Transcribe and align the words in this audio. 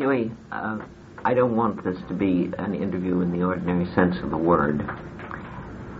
Huey, 0.00 0.32
uh, 0.50 0.78
I 1.26 1.34
don't 1.34 1.56
want 1.56 1.84
this 1.84 1.98
to 2.08 2.14
be 2.14 2.50
an 2.56 2.74
interview 2.74 3.20
in 3.20 3.32
the 3.32 3.44
ordinary 3.44 3.84
sense 3.94 4.16
of 4.22 4.30
the 4.30 4.36
word. 4.38 4.80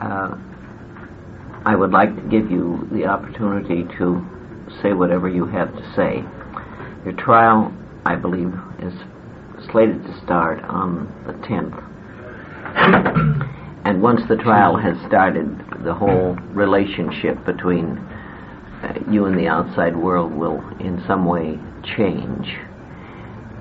Uh, 0.00 0.38
I 1.66 1.76
would 1.76 1.90
like 1.90 2.16
to 2.16 2.22
give 2.22 2.50
you 2.50 2.88
the 2.90 3.04
opportunity 3.04 3.84
to 3.98 4.26
say 4.80 4.94
whatever 4.94 5.28
you 5.28 5.44
have 5.44 5.70
to 5.74 5.92
say. 5.94 6.24
Your 7.04 7.12
trial, 7.22 7.74
I 8.06 8.16
believe, 8.16 8.54
is 8.78 8.94
slated 9.70 10.02
to 10.04 10.20
start 10.24 10.64
on 10.64 11.04
the 11.26 11.34
10th. 11.46 11.76
and 13.84 14.00
once 14.00 14.22
the 14.30 14.36
trial 14.36 14.78
has 14.78 14.96
started, 15.06 15.62
the 15.84 15.92
whole 15.92 16.36
relationship 16.54 17.44
between 17.44 17.98
uh, 17.98 18.94
you 19.10 19.26
and 19.26 19.38
the 19.38 19.46
outside 19.46 19.94
world 19.94 20.32
will 20.32 20.66
in 20.78 21.04
some 21.06 21.26
way 21.26 21.58
change. 21.98 22.48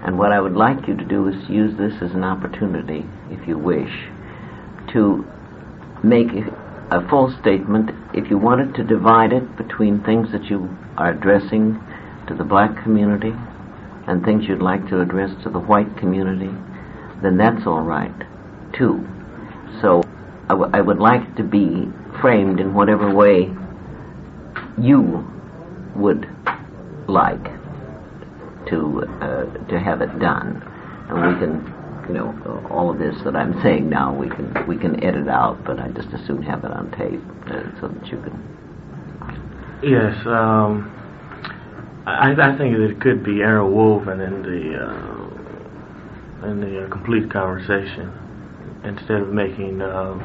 And 0.05 0.17
what 0.17 0.31
I 0.31 0.39
would 0.39 0.55
like 0.55 0.87
you 0.87 0.95
to 0.95 1.03
do 1.05 1.27
is 1.27 1.49
use 1.49 1.77
this 1.77 1.93
as 2.01 2.11
an 2.11 2.23
opportunity, 2.23 3.05
if 3.29 3.47
you 3.47 3.57
wish, 3.57 3.91
to 4.93 5.25
make 6.03 6.27
a 6.91 7.07
full 7.09 7.35
statement. 7.41 7.91
If 8.13 8.29
you 8.29 8.37
wanted 8.37 8.75
to 8.75 8.83
divide 8.83 9.33
it 9.33 9.57
between 9.57 10.01
things 10.03 10.31
that 10.31 10.45
you 10.45 10.69
are 10.97 11.11
addressing 11.11 11.79
to 12.27 12.35
the 12.35 12.43
black 12.43 12.81
community 12.83 13.33
and 14.07 14.23
things 14.23 14.45
you'd 14.47 14.61
like 14.61 14.87
to 14.89 15.01
address 15.01 15.31
to 15.43 15.49
the 15.49 15.59
white 15.59 15.97
community, 15.97 16.51
then 17.21 17.37
that's 17.37 17.67
all 17.67 17.81
right, 17.81 18.15
too. 18.73 19.05
So 19.81 20.01
I, 20.45 20.53
w- 20.55 20.71
I 20.73 20.81
would 20.81 20.99
like 20.99 21.21
it 21.27 21.35
to 21.37 21.43
be 21.43 21.87
framed 22.21 22.59
in 22.59 22.73
whatever 22.73 23.13
way 23.13 23.53
you 24.81 25.27
would 25.95 26.27
like 27.07 27.58
to 28.69 29.03
uh, 29.21 29.45
to 29.67 29.79
have 29.79 30.01
it 30.01 30.19
done, 30.19 30.61
and 31.09 31.15
we 31.21 31.39
can, 31.39 32.05
you 32.07 32.13
know, 32.15 32.67
all 32.69 32.89
of 32.91 32.99
this 32.99 33.15
that 33.23 33.35
I'm 33.35 33.61
saying 33.61 33.89
now 33.89 34.13
we 34.15 34.29
can 34.29 34.67
we 34.67 34.77
can 34.77 35.03
edit 35.03 35.27
out, 35.27 35.63
but 35.65 35.79
I 35.79 35.89
just 35.89 36.09
as 36.13 36.25
soon 36.27 36.41
have 36.43 36.63
it 36.63 36.71
on 36.71 36.91
tape 36.91 37.21
uh, 37.47 37.79
so 37.81 37.87
that 37.87 38.07
you 38.07 38.21
can. 38.21 38.59
Yes, 39.81 40.15
um, 40.27 40.91
I, 42.05 42.31
I 42.31 42.57
think 42.57 42.75
it 42.75 42.99
could 42.99 43.23
be 43.23 43.41
interwoven 43.41 44.19
in 44.21 44.41
the 44.41 44.85
uh, 44.85 46.49
in 46.49 46.61
the 46.61 46.85
uh, 46.85 46.89
complete 46.89 47.31
conversation 47.31 48.11
instead 48.83 49.21
of 49.21 49.29
making 49.29 49.81
uh, 49.81 50.17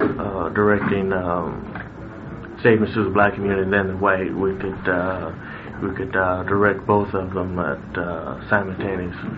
uh, 0.00 0.48
directing 0.50 1.12
um, 1.12 2.56
statements 2.60 2.94
to 2.94 3.04
the 3.04 3.10
black 3.10 3.34
community 3.34 3.62
and 3.62 3.72
then 3.72 3.88
the 3.88 3.96
white. 3.96 4.34
We 4.34 4.54
could 4.56 4.88
uh, 4.88 5.32
we 5.82 5.94
could 5.94 6.16
uh, 6.16 6.42
direct 6.44 6.86
both 6.86 7.12
of 7.14 7.34
them 7.34 7.58
at 7.58 7.98
uh, 7.98 8.48
simultaneously. 8.48 9.30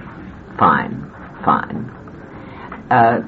Fine, 0.59 1.11
fine. 1.45 1.91
Uh, 2.91 3.21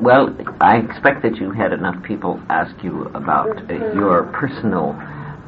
well, 0.00 0.36
I 0.60 0.76
expect 0.76 1.22
that 1.22 1.36
you 1.36 1.50
had 1.50 1.72
enough 1.72 2.02
people 2.02 2.40
ask 2.48 2.74
you 2.82 3.04
about 3.14 3.70
uh, 3.70 3.74
your 3.94 4.24
personal 4.32 4.96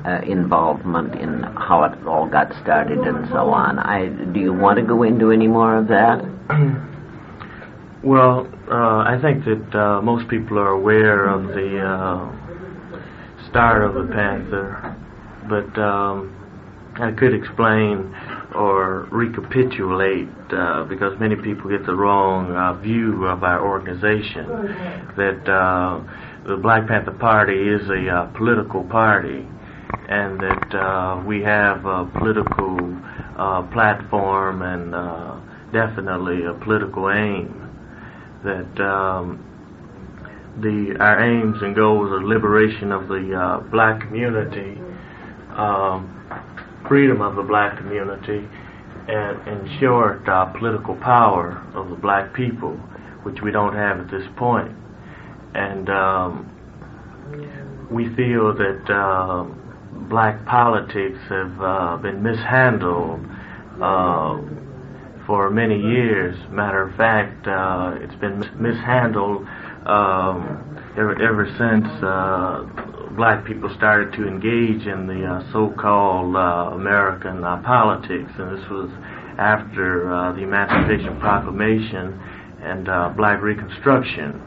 uh, 0.05 0.20
involvement 0.27 1.14
in 1.14 1.42
how 1.42 1.84
it 1.84 2.06
all 2.06 2.28
got 2.28 2.52
started 2.62 2.98
and 2.98 3.27
so 3.28 3.50
on. 3.50 3.78
I, 3.78 4.08
do 4.33 4.41
you 4.41 4.52
want 4.52 4.78
to 4.78 4.84
go 4.84 5.02
into 5.02 5.30
any 5.30 5.46
more 5.46 5.77
of 5.78 5.89
that? 5.89 6.20
well, 8.05 8.46
uh, 8.70 9.02
I 9.06 9.18
think 9.20 9.44
that 9.44 9.78
uh, 9.78 10.02
most 10.02 10.28
people 10.28 10.58
are 10.58 10.70
aware 10.70 11.27
of 11.27 11.48
the 11.48 11.80
uh, 11.80 13.48
start 13.48 13.83
of 13.83 13.94
the 13.94 14.12
Panther, 14.12 14.96
but 15.48 15.80
um, 15.80 16.44
I 16.97 17.11
could 17.11 17.34
explain 17.34 18.14
or 18.55 19.09
recapitulate 19.11 20.28
uh, 20.53 20.84
because 20.84 21.19
many 21.19 21.34
people 21.34 21.69
get 21.69 21.84
the 21.86 21.95
wrong 21.95 22.55
uh, 22.55 22.75
view 22.81 23.27
of 23.27 23.42
our 23.42 23.67
organization 23.67 24.47
that 25.17 25.42
uh, 25.51 26.01
the 26.47 26.56
Black 26.56 26.86
Panther 26.86 27.11
Party 27.19 27.69
is 27.69 27.89
a 27.91 28.09
uh, 28.09 28.27
political 28.36 28.85
party 28.85 29.45
and 30.08 30.39
that 30.39 30.74
uh, 30.74 31.23
we 31.27 31.42
have 31.42 31.85
a 31.85 32.07
political 32.18 32.79
uh, 33.39 33.63
platform 33.73 34.63
and 34.63 34.92
definitely 35.73 36.45
a 36.45 36.55
political 36.63 37.11
aim 37.11 37.61
that 38.45 38.80
um, 38.80 39.42
the 40.63 40.95
our 41.01 41.18
aims 41.24 41.61
and 41.61 41.74
goals 41.74 42.13
are 42.13 42.23
liberation 42.23 42.92
of 42.92 43.08
the 43.08 43.67
black 43.73 44.01
community 44.02 44.79
um, 45.57 46.14
freedom 46.89 47.20
of 47.20 47.36
the 47.36 47.42
black 47.42 47.78
community 47.78 48.46
and, 49.08 49.80
short, 49.80 50.27
uh, 50.28 50.46
political 50.46 50.96
power 50.96 51.62
of 51.74 51.90
the 51.90 51.96
black 51.96 52.33
people, 52.33 52.72
which 53.22 53.40
we 53.42 53.50
don't 53.50 53.74
have 53.74 54.00
at 54.00 54.11
this 54.11 54.27
point. 54.36 54.72
And 55.55 55.89
um, 55.90 57.89
we 57.90 58.14
feel 58.14 58.55
that 58.55 58.90
uh, 58.90 59.44
black 60.08 60.44
politics 60.46 61.18
have 61.28 61.61
uh, 61.61 61.96
been 61.98 62.23
mishandled 62.23 63.27
uh, 63.80 64.40
for 65.27 65.50
many 65.50 65.78
years. 65.78 66.36
Matter 66.50 66.83
of 66.83 66.96
fact, 66.96 67.46
uh, 67.46 67.94
it's 68.00 68.14
been 68.17 68.40
mishandled 68.61 69.46
um, 69.86 70.80
ever, 70.96 71.20
ever 71.20 71.46
since 71.58 71.86
uh, 72.02 72.83
black 73.17 73.45
people 73.45 73.73
started 73.77 74.13
to 74.13 74.27
engage 74.27 74.86
in 74.86 75.07
the 75.07 75.25
uh, 75.25 75.52
so-called 75.52 76.35
uh, 76.35 76.75
American 76.75 77.45
uh, 77.45 77.63
politics, 77.63 78.30
and 78.39 78.58
this 78.58 78.69
was 78.70 78.91
after 79.39 80.13
uh, 80.13 80.33
the 80.33 80.42
Emancipation 80.42 81.19
Proclamation 81.20 82.20
and 82.63 82.89
uh, 82.89 83.13
Black 83.17 83.41
Reconstruction. 83.42 84.41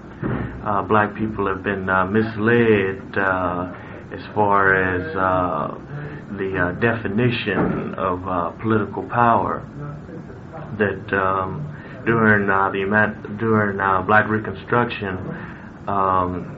Black 0.90 1.16
people 1.16 1.48
have 1.48 1.64
been 1.64 1.86
misled 2.12 3.00
as 4.12 4.36
far 4.36 4.76
as 4.76 5.14
the 6.38 6.78
definition 6.82 7.94
of 7.96 8.60
political 8.60 9.04
power. 9.04 9.64
That 10.78 11.18
um, 11.18 12.04
during 12.06 12.48
the 12.48 13.38
during 13.40 13.78
Black 14.06 14.28
Reconstruction. 14.28 15.18
Um, 15.88 16.57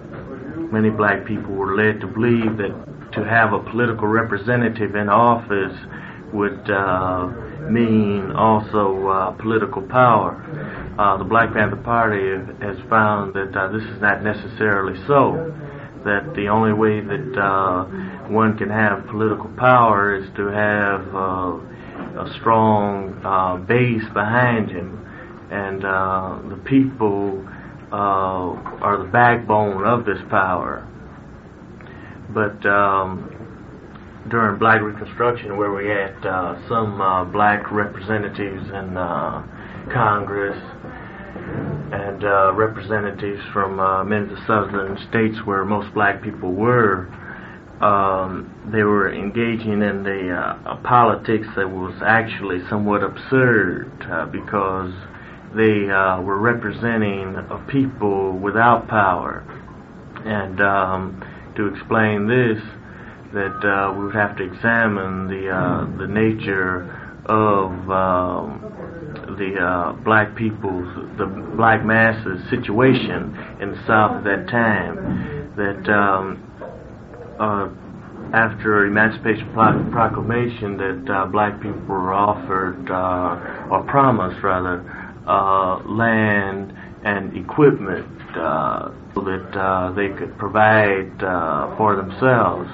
many 0.72 0.90
black 0.90 1.26
people 1.26 1.54
were 1.54 1.76
led 1.76 2.00
to 2.02 2.08
believe 2.08 2.58
that 2.58 3.12
to 3.14 3.24
have 3.24 3.54
a 3.54 3.60
political 3.60 4.08
representative 4.08 4.96
in 4.96 5.10
office 5.10 5.78
would 6.34 6.70
uh, 6.70 7.28
mean 7.70 8.32
also 8.32 9.08
uh, 9.08 9.32
political 9.32 9.82
power. 9.82 10.38
Uh, 10.98 11.18
the 11.18 11.24
Black 11.24 11.54
Panther 11.54 11.78
Party 11.78 12.30
has 12.62 12.78
found 12.90 13.34
that 13.34 13.56
uh, 13.56 13.72
this 13.72 13.84
is 13.84 14.02
not 14.02 14.24
necessarily 14.24 14.96
so. 15.08 15.56
That 16.06 16.34
the 16.36 16.48
only 16.48 16.74
way 16.74 17.02
that 17.02 17.38
uh, 17.38 17.84
one 18.30 18.58
can 18.58 18.70
have 18.70 19.06
political 19.08 19.50
power 19.58 20.16
is 20.16 20.30
to 20.38 20.48
have 20.48 21.02
uh, 21.14 22.24
a 22.24 22.40
strong 22.40 23.66
base 23.68 24.08
behind 24.14 24.72
him, 24.72 25.06
and 25.52 25.82
the 25.82 26.58
people 26.64 27.46
uh, 27.92 27.96
are 27.96 29.04
the 29.04 29.10
backbone 29.12 29.84
of 29.84 30.06
this 30.06 30.20
power. 30.30 30.86
But 32.34 32.64
um, 32.66 33.40
during 34.30 34.60
Black 34.60 34.82
Reconstruction, 34.82 35.58
where 35.58 35.74
we 35.74 35.88
had 35.88 36.26
uh, 36.26 36.68
some 36.68 37.02
uh, 37.02 37.26
black 37.26 37.72
representatives 37.72 38.68
in 38.70 38.98
uh, 38.98 39.44
Congress 39.92 40.58
and 41.92 42.24
uh, 42.24 42.54
representatives 42.54 43.42
from 43.52 43.80
uh, 43.80 44.04
many 44.04 44.24
of 44.24 44.30
the 44.30 44.46
southern 44.46 44.98
states 45.10 45.38
where 45.46 45.66
most 45.66 45.92
black 45.94 46.22
people 46.22 46.54
were, 46.54 47.08
um, 47.82 48.54
they 48.72 48.84
were 48.84 49.12
engaging 49.12 49.82
in 49.82 50.04
the 50.04 50.80
politics 50.84 51.48
that 51.56 51.68
was 51.68 51.96
actually 52.06 52.60
somewhat 52.70 53.02
absurd 53.02 53.90
because 54.32 54.94
they 55.56 55.90
uh, 55.90 56.22
were 56.22 56.38
representing 56.38 57.36
a 57.36 57.66
people 57.70 58.34
without 58.34 58.88
power. 58.88 59.44
And 60.26 60.62
um, 60.62 61.24
to 61.56 61.68
explain 61.68 62.28
this, 62.28 62.62
that 63.34 63.64
uh, 63.64 63.94
we 63.94 64.06
would 64.06 64.16
have 64.16 64.36
to 64.38 64.44
examine 64.44 65.28
the 65.28 65.50
uh, 65.50 65.98
the 65.98 66.08
nature 66.08 66.84
of 67.26 67.72
um, 67.90 69.36
the 69.38 69.56
uh, 69.56 69.94
black 70.04 70.36
people's, 70.36 70.88
the 71.18 71.26
black 71.56 71.86
masses 71.86 72.42
situation 72.50 73.36
in 73.62 73.72
the 73.72 73.84
South 73.86 74.18
at 74.18 74.24
that 74.24 74.48
time. 74.48 75.54
That 75.56 75.90
um, 75.90 76.44
uh, 77.40 77.70
after 78.36 78.86
Emancipation 78.86 79.52
Proclamation, 79.54 80.78
that 80.78 81.14
uh, 81.14 81.26
black 81.28 81.62
people 81.62 81.82
were 81.82 82.14
offered 82.14 82.90
or 82.90 83.84
promised 83.84 84.42
rather 84.44 84.99
uh, 85.30 85.80
land 85.86 86.74
and 87.06 87.38
equipment 87.38 88.08
uh, 88.36 88.90
so 89.14 89.22
that 89.22 89.58
uh, 89.58 89.92
they 89.94 90.10
could 90.10 90.38
provide 90.38 91.24
uh, 91.24 91.78
for 91.78 91.96
themselves. 91.96 92.70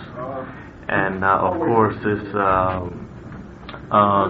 And 0.88 1.24
uh, 1.24 1.50
of 1.50 1.60
course, 1.60 1.96
this 2.04 2.24
uh, 2.36 2.90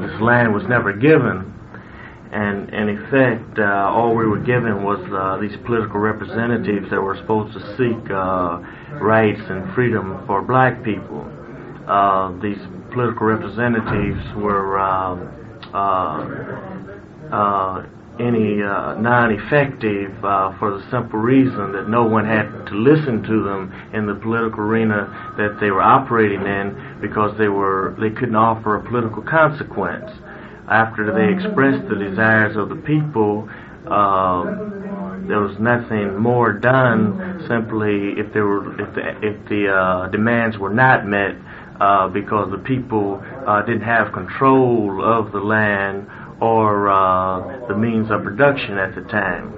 this 0.01 0.21
land 0.21 0.53
was 0.53 0.63
never 0.67 0.93
given, 0.93 1.53
and 2.31 2.69
in 2.73 2.89
effect, 2.97 3.59
uh, 3.59 3.91
all 3.93 4.15
we 4.15 4.25
were 4.25 4.39
given 4.39 4.83
was 4.83 4.99
uh, 5.11 5.37
these 5.39 5.55
political 5.65 5.99
representatives 5.99 6.89
that 6.89 7.01
were 7.01 7.15
supposed 7.17 7.53
to 7.53 7.59
seek 7.77 8.11
uh, 8.11 8.59
rights 8.99 9.41
and 9.49 9.73
freedom 9.75 10.23
for 10.27 10.41
black 10.41 10.83
people. 10.83 11.21
Uh, 11.87 12.31
these 12.41 12.59
political 12.91 13.27
representatives 13.27 14.23
were 14.35 14.79
um, 14.79 15.31
uh, 18.19 18.23
uh, 18.23 18.27
any 18.27 18.55
non-effective 19.01 20.21
for 20.21 20.77
the 20.77 20.87
simple 20.91 21.19
reason 21.19 21.71
that 21.71 21.89
no 21.89 22.03
one 22.03 22.25
had 22.25 22.65
to 22.67 22.75
listen 22.75 23.23
to 23.23 23.43
them 23.43 23.73
in 23.93 24.05
the 24.05 24.15
political 24.15 24.59
arena 24.59 25.33
that 25.37 25.57
they 25.59 25.71
were 25.71 25.81
operating 25.81 26.41
in 26.41 26.99
because 27.01 27.37
they 27.37 27.47
were 27.47 27.95
they 27.99 28.09
couldn't 28.09 28.35
offer 28.35 28.75
a 28.75 28.83
political 28.83 29.21
consequence 29.23 30.11
after 30.67 31.13
they 31.13 31.33
expressed 31.33 31.87
the 31.89 31.95
desires 31.95 32.57
of 32.57 32.69
the 32.69 32.75
people, 32.75 33.47
uh, 33.85 34.43
there 35.27 35.39
was 35.39 35.57
nothing 35.59 36.17
more 36.17 36.53
done. 36.53 37.45
Simply, 37.47 38.13
if 38.17 38.33
there 38.33 38.45
were, 38.45 38.73
if 38.81 38.95
the, 38.95 39.09
if 39.21 39.49
the 39.49 39.69
uh, 39.69 40.07
demands 40.09 40.57
were 40.57 40.73
not 40.73 41.05
met, 41.05 41.35
uh, 41.79 42.07
because 42.07 42.49
the 42.51 42.57
people 42.57 43.21
uh, 43.45 43.61
didn't 43.63 43.83
have 43.83 44.13
control 44.13 45.03
of 45.03 45.31
the 45.31 45.39
land 45.39 46.07
or 46.41 46.89
uh, 46.89 47.67
the 47.67 47.75
means 47.75 48.11
of 48.11 48.23
production 48.23 48.77
at 48.77 48.95
the 48.95 49.01
time. 49.01 49.51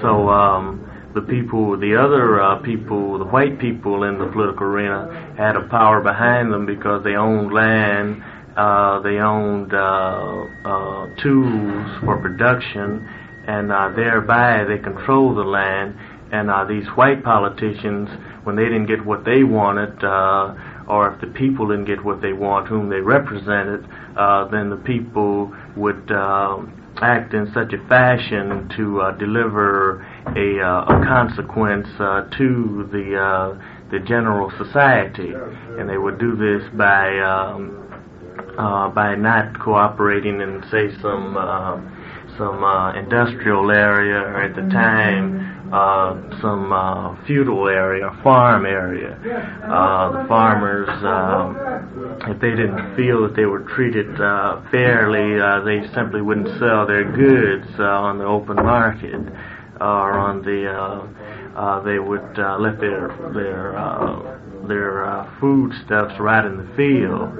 So 0.00 0.28
um, 0.28 1.10
the 1.14 1.22
people, 1.22 1.78
the 1.78 1.96
other 1.96 2.40
uh, 2.40 2.58
people, 2.62 3.18
the 3.18 3.24
white 3.24 3.58
people 3.58 4.04
in 4.04 4.18
the 4.18 4.26
political 4.26 4.66
arena 4.66 5.34
had 5.36 5.56
a 5.56 5.68
power 5.68 6.00
behind 6.00 6.52
them 6.52 6.66
because 6.66 7.02
they 7.04 7.16
owned 7.16 7.52
land 7.52 8.22
uh, 8.56 9.00
they 9.00 9.18
owned 9.18 9.74
uh, 9.74 10.46
uh, 10.64 11.06
tools 11.22 11.86
for 12.02 12.16
production, 12.16 13.06
and 13.46 13.70
uh, 13.70 13.90
thereby 13.94 14.64
they 14.64 14.78
controlled 14.78 15.36
the 15.36 15.44
land. 15.44 15.94
And 16.32 16.50
uh, 16.50 16.64
these 16.64 16.86
white 16.96 17.22
politicians, 17.22 18.08
when 18.44 18.56
they 18.56 18.64
didn't 18.64 18.86
get 18.86 19.04
what 19.04 19.24
they 19.24 19.44
wanted, 19.44 20.02
uh, 20.02 20.54
or 20.88 21.12
if 21.12 21.20
the 21.20 21.26
people 21.28 21.68
didn't 21.68 21.86
get 21.86 22.04
what 22.04 22.20
they 22.20 22.32
want, 22.32 22.68
whom 22.68 22.88
they 22.88 23.00
represented, 23.00 23.86
uh, 24.16 24.46
then 24.48 24.70
the 24.70 24.76
people 24.76 25.54
would 25.76 26.10
uh, 26.10 26.58
act 26.98 27.34
in 27.34 27.50
such 27.52 27.72
a 27.72 27.88
fashion 27.88 28.68
to 28.76 29.00
uh, 29.00 29.12
deliver 29.18 30.02
a, 30.36 30.60
uh, 30.60 30.84
a 30.84 31.04
consequence 31.06 31.88
uh, 31.98 32.28
to 32.36 32.88
the 32.92 33.16
uh, 33.16 33.72
the 33.90 34.00
general 34.00 34.50
society, 34.58 35.32
and 35.78 35.88
they 35.88 35.96
would 35.96 36.18
do 36.18 36.34
this 36.34 36.68
by 36.76 37.16
um, 37.20 37.86
uh, 38.58 38.88
by 38.88 39.14
not 39.14 39.58
cooperating 39.60 40.40
in, 40.40 40.62
say, 40.70 40.90
some 41.00 41.36
uh, 41.36 41.76
some 42.36 42.64
uh, 42.64 42.92
industrial 42.94 43.70
area 43.70 44.18
or 44.18 44.42
at 44.42 44.54
the 44.56 44.62
time 44.72 45.55
uh, 45.72 46.40
some 46.40 46.72
uh, 46.72 47.16
feudal 47.26 47.68
area, 47.68 48.10
farm 48.22 48.66
area. 48.66 49.18
Uh, 49.64 50.22
the 50.22 50.28
farmers, 50.28 50.88
uh, 50.88 52.30
if 52.30 52.40
they 52.40 52.50
didn't 52.50 52.96
feel 52.96 53.22
that 53.22 53.34
they 53.36 53.46
were 53.46 53.60
treated 53.60 54.20
uh, 54.20 54.60
fairly, 54.70 55.40
uh, 55.40 55.60
they 55.64 55.86
simply 55.94 56.20
wouldn't 56.20 56.48
sell 56.58 56.86
their 56.86 57.04
goods 57.04 57.66
uh, 57.78 57.82
on 57.82 58.18
the 58.18 58.24
open 58.24 58.56
market 58.56 59.14
or 59.80 60.18
on 60.18 60.42
the. 60.42 60.70
Uh, 60.70 61.06
uh, 61.56 61.80
they 61.80 61.98
would 61.98 62.38
uh, 62.38 62.58
let 62.58 62.78
their 62.78 63.08
their 63.32 63.76
uh, 63.78 64.38
their 64.68 65.06
uh, 65.06 65.40
foodstuffs 65.40 66.18
right 66.20 66.44
in 66.44 66.58
the 66.58 66.76
field, 66.76 67.32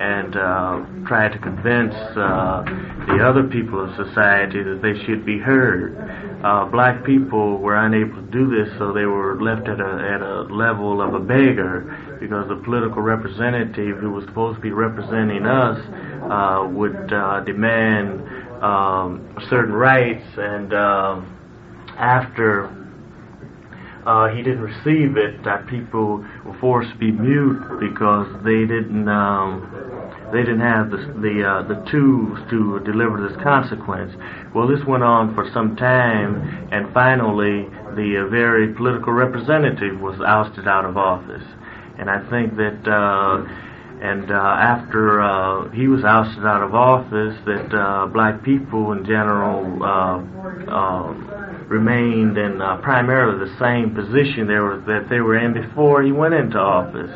and 0.00 0.34
uh, 0.34 1.06
try 1.06 1.28
to 1.28 1.38
convince 1.38 1.94
uh, 1.94 2.64
the 3.06 3.22
other 3.22 3.44
people 3.44 3.78
of 3.78 3.94
society 3.94 4.62
that 4.62 4.80
they 4.82 4.98
should 5.04 5.24
be 5.24 5.38
heard. 5.38 5.94
Uh, 6.42 6.64
black 6.64 7.04
people 7.04 7.58
were 7.58 7.76
unable 7.76 8.16
to 8.16 8.30
do 8.32 8.48
this, 8.50 8.72
so 8.78 8.92
they 8.92 9.04
were 9.04 9.40
left 9.40 9.68
at 9.68 9.78
a 9.78 9.92
at 10.14 10.20
a 10.20 10.42
level 10.52 11.00
of 11.00 11.14
a 11.14 11.20
beggar 11.20 12.18
because 12.18 12.48
the 12.48 12.56
political 12.64 13.02
representative 13.02 13.98
who 13.98 14.10
was 14.10 14.24
supposed 14.24 14.56
to 14.56 14.62
be 14.62 14.72
representing 14.72 15.46
us 15.46 15.78
uh, 16.26 16.66
would 16.66 17.12
uh, 17.12 17.40
demand 17.44 18.20
um, 18.64 19.36
certain 19.48 19.74
rights, 19.74 20.24
and 20.36 20.72
uh, 20.72 21.20
after 21.98 22.79
uh, 24.06 24.28
he 24.28 24.42
didn't 24.42 24.62
receive 24.62 25.16
it, 25.16 25.42
that 25.44 25.66
people 25.66 26.24
were 26.44 26.56
forced 26.60 26.90
to 26.90 26.96
be 26.96 27.12
mute 27.12 27.80
because 27.80 28.26
they 28.44 28.66
didn't 28.66 29.08
um, 29.08 29.68
they 30.32 30.40
didn't 30.40 30.60
have 30.60 30.90
the 30.90 30.96
the, 30.96 31.44
uh, 31.44 31.62
the 31.68 31.90
tools 31.90 32.38
to 32.50 32.80
deliver 32.84 33.26
this 33.28 33.36
consequence. 33.42 34.12
Well, 34.54 34.66
this 34.66 34.84
went 34.86 35.02
on 35.02 35.34
for 35.34 35.50
some 35.52 35.76
time, 35.76 36.68
and 36.72 36.92
finally, 36.94 37.68
the 37.94 38.24
uh, 38.24 38.30
very 38.30 38.72
political 38.74 39.12
representative 39.12 40.00
was 40.00 40.20
ousted 40.20 40.66
out 40.66 40.84
of 40.84 40.96
office. 40.96 41.44
And 41.98 42.08
I 42.08 42.18
think 42.30 42.56
that, 42.56 42.88
uh, 42.88 43.44
and 44.00 44.30
uh, 44.30 44.34
after 44.34 45.20
uh, 45.20 45.68
he 45.70 45.86
was 45.86 46.02
ousted 46.04 46.46
out 46.46 46.62
of 46.62 46.74
office, 46.74 47.36
that 47.44 47.74
uh, 47.74 48.06
black 48.06 48.42
people 48.42 48.92
in 48.92 49.04
general 49.04 49.82
uh, 49.82 50.18
uh, 50.70 51.49
remained 51.70 52.36
in 52.36 52.60
uh, 52.60 52.76
primarily 52.82 53.38
the 53.38 53.54
same 53.62 53.94
position 53.94 54.48
they 54.48 54.58
were 54.58 54.82
that 54.90 55.06
they 55.08 55.20
were 55.20 55.38
in 55.38 55.54
before 55.54 56.02
he 56.02 56.10
went 56.10 56.34
into 56.34 56.58
office. 56.58 57.14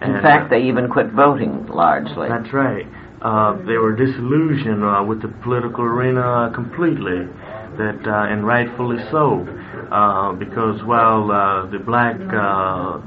And, 0.00 0.16
in 0.16 0.22
fact, 0.22 0.50
they 0.50 0.62
even 0.62 0.88
quit 0.88 1.12
voting 1.12 1.66
largely. 1.68 2.28
That's 2.28 2.52
right. 2.52 2.86
Uh, 3.20 3.56
they 3.68 3.76
were 3.76 3.94
disillusioned 3.94 4.82
uh, 4.82 5.04
with 5.04 5.20
the 5.20 5.28
political 5.44 5.84
arena 5.84 6.50
completely, 6.54 7.28
that 7.76 8.00
uh, 8.06 8.32
and 8.32 8.46
rightfully 8.46 8.98
so, 9.10 9.44
uh, 9.92 10.32
because 10.32 10.82
while 10.84 11.30
uh, 11.30 11.66
the 11.70 11.78
black 11.78 12.16
uh, 12.32 13.00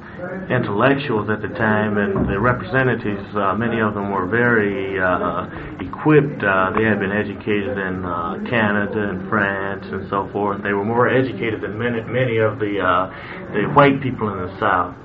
intellectuals 0.49 1.29
at 1.29 1.41
the 1.41 1.49
time 1.49 1.97
and 1.97 2.27
the 2.27 2.39
representatives, 2.39 3.35
uh, 3.35 3.53
many 3.55 3.79
of 3.79 3.93
them 3.93 4.11
were 4.11 4.25
very 4.25 4.99
uh, 4.99 5.45
equipped. 5.79 6.43
Uh, 6.43 6.71
they 6.77 6.83
had 6.83 6.99
been 6.99 7.11
educated 7.11 7.77
in 7.77 8.03
uh, 8.03 8.37
Canada 8.49 9.09
and 9.09 9.29
France 9.29 9.85
and 9.91 10.09
so 10.09 10.29
forth. 10.31 10.61
They 10.63 10.73
were 10.73 10.85
more 10.85 11.07
educated 11.07 11.61
than 11.61 11.77
many, 11.77 12.01
many 12.01 12.37
of 12.37 12.59
the 12.59 12.79
uh, 12.79 13.53
the 13.53 13.71
white 13.73 14.01
people 14.01 14.29
in 14.33 14.39
the 14.47 14.59
South. 14.59 14.95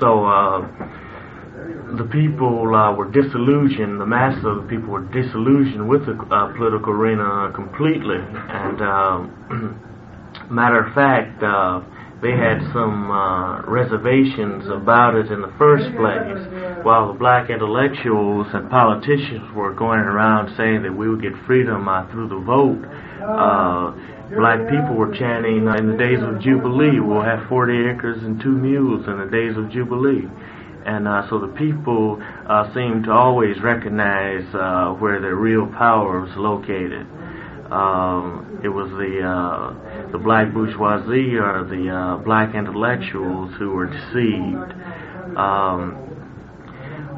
So. 0.00 0.24
Uh, 0.24 0.94
the 1.96 2.04
people 2.04 2.74
uh, 2.74 2.92
were 2.94 3.10
disillusioned, 3.10 3.98
the 3.98 4.06
mass 4.06 4.36
of 4.44 4.62
the 4.62 4.68
people 4.68 4.90
were 4.90 5.08
disillusioned 5.08 5.88
with 5.88 6.04
the 6.04 6.12
uh, 6.12 6.52
political 6.52 6.92
arena 6.92 7.50
completely. 7.54 8.18
And 8.18 8.82
uh, 8.82 9.24
matter 10.50 10.84
of 10.84 10.94
fact, 10.94 11.42
uh, 11.42 11.80
they 12.20 12.32
had 12.32 12.58
some 12.72 13.10
uh, 13.10 13.62
reservations 13.62 14.66
about 14.68 15.14
it 15.14 15.30
in 15.30 15.40
the 15.40 15.52
first 15.56 15.86
place, 15.94 16.82
while 16.82 17.12
the 17.12 17.18
black 17.18 17.48
intellectuals 17.48 18.48
and 18.52 18.68
politicians 18.68 19.54
were 19.54 19.72
going 19.72 20.00
around 20.00 20.50
saying 20.56 20.82
that 20.82 20.92
we 20.92 21.08
would 21.08 21.22
get 21.22 21.32
freedom 21.46 21.86
uh, 21.86 22.10
through 22.10 22.28
the 22.28 22.42
vote. 22.42 22.82
Uh, 23.22 23.94
black 24.34 24.58
people 24.66 24.98
were 24.98 25.14
chanting 25.14 25.68
in 25.78 25.92
the 25.92 25.96
days 25.96 26.18
of 26.18 26.40
Jubilee, 26.42 26.98
we'll 26.98 27.22
have 27.22 27.48
40 27.48 27.94
acres 27.94 28.22
and 28.24 28.40
two 28.42 28.52
mules 28.52 29.06
in 29.06 29.18
the 29.18 29.30
days 29.30 29.56
of 29.56 29.70
Jubilee. 29.70 30.26
And 30.86 31.06
uh, 31.06 31.28
so 31.30 31.38
the 31.38 31.54
people 31.54 32.18
uh, 32.48 32.72
seemed 32.74 33.04
to 33.04 33.12
always 33.12 33.60
recognize 33.62 34.42
uh, 34.54 34.90
where 34.98 35.20
their 35.20 35.36
real 35.36 35.66
power 35.66 36.20
was 36.20 36.34
located. 36.34 37.06
Um, 37.70 38.60
it 38.64 38.68
was 38.68 38.88
the 38.96 39.20
uh, 39.20 39.97
the 40.12 40.18
black 40.18 40.52
bourgeoisie 40.52 41.36
or 41.36 41.64
the 41.64 41.88
uh, 41.90 42.16
black 42.24 42.54
intellectuals 42.54 43.54
who 43.58 43.70
were 43.70 43.86
deceived. 43.86 44.72
Um, 45.36 45.96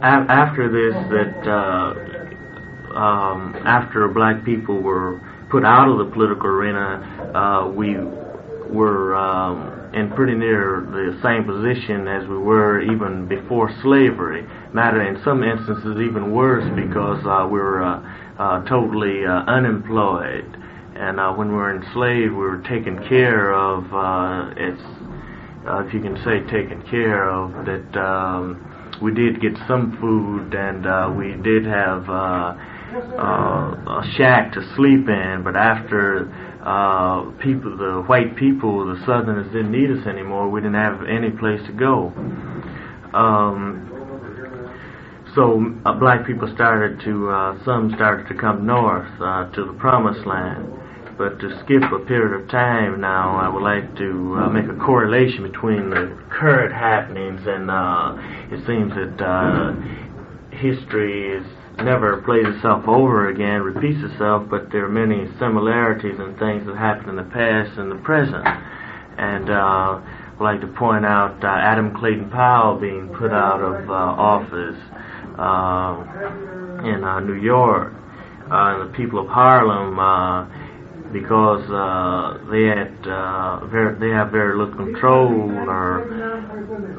a- 0.03 0.27
after 0.31 0.69
this, 0.69 0.95
that 1.11 1.49
uh, 1.49 2.99
um, 2.99 3.55
after 3.65 4.09
black 4.09 4.45
people 4.45 4.81
were 4.81 5.21
put 5.51 5.65
out 5.65 5.89
of 5.89 5.99
the 5.99 6.13
political 6.13 6.47
arena, 6.47 7.33
uh, 7.35 7.69
we 7.71 7.97
were 8.75 9.15
um, 9.15 9.91
in 9.95 10.11
pretty 10.13 10.35
near 10.35 10.87
the 10.91 11.19
same 11.23 11.45
position 11.45 12.07
as 12.07 12.27
we 12.29 12.39
were 12.39 12.81
even 12.81 13.27
before 13.27 13.71
slavery. 13.83 14.47
Matter 14.73 15.03
in 15.03 15.23
some 15.25 15.43
instances 15.43 15.97
even 16.01 16.33
worse 16.33 16.65
because 16.77 17.25
uh, 17.27 17.47
we 17.47 17.59
were 17.59 17.83
uh, 17.83 17.99
uh, 18.39 18.65
totally 18.65 19.27
unemployed. 19.27 20.57
And 21.01 21.19
uh, 21.19 21.33
when 21.33 21.49
we 21.49 21.55
were 21.55 21.75
enslaved, 21.75 22.33
we 22.33 22.39
were 22.39 22.63
taken 22.69 23.09
care 23.09 23.55
of. 23.55 23.85
Uh, 23.93 24.53
it's 24.57 24.83
uh, 25.67 25.85
if 25.87 25.95
you 25.95 26.01
can 26.01 26.17
say 26.25 26.41
taken 26.51 26.83
care 26.91 27.31
of 27.31 27.53
that. 27.65 28.01
Um, 28.01 28.67
we 29.01 29.15
did 29.15 29.41
get 29.41 29.57
some 29.67 29.97
food, 29.99 30.53
and 30.55 30.87
uh, 30.87 31.11
we 31.17 31.33
did 31.43 31.65
have 31.65 32.07
uh, 32.09 32.55
uh, 33.17 34.01
a 34.01 34.13
shack 34.17 34.53
to 34.53 34.61
sleep 34.77 35.09
in. 35.09 35.41
But 35.43 35.57
after 35.57 36.29
uh, 36.63 37.31
people, 37.41 37.79
the 37.79 38.03
white 38.07 38.37
people, 38.37 38.85
the 38.85 39.01
Southerners 39.07 39.47
didn't 39.53 39.73
need 39.73 39.91
us 39.91 40.07
anymore. 40.07 40.51
We 40.51 40.61
didn't 40.61 40.75
have 40.75 41.07
any 41.09 41.31
place 41.31 41.61
to 41.67 41.73
go. 41.73 42.13
Um, 43.15 43.87
so 45.35 45.65
uh, 45.87 45.95
black 45.95 46.27
people 46.27 46.53
started 46.55 47.01
to, 47.05 47.31
uh, 47.31 47.65
some 47.65 47.93
started 47.95 48.29
to 48.29 48.35
come 48.35 48.67
north 48.67 49.09
uh, 49.21 49.51
to 49.53 49.65
the 49.65 49.73
promised 49.75 50.27
land. 50.27 50.80
But 51.21 51.39
to 51.41 51.51
skip 51.61 51.83
a 51.93 51.99
period 52.07 52.33
of 52.33 52.49
time 52.49 52.99
now, 52.99 53.37
I 53.37 53.47
would 53.47 53.63
like 53.63 53.95
to 53.99 54.41
uh, 54.41 54.49
make 54.49 54.65
a 54.65 54.75
correlation 54.81 55.43
between 55.43 55.91
the 55.91 56.17
current 56.31 56.73
happenings 56.73 57.43
and 57.45 57.71
uh, 57.71 58.17
it 58.49 58.65
seems 58.65 58.89
that 58.97 59.21
uh, 59.21 59.77
history 60.49 61.37
is 61.37 61.45
never 61.85 62.23
plays 62.23 62.47
itself 62.49 62.89
over 62.89 63.29
again, 63.29 63.61
repeats 63.61 64.03
itself, 64.03 64.49
but 64.49 64.73
there 64.73 64.87
are 64.87 64.89
many 64.89 65.29
similarities 65.39 66.17
and 66.19 66.39
things 66.39 66.65
that 66.65 66.79
happened 66.79 67.11
in 67.11 67.17
the 67.17 67.31
past 67.37 67.77
and 67.77 67.93
the 67.93 68.01
present. 68.01 68.47
And 69.19 69.51
uh, 69.51 70.01
I'd 70.01 70.41
like 70.41 70.63
to 70.63 70.69
point 70.69 71.05
out 71.05 71.45
uh, 71.45 71.49
Adam 71.49 71.95
Clayton 71.95 72.31
Powell 72.31 72.81
being 72.81 73.11
put 73.11 73.31
out 73.31 73.61
of 73.61 73.91
uh, 73.91 73.93
office 73.93 74.81
uh, 75.37 76.01
in 76.89 77.05
uh, 77.05 77.21
New 77.21 77.37
York, 77.37 77.93
uh, 78.51 78.87
the 78.87 78.93
people 78.97 79.19
of 79.21 79.29
Harlem. 79.29 79.99
Uh, 79.99 80.70
because 81.13 81.69
uh, 81.71 82.39
they 82.51 82.65
had 82.65 82.93
uh, 83.07 83.67
very, 83.67 83.99
they 83.99 84.11
have 84.15 84.31
very 84.31 84.57
little 84.57 84.75
control, 84.75 85.33
or 85.69 86.05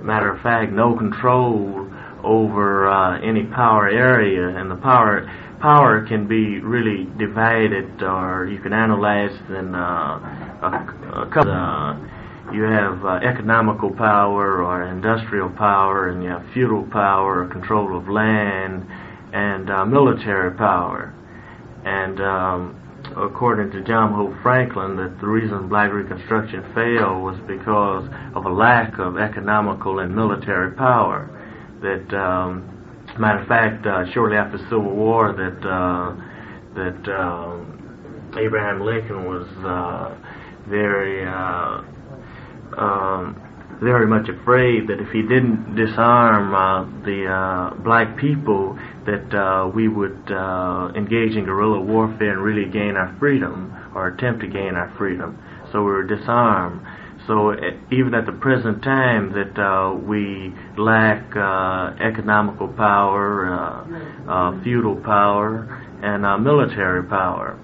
matter 0.04 0.32
of 0.32 0.42
fact, 0.42 0.72
no 0.72 0.96
control 0.98 1.88
over 2.24 2.88
uh, 2.88 3.20
any 3.22 3.44
power 3.46 3.88
area, 3.88 4.58
and 4.58 4.70
the 4.70 4.76
power 4.76 5.30
power 5.62 6.06
can 6.08 6.28
be 6.28 6.60
really 6.60 7.08
divided, 7.18 8.02
or 8.02 8.48
you 8.52 8.60
can 8.60 8.74
analyze 8.74 9.38
in 9.50 9.76
uh, 9.76 9.80
a, 9.80 11.24
a 11.24 11.30
couple. 11.34 11.52
Uh, 11.52 11.98
you 12.52 12.64
have 12.64 13.06
uh, 13.06 13.20
economical 13.24 13.90
power 13.92 14.62
or 14.62 14.84
industrial 14.84 15.50
power, 15.50 16.10
and 16.10 16.22
you 16.22 16.30
have 16.30 16.44
feudal 16.54 16.84
power, 16.92 17.48
control 17.48 17.98
of 17.98 18.10
land, 18.10 18.86
and 19.32 19.68
military 19.90 20.52
power. 20.58 21.14
And 21.86 22.20
um, 22.20 22.81
according 23.18 23.72
to 23.72 23.84
John 23.88 24.14
Hope 24.14 24.34
Franklin, 24.42 24.96
that 24.98 25.20
the 25.20 25.28
reason 25.28 25.68
Black 25.68 25.92
Reconstruction 25.92 26.64
failed 26.74 27.24
was 27.24 27.38
because 27.48 28.08
of 28.36 28.46
a 28.46 28.50
lack 28.50 29.00
of 29.00 29.18
economical 29.18 30.00
and 30.00 30.16
military 30.16 30.72
power. 30.72 31.30
That, 31.82 32.14
um, 32.16 32.68
matter 33.20 33.40
of 33.40 33.48
fact, 33.48 33.86
uh, 33.86 34.12
shortly 34.14 34.38
after 34.38 34.58
the 34.58 34.64
Civil 34.66 34.96
War, 34.96 35.34
that 35.34 35.68
uh, 35.68 36.16
that 36.76 37.20
um, 37.20 38.32
Abraham 38.40 38.82
Lincoln 38.82 39.26
was 39.26 39.48
uh, 39.66 40.16
very 40.70 41.26
uh, 41.28 41.82
um, 42.78 43.41
very 43.80 44.08
much 44.08 44.30
afraid 44.30 44.88
that 44.88 45.00
if 45.00 45.10
he 45.12 45.22
didn't 45.22 45.76
disarm 45.76 46.54
uh, 46.54 46.84
the 47.04 47.26
uh, 47.26 47.76
black 47.84 48.18
people, 48.18 48.78
that 49.06 49.34
uh, 49.34 49.68
we 49.74 49.88
would 49.88 50.32
uh, 50.32 50.92
engage 50.96 51.36
in 51.36 51.46
guerrilla 51.46 51.80
warfare 51.82 52.32
and 52.32 52.42
really 52.42 52.70
gain 52.70 52.96
our 52.96 53.16
freedom 53.20 53.74
or 53.96 54.08
attempt 54.08 54.42
to 54.42 54.48
gain 54.48 54.76
our 54.76 54.94
freedom. 54.98 55.38
So 55.72 55.80
we 55.80 55.92
were 55.92 56.04
disarmed. 56.04 56.82
So 57.28 57.54
even 57.92 58.14
at 58.14 58.26
the 58.26 58.32
present 58.32 58.84
time 58.84 59.32
that 59.34 59.58
uh, 59.58 59.96
we 59.96 60.54
lack 60.78 61.36
uh, 61.36 61.94
economical 62.02 62.68
power, 62.68 63.86
feudal 64.64 64.96
power, 64.98 65.82
and 66.02 66.44
military 66.44 67.04
power. 67.04 67.58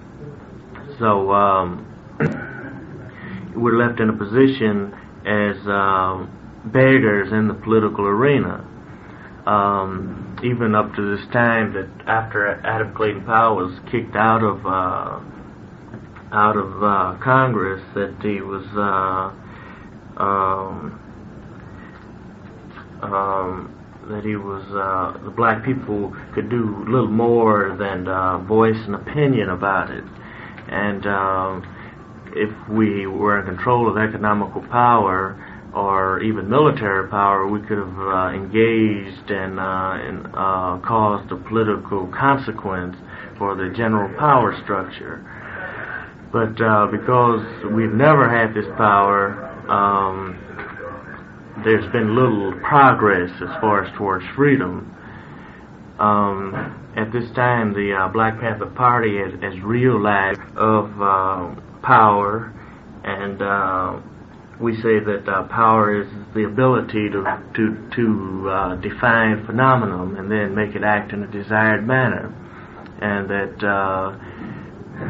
So 0.98 1.32
um, 1.32 1.84
we're 3.56 3.76
left 3.76 4.00
in 4.00 4.08
a 4.08 4.12
position 4.12 4.94
as 5.28 5.56
um, 5.66 6.32
beggars 6.72 7.30
in 7.32 7.48
the 7.48 7.54
political 7.54 8.06
arena. 8.06 8.64
Um, 9.46 10.40
even 10.42 10.74
up 10.74 10.94
to 10.94 11.16
this 11.16 11.26
time 11.32 11.72
that 11.74 11.88
after 12.06 12.48
Adam 12.64 12.94
Clayton 12.94 13.24
Powell 13.24 13.56
was 13.56 13.78
kicked 13.90 14.16
out 14.16 14.42
of 14.42 14.64
uh, 14.66 15.20
out 16.30 16.56
of 16.56 17.20
Congress, 17.20 17.82
that 17.94 18.14
he 18.22 18.40
was 18.42 18.64
um, 20.18 21.00
um, 23.02 23.74
that 24.08 24.24
he 24.24 24.36
was 24.36 24.64
uh, 24.72 25.22
the 25.24 25.30
black 25.30 25.64
people 25.64 26.14
could 26.34 26.50
do 26.50 26.84
little 26.88 27.08
more 27.08 27.76
than 27.78 28.08
uh, 28.08 28.38
voice 28.38 28.78
an 28.86 28.94
opinion 28.94 29.50
about 29.50 29.90
it, 29.90 30.04
and 30.68 31.06
um, 31.06 31.77
if 32.34 32.68
we 32.68 33.06
were 33.06 33.40
in 33.40 33.46
control 33.46 33.88
of 33.90 33.96
economical 33.96 34.62
power 34.68 35.36
or 35.74 36.20
even 36.22 36.48
military 36.48 37.08
power, 37.08 37.46
we 37.46 37.60
could 37.60 37.78
have 37.78 37.98
uh, 37.98 38.30
engaged 38.30 39.30
and, 39.30 39.60
uh, 39.60 39.96
and 40.00 40.26
uh, 40.28 40.78
caused 40.86 41.30
a 41.30 41.36
political 41.36 42.06
consequence 42.08 42.96
for 43.38 43.54
the 43.54 43.72
general 43.76 44.08
power 44.18 44.58
structure. 44.64 45.24
But 46.32 46.60
uh, 46.60 46.88
because 46.90 47.44
we've 47.72 47.92
never 47.92 48.28
had 48.28 48.54
this 48.54 48.66
power, 48.76 49.48
um, 49.68 50.36
there's 51.64 51.90
been 51.92 52.14
little 52.14 52.52
progress 52.60 53.30
as 53.42 53.60
far 53.60 53.84
as 53.84 53.96
towards 53.96 54.24
freedom. 54.36 54.94
Um, 55.98 56.92
at 56.96 57.12
this 57.12 57.30
time, 57.34 57.72
the 57.72 57.92
uh, 57.92 58.08
Black 58.08 58.40
Panther 58.40 58.66
Party 58.66 59.18
has, 59.18 59.32
has 59.40 59.60
realized 59.62 60.40
of 60.56 60.90
uh, 61.00 61.54
power, 61.82 62.52
and 63.04 63.42
uh, 63.42 64.00
we 64.60 64.74
say 64.76 64.98
that 64.98 65.24
uh, 65.28 65.48
power 65.48 66.02
is 66.02 66.08
the 66.34 66.44
ability 66.44 67.08
to 67.10 67.22
to 67.54 67.90
to 67.94 68.48
uh, 68.50 68.74
define 68.76 69.46
phenomenon 69.46 70.16
and 70.16 70.30
then 70.30 70.54
make 70.54 70.74
it 70.74 70.82
act 70.82 71.12
in 71.12 71.22
a 71.22 71.30
desired 71.30 71.86
manner, 71.86 72.34
and 73.00 73.28
that 73.30 73.66
uh, 73.66 74.12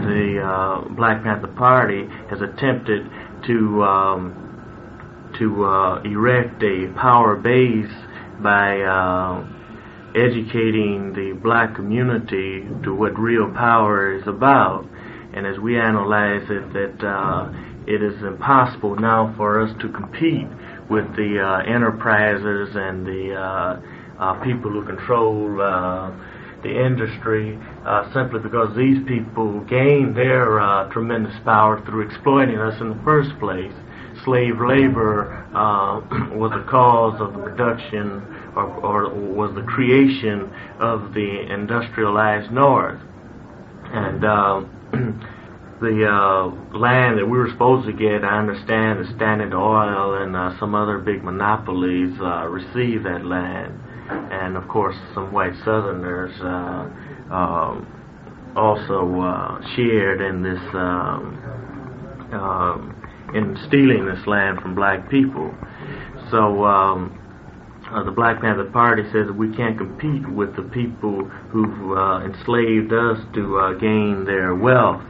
the 0.04 0.94
Black 0.96 1.22
Panther 1.22 1.48
Party 1.48 2.06
has 2.30 2.40
attempted 2.40 3.08
to 3.46 3.82
um, 3.82 4.48
to 5.38 5.64
uh, 5.64 6.02
erect 6.02 6.62
a 6.62 6.92
power 6.96 7.36
base 7.36 7.92
by 8.42 8.80
uh, 8.80 9.44
educating 10.14 11.12
the 11.12 11.38
black 11.42 11.74
community 11.74 12.66
to 12.82 12.94
what 12.94 13.18
real 13.18 13.52
power 13.52 14.16
is 14.16 14.26
about. 14.26 14.86
And 15.34 15.46
as 15.46 15.58
we 15.58 15.78
analyze 15.78 16.46
it, 16.48 16.72
that 16.72 17.06
uh, 17.06 17.52
it 17.86 18.02
is 18.02 18.22
impossible 18.22 18.96
now 18.96 19.34
for 19.36 19.60
us 19.60 19.74
to 19.80 19.88
compete 19.88 20.48
with 20.90 21.04
the 21.16 21.40
uh, 21.40 21.70
enterprises 21.70 22.70
and 22.74 23.06
the 23.06 23.34
uh, 23.34 23.80
uh, 24.18 24.44
people 24.44 24.70
who 24.70 24.84
control 24.84 25.58
the 26.62 26.86
industry 26.86 27.58
uh, 27.86 28.12
simply 28.12 28.40
because 28.40 28.76
these 28.76 28.98
people 29.06 29.60
gained 29.60 30.16
their 30.16 30.60
uh, 30.60 30.88
tremendous 30.90 31.34
power 31.44 31.82
through 31.86 32.06
exploiting 32.08 32.58
us 32.58 32.80
in 32.80 32.90
the 32.90 33.00
first 33.04 33.30
place 33.38 33.72
slave 34.24 34.58
labor 34.60 35.46
uh, 35.54 36.00
was 36.34 36.50
the 36.50 36.68
cause 36.68 37.20
of 37.20 37.32
the 37.32 37.38
production 37.38 38.20
or, 38.56 38.66
or, 38.82 39.14
was 39.14 39.54
the 39.54 39.62
creation 39.62 40.50
of 40.80 41.14
the 41.14 41.46
industrialized 41.52 42.50
North. 42.50 43.00
And 43.84 44.24
uh, 44.24 44.62
the 45.80 46.06
uh, 46.06 46.76
land 46.76 47.18
that 47.18 47.26
we 47.26 47.38
were 47.38 47.48
supposed 47.50 47.86
to 47.86 47.92
get, 47.92 48.24
I 48.24 48.38
understand, 48.38 49.00
is 49.00 49.08
Standard 49.16 49.54
Oil 49.54 50.22
and 50.22 50.36
uh, 50.36 50.58
some 50.58 50.74
other 50.74 50.98
big 50.98 51.22
monopolies 51.22 52.14
uh, 52.20 52.46
received 52.46 53.04
that 53.06 53.24
land. 53.24 53.78
And 54.10 54.56
of 54.56 54.66
course, 54.68 54.96
some 55.14 55.32
white 55.32 55.54
Southerners 55.64 56.32
uh, 56.40 57.34
um, 57.34 58.52
also 58.56 59.60
shared 59.76 60.20
in 60.20 60.42
this. 60.42 60.60
Um, 60.74 61.44
um, 62.32 62.94
in 63.34 63.56
stealing 63.66 64.06
this 64.06 64.26
land 64.26 64.60
from 64.60 64.74
black 64.74 65.10
people. 65.10 65.54
So 66.30 66.64
um, 66.64 67.17
uh, 67.92 68.02
the 68.02 68.10
Black 68.10 68.40
Panther 68.40 68.64
Party 68.64 69.02
says 69.04 69.26
that 69.26 69.36
we 69.36 69.54
can't 69.56 69.78
compete 69.78 70.28
with 70.28 70.54
the 70.56 70.62
people 70.62 71.24
who've 71.50 71.96
uh, 71.96 72.20
enslaved 72.24 72.92
us 72.92 73.18
to 73.34 73.58
uh, 73.58 73.72
gain 73.78 74.24
their 74.26 74.54
wealth, 74.54 75.02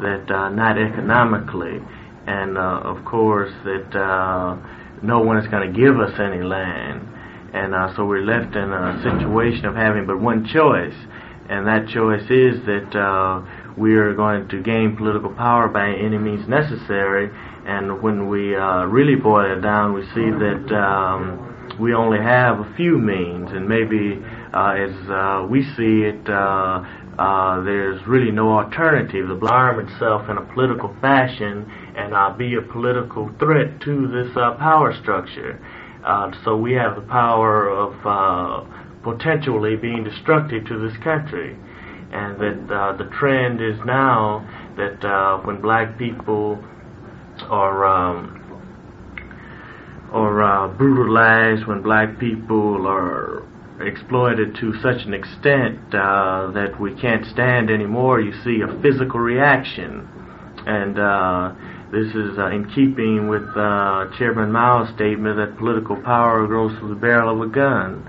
that 0.00 0.30
uh, 0.30 0.48
not 0.48 0.78
economically, 0.78 1.80
and 2.26 2.56
uh, 2.56 2.80
of 2.84 3.04
course 3.04 3.52
that 3.64 3.94
uh, 3.94 4.56
no 5.02 5.20
one 5.20 5.36
is 5.36 5.46
going 5.48 5.72
to 5.72 5.78
give 5.78 6.00
us 6.00 6.18
any 6.18 6.42
land. 6.42 7.08
And 7.52 7.74
so 7.96 8.06
we're 8.06 8.24
left 8.24 8.56
in 8.56 8.72
a 8.72 8.96
situation 9.02 9.66
of 9.66 9.74
having 9.74 10.06
but 10.06 10.18
one 10.18 10.46
choice, 10.46 10.94
and 11.50 11.66
that 11.66 11.86
choice 11.88 12.24
is 12.30 12.64
that 12.64 13.44
we 13.76 13.94
are 13.96 14.14
going 14.14 14.48
to 14.48 14.62
gain 14.62 14.96
political 14.96 15.34
power 15.34 15.68
by 15.68 15.90
any 15.92 16.16
means 16.16 16.48
necessary. 16.48 17.28
And 17.66 18.00
when 18.00 18.30
we 18.30 18.54
really 18.54 19.16
boil 19.16 19.52
it 19.52 19.60
down, 19.60 19.92
we 19.92 20.02
see 20.14 20.30
that 20.30 20.72
um, 20.74 21.51
we 21.80 21.94
only 21.94 22.18
have 22.18 22.60
a 22.60 22.74
few 22.76 22.98
means, 22.98 23.50
and 23.52 23.68
maybe 23.68 24.22
uh, 24.52 24.74
as 24.76 25.10
uh, 25.10 25.46
we 25.48 25.62
see 25.76 26.02
it, 26.02 26.28
uh, 26.28 26.84
uh, 27.18 27.60
there's 27.62 28.06
really 28.06 28.30
no 28.30 28.52
alternative. 28.52 29.28
The 29.28 29.46
arm 29.46 29.86
itself 29.86 30.28
in 30.28 30.38
a 30.38 30.54
political 30.54 30.94
fashion 31.00 31.70
and 31.96 32.14
uh, 32.14 32.34
be 32.36 32.54
a 32.54 32.62
political 32.62 33.30
threat 33.38 33.80
to 33.82 34.08
this 34.08 34.32
power 34.34 34.94
structure. 35.02 35.60
so 36.44 36.56
we 36.56 36.72
have 36.72 36.96
the 36.96 37.02
power 37.02 37.68
of 37.68 38.66
potentially 39.02 39.76
being 39.76 40.04
destructive 40.04 40.64
to 40.66 40.78
this 40.78 40.96
country, 41.02 41.56
and 42.12 42.38
that 42.40 42.74
uh, 42.74 42.96
the 42.96 43.04
trend 43.18 43.60
is 43.60 43.78
now 43.84 44.46
that 44.76 45.04
uh, 45.04 45.38
when 45.38 45.60
black 45.60 45.98
people 45.98 46.62
are 47.48 47.84
um, 47.84 48.41
or 50.12 50.42
uh, 50.42 50.68
brutalized, 50.68 51.66
when 51.66 51.82
black 51.82 52.18
people 52.18 52.86
are 52.86 53.42
exploited 53.80 54.54
to 54.56 54.74
such 54.80 55.06
an 55.06 55.14
extent 55.14 55.78
uh, 55.94 56.50
that 56.52 56.78
we 56.78 56.94
can't 57.00 57.24
stand 57.26 57.70
anymore, 57.70 58.20
you 58.20 58.32
see 58.44 58.60
a 58.60 58.82
physical 58.82 59.20
reaction. 59.20 60.08
And 60.66 60.98
uh, 60.98 61.54
this 61.90 62.08
is 62.14 62.38
uh, 62.38 62.46
in 62.48 62.70
keeping 62.74 63.28
with 63.28 63.48
uh, 63.56 64.06
Chairman 64.18 64.52
Mao's 64.52 64.94
statement 64.94 65.36
that 65.36 65.58
political 65.58 66.00
power 66.02 66.46
grows 66.46 66.78
through 66.78 66.90
the 66.90 67.00
barrel 67.00 67.42
of 67.42 67.48
a 67.48 67.52
gun, 67.52 68.04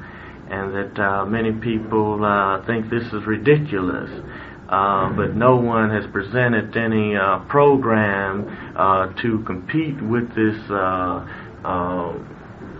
and 0.50 0.76
that 0.76 1.02
uh, 1.02 1.26
many 1.26 1.52
people 1.54 2.24
uh, 2.24 2.66
think 2.66 2.90
this 2.90 3.04
is 3.14 3.26
ridiculous. 3.26 4.10
Uh, 4.70 5.10
but 5.14 5.36
no 5.36 5.56
one 5.56 5.90
has 5.92 6.04
presented 6.12 6.76
any 6.76 7.16
uh, 7.16 7.40
program 7.48 8.48
uh, 8.76 9.14
to 9.22 9.44
compete 9.46 10.02
with 10.02 10.28
this 10.30 10.58
uh, 11.64 12.14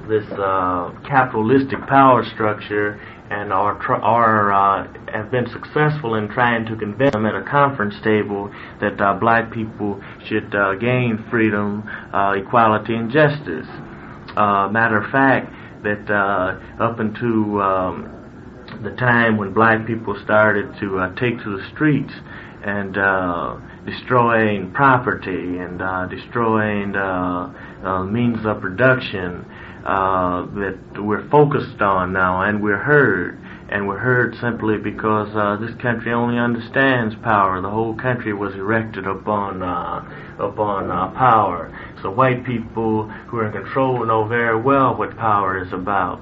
this 0.08 0.26
uh, 0.34 0.92
capitalistic 1.08 1.80
power 1.88 2.26
structure 2.34 3.00
and 3.30 3.54
are 3.54 3.80
tr- 3.80 4.04
are 4.04 4.52
uh, 4.52 4.88
have 5.12 5.32
been 5.32 5.48
successful 5.50 6.16
in 6.16 6.28
trying 6.28 6.66
to 6.66 6.76
convince 6.76 7.14
them 7.14 7.26
at 7.26 7.36
a 7.36 7.44
conference 7.44 7.96
table 8.04 8.52
that 8.82 9.00
uh, 9.00 9.14
black 9.14 9.52
people 9.52 10.02
should 10.28 10.54
uh, 10.54 10.76
gain 10.76 11.24
freedom, 11.32 11.84
uh, 12.14 12.34
equality, 12.36 12.96
and 12.96 13.12
justice. 13.12 13.68
Uh, 14.36 14.68
matter 14.72 14.98
of 14.98 15.10
fact, 15.12 15.52
that 15.84 16.10
uh, 16.12 16.84
up 16.84 17.00
until 17.00 17.62
um, 17.62 18.10
the 18.84 18.92
time 18.92 19.38
when 19.38 19.54
black 19.54 19.86
people 19.88 20.20
started 20.24 20.68
to 20.80 21.00
take 21.20 21.38
to 21.44 21.58
the 21.58 21.64
streets 21.74 22.14
and 22.64 22.98
uh, 22.98 23.58
destroying 23.86 24.72
property 24.72 25.58
and 25.58 25.82
uh, 25.82 26.06
destroying 26.08 26.96
uh, 27.84 28.04
means 28.04 28.46
of 28.46 28.62
production 28.62 29.46
uh, 29.86 30.46
that 30.56 30.80
we're 30.98 31.28
focused 31.30 31.82
on 31.82 32.14
now 32.14 32.42
and 32.42 32.64
we're 32.64 32.78
heard. 32.78 33.40
And 33.70 33.88
we're 33.88 34.00
heard 34.00 34.36
simply 34.40 34.78
because 34.78 35.36
uh, 35.36 35.58
this 35.58 35.76
country 35.82 36.14
only 36.14 36.38
understands 36.38 37.16
power. 37.24 37.60
The 37.62 37.70
whole 37.70 37.96
country 37.96 38.32
was 38.32 38.54
erected 38.54 39.08
upon 39.08 39.64
uh, 39.64 40.38
upon 40.40 40.92
uh, 40.92 41.10
power. 41.18 41.74
So 42.02 42.12
white 42.12 42.46
people 42.46 43.10
who 43.28 43.38
are 43.38 43.48
in 43.48 43.52
control 43.52 44.06
know 44.06 44.28
very 44.28 44.62
well 44.62 44.96
what 44.96 45.18
power 45.18 45.62
is 45.64 45.74
about. 45.74 46.22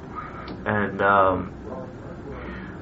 And 0.66 1.02
um, 1.02 1.54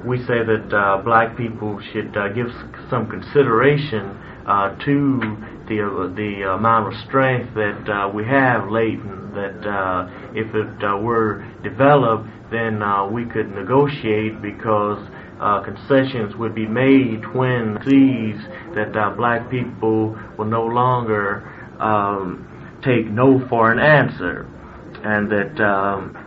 we 0.06 0.20
say 0.20 0.44
that 0.44 0.72
uh, 0.72 1.02
black 1.04 1.36
people 1.36 1.82
should 1.92 2.16
uh, 2.16 2.30
give 2.30 2.48
some 2.90 3.10
consideration 3.10 4.18
to 4.86 5.38
the 5.70 5.82
uh, 5.82 6.14
the 6.16 6.54
amount 6.54 6.94
of 6.94 7.00
strength 7.08 7.54
that 7.56 7.88
uh, 7.90 8.10
we 8.10 8.26
have 8.26 8.70
latent. 8.70 9.34
That 9.34 9.66
uh, 9.66 10.10
if 10.34 10.54
it 10.56 10.84
uh, 10.84 10.98
were 10.98 11.46
developed, 11.64 12.28
then 12.52 12.82
we 13.14 13.26
could 13.26 13.50
negotiate 13.52 14.42
because 14.42 15.08
concessions 15.64 16.36
would 16.36 16.54
be 16.54 16.68
made 16.68 17.24
when 17.34 17.78
sees 17.88 18.36
that 18.76 18.92
black 19.16 19.50
people 19.50 20.18
will 20.38 20.46
no 20.46 20.66
longer 20.66 21.48
um, 21.80 22.80
take 22.84 23.06
no 23.06 23.48
for 23.48 23.72
an 23.72 23.80
answer, 23.80 24.48
and 25.04 25.32
that. 25.32 25.62
Um, 25.64 26.26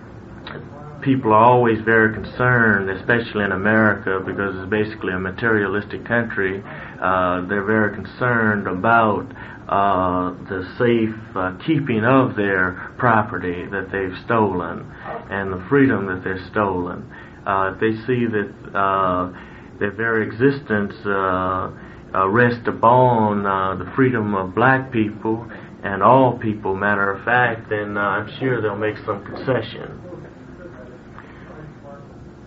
people 1.03 1.33
are 1.33 1.45
always 1.45 1.81
very 1.85 2.15
concerned, 2.15 2.89
especially 2.89 3.45
in 3.45 3.53
America, 3.53 4.23
because 4.25 4.55
it's 4.57 4.71
basically 4.71 5.13
a 5.13 5.19
materialistic 5.19 6.05
country. 6.07 6.63
Uh, 7.03 7.45
they're 7.49 7.65
very 7.65 7.93
concerned 7.95 8.69
about 8.69 9.27
uh, 9.69 10.31
the 10.49 10.63
safe 10.79 11.37
uh, 11.37 11.57
keeping 11.67 12.05
of 12.05 12.37
their 12.37 12.95
property 12.97 13.67
that 13.67 13.91
they've 13.91 14.17
stolen 14.25 14.87
and 15.29 15.53
the 15.53 15.67
freedom 15.69 16.07
that 16.07 16.23
they're 16.23 16.47
stolen. 16.53 17.05
Uh, 17.45 17.75
they 17.81 17.91
see 18.07 18.27
that 18.27 18.53
uh, 18.73 19.33
their 19.81 19.91
very 19.91 20.25
existence 20.25 20.95
uh, 21.05 21.73
rests 22.29 22.69
upon 22.69 23.43
the 23.79 23.91
freedom 23.97 24.37
of 24.37 24.55
black 24.55 24.93
people 24.93 25.45
and 25.83 26.05
all 26.05 26.39
people, 26.39 26.77
matter 26.77 27.11
of 27.11 27.25
fact, 27.25 27.69
then 27.69 27.99
I'm 27.99 28.31
sure 28.39 28.63
they'll 28.63 28.77
make 28.77 28.99
some 29.05 29.25
concession. 29.25 29.99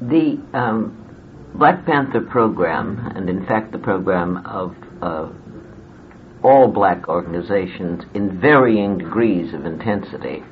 The 0.01 0.57
um, 0.57 1.04
Black 1.57 1.85
Panther 1.85 2.19
program, 2.19 3.13
and 3.15 3.29
in 3.29 3.45
fact 3.45 3.71
the 3.71 3.77
program 3.77 4.45
of 4.45 4.75
uh, 5.01 5.29
all 6.43 6.67
black 6.67 7.07
organizations 7.07 8.03
in 8.13 8.41
varying 8.41 8.97
degrees 8.97 9.53
of 9.53 9.65
intensity, 9.65 10.43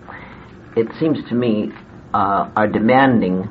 it 0.78 0.88
seems 1.02 1.18
to 1.28 1.36
me 1.36 1.72
uh, 2.14 2.50
are 2.56 2.68
demanding 2.68 3.50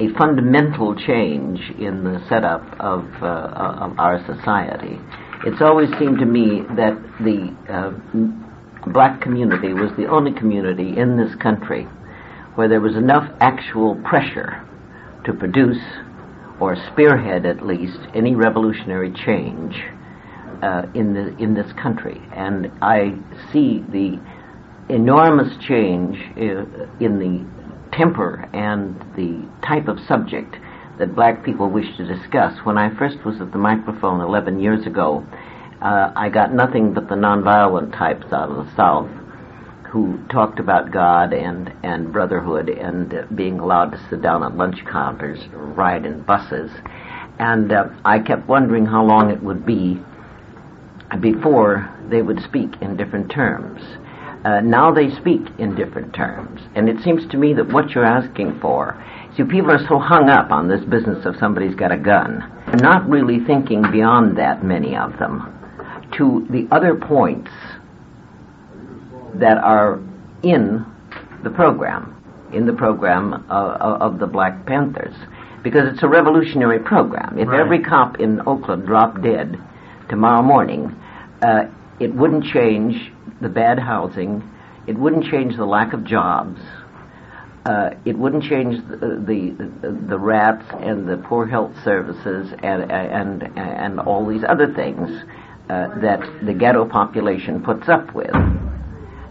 a 0.00 0.08
fundamental 0.18 0.96
change 0.96 1.60
in 1.78 2.02
the 2.02 2.24
setup 2.30 2.62
of, 2.80 3.04
uh, 3.22 3.84
of 3.84 3.98
our 3.98 4.24
society. 4.24 4.98
It's 5.44 5.60
always 5.60 5.90
seemed 5.98 6.18
to 6.20 6.26
me 6.26 6.62
that 6.76 6.96
the 7.20 7.54
uh, 7.68 8.90
black 8.90 9.20
community 9.20 9.74
was 9.74 9.90
the 9.98 10.06
only 10.06 10.32
community 10.32 10.96
in 10.96 11.18
this 11.18 11.34
country 11.36 11.84
where 12.54 12.68
there 12.68 12.80
was 12.80 12.96
enough 12.96 13.30
actual 13.40 13.96
pressure 13.96 14.66
to 15.26 15.34
produce 15.34 15.78
or 16.60 16.76
spearhead 16.92 17.46
at 17.46 17.64
least 17.64 17.98
any 18.14 18.34
revolutionary 18.34 19.12
change 19.12 19.74
uh, 20.62 20.82
in 20.94 21.14
the 21.14 21.36
in 21.42 21.54
this 21.54 21.72
country. 21.72 22.20
And 22.34 22.70
I 22.80 23.14
see 23.52 23.84
the 23.88 24.20
enormous 24.88 25.56
change 25.66 26.16
uh, 26.36 26.64
in 27.00 27.18
the 27.18 27.96
temper 27.96 28.48
and 28.52 28.98
the 29.16 29.48
type 29.66 29.88
of 29.88 29.98
subject 30.06 30.56
that 30.98 31.14
black 31.14 31.44
people 31.44 31.68
wish 31.68 31.96
to 31.96 32.06
discuss. 32.06 32.58
When 32.64 32.78
I 32.78 32.94
first 32.96 33.24
was 33.24 33.40
at 33.40 33.52
the 33.52 33.58
microphone 33.58 34.20
11 34.20 34.60
years 34.60 34.86
ago, 34.86 35.26
uh, 35.82 36.12
I 36.14 36.28
got 36.28 36.52
nothing 36.52 36.94
but 36.94 37.08
the 37.08 37.16
nonviolent 37.16 37.96
types 37.96 38.32
out 38.32 38.50
of 38.50 38.66
the 38.66 38.76
South 38.76 39.10
who 39.94 40.18
talked 40.26 40.58
about 40.58 40.90
God 40.90 41.32
and, 41.32 41.72
and 41.84 42.12
brotherhood 42.12 42.68
and 42.68 43.14
uh, 43.14 43.22
being 43.32 43.60
allowed 43.60 43.92
to 43.92 44.06
sit 44.10 44.20
down 44.20 44.42
at 44.42 44.56
lunch 44.56 44.84
counters 44.90 45.38
ride 45.52 46.04
in 46.04 46.20
buses. 46.22 46.68
And 47.38 47.70
uh, 47.70 47.90
I 48.04 48.18
kept 48.18 48.48
wondering 48.48 48.86
how 48.86 49.04
long 49.04 49.30
it 49.30 49.40
would 49.40 49.64
be 49.64 50.00
before 51.20 51.96
they 52.10 52.22
would 52.22 52.40
speak 52.40 52.70
in 52.82 52.96
different 52.96 53.30
terms. 53.30 53.80
Uh, 54.44 54.60
now 54.62 54.92
they 54.92 55.10
speak 55.14 55.42
in 55.60 55.76
different 55.76 56.12
terms. 56.12 56.60
And 56.74 56.88
it 56.88 57.00
seems 57.04 57.24
to 57.28 57.36
me 57.36 57.54
that 57.54 57.72
what 57.72 57.90
you're 57.90 58.04
asking 58.04 58.58
for, 58.58 59.00
see, 59.36 59.44
people 59.44 59.70
are 59.70 59.86
so 59.86 60.00
hung 60.00 60.28
up 60.28 60.50
on 60.50 60.66
this 60.66 60.84
business 60.84 61.24
of 61.24 61.36
somebody's 61.36 61.76
got 61.76 61.92
a 61.92 61.98
gun. 61.98 62.42
Not 62.82 63.08
really 63.08 63.38
thinking 63.46 63.82
beyond 63.92 64.38
that, 64.38 64.64
many 64.64 64.96
of 64.96 65.20
them, 65.20 65.54
to 66.18 66.48
the 66.50 66.66
other 66.74 66.96
points 66.96 67.52
that 69.40 69.58
are 69.58 70.00
in 70.42 70.84
the 71.42 71.50
program, 71.50 72.14
in 72.52 72.66
the 72.66 72.72
program 72.72 73.44
uh, 73.50 73.98
of 74.00 74.18
the 74.18 74.26
Black 74.26 74.66
Panthers. 74.66 75.14
Because 75.62 75.92
it's 75.92 76.02
a 76.02 76.08
revolutionary 76.08 76.78
program. 76.78 77.38
If 77.38 77.48
Right. 77.48 77.60
every 77.60 77.78
cop 77.80 78.20
in 78.20 78.40
Oakland 78.46 78.86
dropped 78.86 79.22
dead 79.22 79.58
tomorrow 80.08 80.42
morning, 80.42 80.94
uh, 81.42 81.64
it 82.00 82.14
wouldn't 82.14 82.44
change 82.44 83.12
the 83.40 83.48
bad 83.48 83.78
housing, 83.78 84.42
it 84.86 84.96
wouldn't 84.98 85.24
change 85.24 85.56
the 85.56 85.64
lack 85.64 85.92
of 85.94 86.04
jobs, 86.04 86.60
uh, 87.64 87.90
it 88.04 88.18
wouldn't 88.18 88.42
change 88.44 88.76
the, 88.88 89.24
the 89.26 89.90
the 90.10 90.18
rats 90.18 90.66
and 90.80 91.08
the 91.08 91.16
poor 91.16 91.46
health 91.46 91.72
services 91.82 92.52
and 92.62 92.90
and 92.92 93.42
and 93.56 93.98
all 94.00 94.26
these 94.26 94.44
other 94.46 94.72
things 94.74 95.08
uh, 95.70 95.88
that 96.00 96.20
the 96.44 96.52
ghetto 96.52 96.84
population 96.84 97.62
puts 97.62 97.88
up 97.88 98.14
with. 98.14 98.34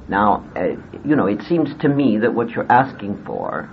Now, 0.07 0.49
uh, 0.55 0.75
you 1.05 1.15
know, 1.15 1.27
it 1.27 1.41
seems 1.43 1.69
to 1.81 1.89
me 1.89 2.17
that 2.19 2.33
what 2.33 2.49
you're 2.49 2.71
asking 2.71 3.23
for 3.25 3.69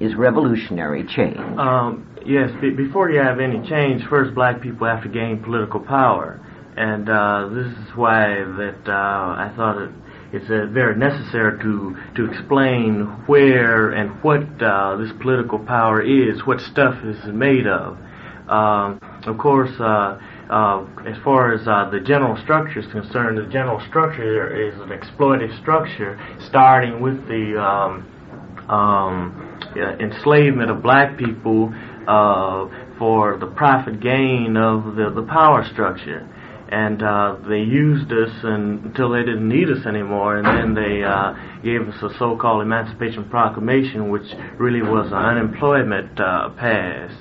is 0.00 0.14
revolutionary 0.14 1.04
change. 1.06 1.36
Um, 1.36 2.16
yes, 2.24 2.50
be- 2.60 2.70
before 2.70 3.10
you 3.10 3.20
have 3.20 3.38
any 3.38 3.66
change, 3.68 4.02
first 4.08 4.34
black 4.34 4.62
people 4.62 4.86
have 4.86 5.02
to 5.02 5.08
gain 5.08 5.42
political 5.42 5.80
power. 5.80 6.40
And 6.76 7.08
uh, 7.08 7.50
this 7.52 7.66
is 7.66 7.96
why 7.96 8.28
that 8.28 8.88
uh, 8.88 8.92
I 8.92 9.52
thought 9.54 9.82
it, 9.82 9.90
it's 10.32 10.50
uh, 10.50 10.72
very 10.72 10.96
necessary 10.96 11.58
to, 11.60 11.96
to 12.16 12.30
explain 12.30 13.00
where 13.26 13.90
and 13.90 14.22
what 14.22 14.42
uh, 14.62 14.96
this 14.96 15.10
political 15.20 15.58
power 15.58 16.00
is, 16.00 16.46
what 16.46 16.60
stuff 16.60 17.04
is 17.04 17.18
made 17.26 17.66
of. 17.66 17.98
Um, 18.48 18.98
of 19.26 19.36
course, 19.38 19.70
uh, 19.78 20.18
uh, 20.50 20.84
as 21.06 21.16
far 21.22 21.54
as 21.54 21.66
uh, 21.68 21.88
the 21.90 22.00
general 22.00 22.36
structure 22.42 22.80
is 22.80 22.86
concerned, 22.90 23.38
the 23.38 23.46
general 23.52 23.80
structure 23.88 24.68
is 24.68 24.74
an 24.80 24.88
exploitative 24.88 25.56
structure, 25.60 26.18
starting 26.48 27.00
with 27.00 27.16
the 27.28 27.56
um, 27.56 28.02
um, 28.68 29.58
uh, 29.76 29.96
enslavement 30.02 30.68
of 30.68 30.82
black 30.82 31.16
people 31.16 31.72
uh, 32.08 32.66
for 32.98 33.38
the 33.38 33.46
profit 33.46 34.00
gain 34.00 34.56
of 34.56 34.96
the, 34.96 35.12
the 35.14 35.22
power 35.22 35.64
structure. 35.72 36.28
And 36.68 37.02
uh, 37.02 37.36
they 37.48 37.60
used 37.60 38.10
us 38.12 38.30
and, 38.42 38.86
until 38.86 39.10
they 39.10 39.20
didn't 39.20 39.48
need 39.48 39.70
us 39.70 39.86
anymore, 39.86 40.38
and 40.38 40.46
then 40.46 40.74
they 40.74 41.02
uh, 41.04 41.34
gave 41.62 41.88
us 41.88 42.02
a 42.02 42.16
so-called 42.18 42.62
Emancipation 42.62 43.28
Proclamation, 43.28 44.10
which 44.10 44.26
really 44.58 44.82
was 44.82 45.06
an 45.08 45.14
unemployment 45.14 46.16
pass, 46.16 47.12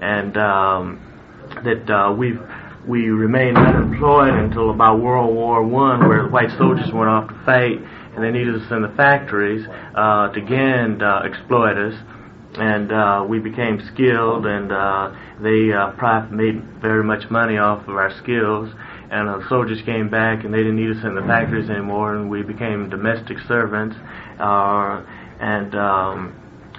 and 0.00 0.36
um, 0.36 1.02
that 1.64 2.16
we've 2.18 2.40
we 2.86 3.08
remained 3.08 3.58
unemployed 3.58 4.34
until 4.34 4.70
about 4.70 5.00
World 5.00 5.34
War 5.34 5.62
One, 5.62 6.08
where 6.08 6.24
the 6.24 6.28
white 6.28 6.50
soldiers 6.56 6.92
went 6.92 7.08
off 7.08 7.28
to 7.28 7.34
fight, 7.44 7.78
and 8.14 8.22
they 8.22 8.30
needed 8.30 8.54
us 8.54 8.70
in 8.70 8.82
the 8.82 8.92
factories 8.96 9.66
uh, 9.94 10.28
to 10.28 10.40
again 10.40 11.02
uh, 11.02 11.22
exploit 11.24 11.76
us. 11.76 11.94
And 12.58 12.90
uh, 12.90 13.26
we 13.28 13.38
became 13.38 13.82
skilled, 13.92 14.46
and 14.46 14.72
uh, 14.72 15.12
they 15.42 15.72
uh, 15.72 16.26
made 16.30 16.62
very 16.80 17.04
much 17.04 17.28
money 17.28 17.58
off 17.58 17.86
of 17.86 17.96
our 17.96 18.16
skills. 18.22 18.72
And 19.10 19.28
the 19.28 19.46
soldiers 19.48 19.82
came 19.84 20.08
back, 20.08 20.44
and 20.44 20.54
they 20.54 20.58
didn't 20.58 20.76
need 20.76 20.96
us 20.96 21.04
in 21.04 21.14
the 21.14 21.20
factories 21.22 21.68
anymore, 21.68 22.14
and 22.14 22.30
we 22.30 22.42
became 22.42 22.88
domestic 22.88 23.38
servants 23.46 23.96
uh, 24.40 25.04
and 25.38 25.74
um, 25.74 26.34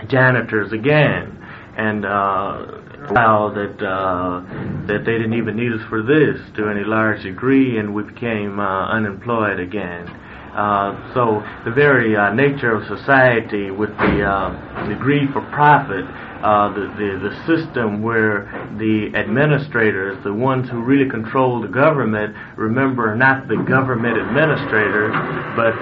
janitors 0.08 0.72
again. 0.72 1.38
And 1.78 2.06
uh, 2.06 2.87
wow, 3.12 3.52
that 3.54 3.84
uh, 3.86 4.42
that 4.88 5.06
they 5.06 5.14
didn't 5.14 5.34
even 5.34 5.56
need 5.56 5.72
us 5.72 5.82
for 5.90 6.02
this 6.04 6.40
to 6.56 6.70
any 6.70 6.84
large 6.84 7.24
degree, 7.24 7.78
and 7.78 7.94
we 7.94 8.04
became 8.04 8.60
uh, 8.60 8.88
unemployed 8.88 9.60
again. 9.60 10.08
Uh, 10.08 11.14
so 11.14 11.44
the 11.66 11.72
very 11.72 12.16
uh, 12.16 12.34
nature 12.34 12.74
of 12.74 12.88
society, 12.88 13.70
with 13.72 13.90
the 13.98 14.24
uh, 14.24 14.88
the 14.88 14.96
greed 14.96 15.30
for 15.32 15.42
profit, 15.52 16.04
uh, 16.44 16.74
the, 16.74 16.88
the 16.98 17.30
the 17.30 17.34
system 17.46 18.02
where 18.02 18.46
the 18.80 19.12
administrators, 19.16 20.18
the 20.24 20.34
ones 20.34 20.70
who 20.70 20.82
really 20.82 21.10
control 21.10 21.62
the 21.62 21.68
government, 21.68 22.36
remember 22.58 23.16
not 23.16 23.48
the 23.48 23.58
government 23.68 24.18
administrators, 24.18 25.14
but 25.56 25.74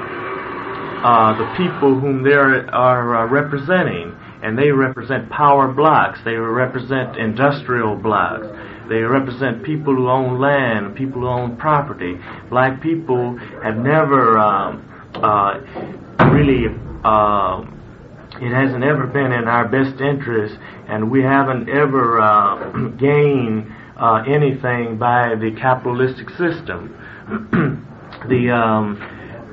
the 1.37 1.47
people 1.55 1.99
whom 1.99 2.23
they 2.23 2.33
are, 2.33 2.69
are 2.71 3.27
representing 3.27 4.13
and 4.45 4.59
they 4.59 4.69
represent 4.69 5.27
power 5.31 5.67
blocks. 5.67 6.19
They 6.23 6.35
represent 6.35 7.17
industrial 7.17 7.95
blocks. 7.95 8.45
They 8.87 9.01
represent 9.01 9.63
people 9.63 9.95
who 9.95 10.07
own 10.07 10.39
land, 10.39 10.95
people 10.95 11.21
who 11.21 11.27
own 11.27 11.57
property. 11.57 12.19
Black 12.51 12.79
people 12.79 13.37
have 13.63 13.75
never 13.75 14.37
um, 14.37 14.85
uh, 15.15 15.59
really. 16.31 16.67
Uh, 17.03 17.65
it 18.39 18.53
hasn't 18.53 18.83
ever 18.83 19.07
been 19.07 19.31
in 19.31 19.47
our 19.47 19.67
best 19.67 19.99
interest, 19.99 20.55
and 20.87 21.09
we 21.09 21.23
haven't 21.23 21.67
ever 21.67 22.21
uh, 22.21 22.87
gained 22.99 23.73
uh, 23.97 24.23
anything 24.27 24.99
by 24.99 25.33
the 25.33 25.55
capitalistic 25.59 26.29
system. 26.29 26.93
the 28.29 28.51
um, 28.51 29.01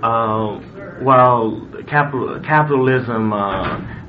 uh, 0.03 0.59
while 1.01 1.67
capital, 1.89 2.41
capitalism 2.45 3.33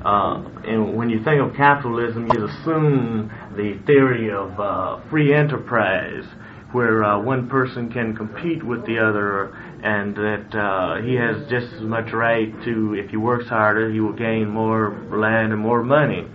uh, 0.04 0.42
and 0.64 0.96
when 0.96 1.08
you 1.08 1.22
think 1.24 1.40
of 1.40 1.56
capitalism, 1.56 2.26
you 2.26 2.44
assume 2.44 3.32
the 3.56 3.78
theory 3.86 4.30
of 4.30 4.58
uh, 4.60 5.00
free 5.10 5.34
enterprise, 5.34 6.24
where 6.72 7.04
uh, 7.04 7.18
one 7.20 7.48
person 7.48 7.90
can 7.90 8.14
compete 8.16 8.62
with 8.62 8.84
the 8.84 8.98
other, 8.98 9.54
and 9.82 10.14
that 10.16 10.58
uh, 10.58 11.02
he 11.02 11.14
has 11.14 11.48
just 11.48 11.72
as 11.74 11.82
much 11.82 12.12
right 12.12 12.52
to, 12.64 12.94
if 12.94 13.10
he 13.10 13.16
works 13.16 13.48
harder, 13.48 13.90
he 13.90 14.00
will 14.00 14.12
gain 14.12 14.48
more 14.48 14.90
land 15.10 15.52
and 15.52 15.60
more 15.60 15.82
money. 15.82 16.26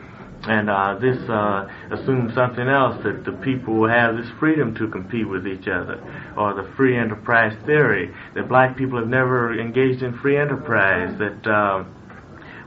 And 0.43 0.69
uh, 0.69 0.97
this 1.01 1.17
uh, 1.29 1.67
assumes 1.91 2.34
something 2.34 2.67
else 2.67 3.03
that 3.03 3.25
the 3.25 3.34
people 3.43 3.73
will 3.73 3.89
have 3.89 4.15
this 4.15 4.29
freedom 4.39 4.73
to 4.75 4.88
compete 4.88 5.27
with 5.27 5.45
each 5.45 5.67
other, 5.67 6.01
or 6.38 6.53
the 6.53 6.71
free 6.77 6.97
enterprise 6.97 7.55
theory 7.65 8.10
that 8.36 8.47
black 8.47 8.77
people 8.77 8.97
have 8.97 9.10
never 9.10 9.60
engaged 9.60 10.01
in 10.01 10.17
free 10.19 10.38
enterprise. 10.38 11.13
That 11.19 11.45
uh, 11.45 11.84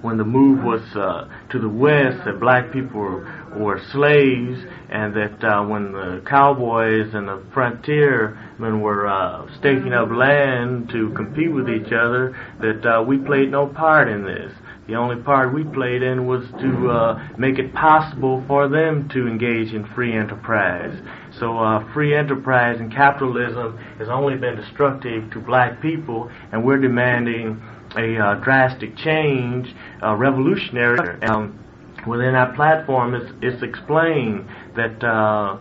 when 0.02 0.18
the 0.18 0.24
move 0.24 0.62
was 0.62 0.82
uh, 0.94 1.28
to 1.50 1.58
the 1.58 1.68
west, 1.68 2.24
that 2.24 2.38
black 2.40 2.72
people 2.72 3.00
were, 3.00 3.24
were 3.56 3.80
slaves, 3.92 4.58
and 4.90 5.14
that 5.14 5.42
uh, 5.42 5.64
when 5.64 5.92
the 5.92 6.22
cowboys 6.28 7.14
and 7.14 7.26
the 7.28 7.42
frontiermen 7.54 8.80
were 8.80 9.06
uh, 9.06 9.46
staking 9.58 9.92
up 9.92 10.10
land 10.10 10.90
to 10.90 11.10
compete 11.14 11.52
with 11.52 11.68
each 11.68 11.92
other, 11.92 12.36
that 12.60 12.84
uh, 12.84 13.02
we 13.02 13.16
played 13.18 13.50
no 13.50 13.66
part 13.66 14.08
in 14.08 14.24
this. 14.24 14.52
The 14.88 14.96
only 14.96 15.22
part 15.22 15.54
we 15.54 15.62
played 15.62 16.02
in 16.02 16.26
was 16.26 16.44
to 16.60 16.90
uh, 16.90 17.28
make 17.38 17.60
it 17.60 17.72
possible 17.72 18.44
for 18.48 18.68
them 18.68 19.08
to 19.10 19.28
engage 19.28 19.72
in 19.72 19.86
free 19.94 20.12
enterprise. 20.12 20.98
So 21.38 21.56
uh, 21.56 21.92
free 21.94 22.16
enterprise 22.16 22.80
and 22.80 22.92
capitalism 22.92 23.78
has 23.98 24.08
only 24.08 24.36
been 24.36 24.56
destructive 24.56 25.30
to 25.30 25.40
black 25.40 25.80
people, 25.80 26.30
and 26.50 26.64
we're 26.64 26.80
demanding 26.80 27.62
a 27.96 28.16
uh, 28.16 28.34
drastic 28.36 28.96
change, 28.96 29.74
uh, 30.02 30.14
revolutionary. 30.14 31.22
Um, 31.22 31.58
within 32.06 32.34
our 32.34 32.52
platform, 32.54 33.14
it's, 33.14 33.32
it's 33.40 33.62
explained 33.62 34.46
that 34.76 35.02
uh, 35.04 35.58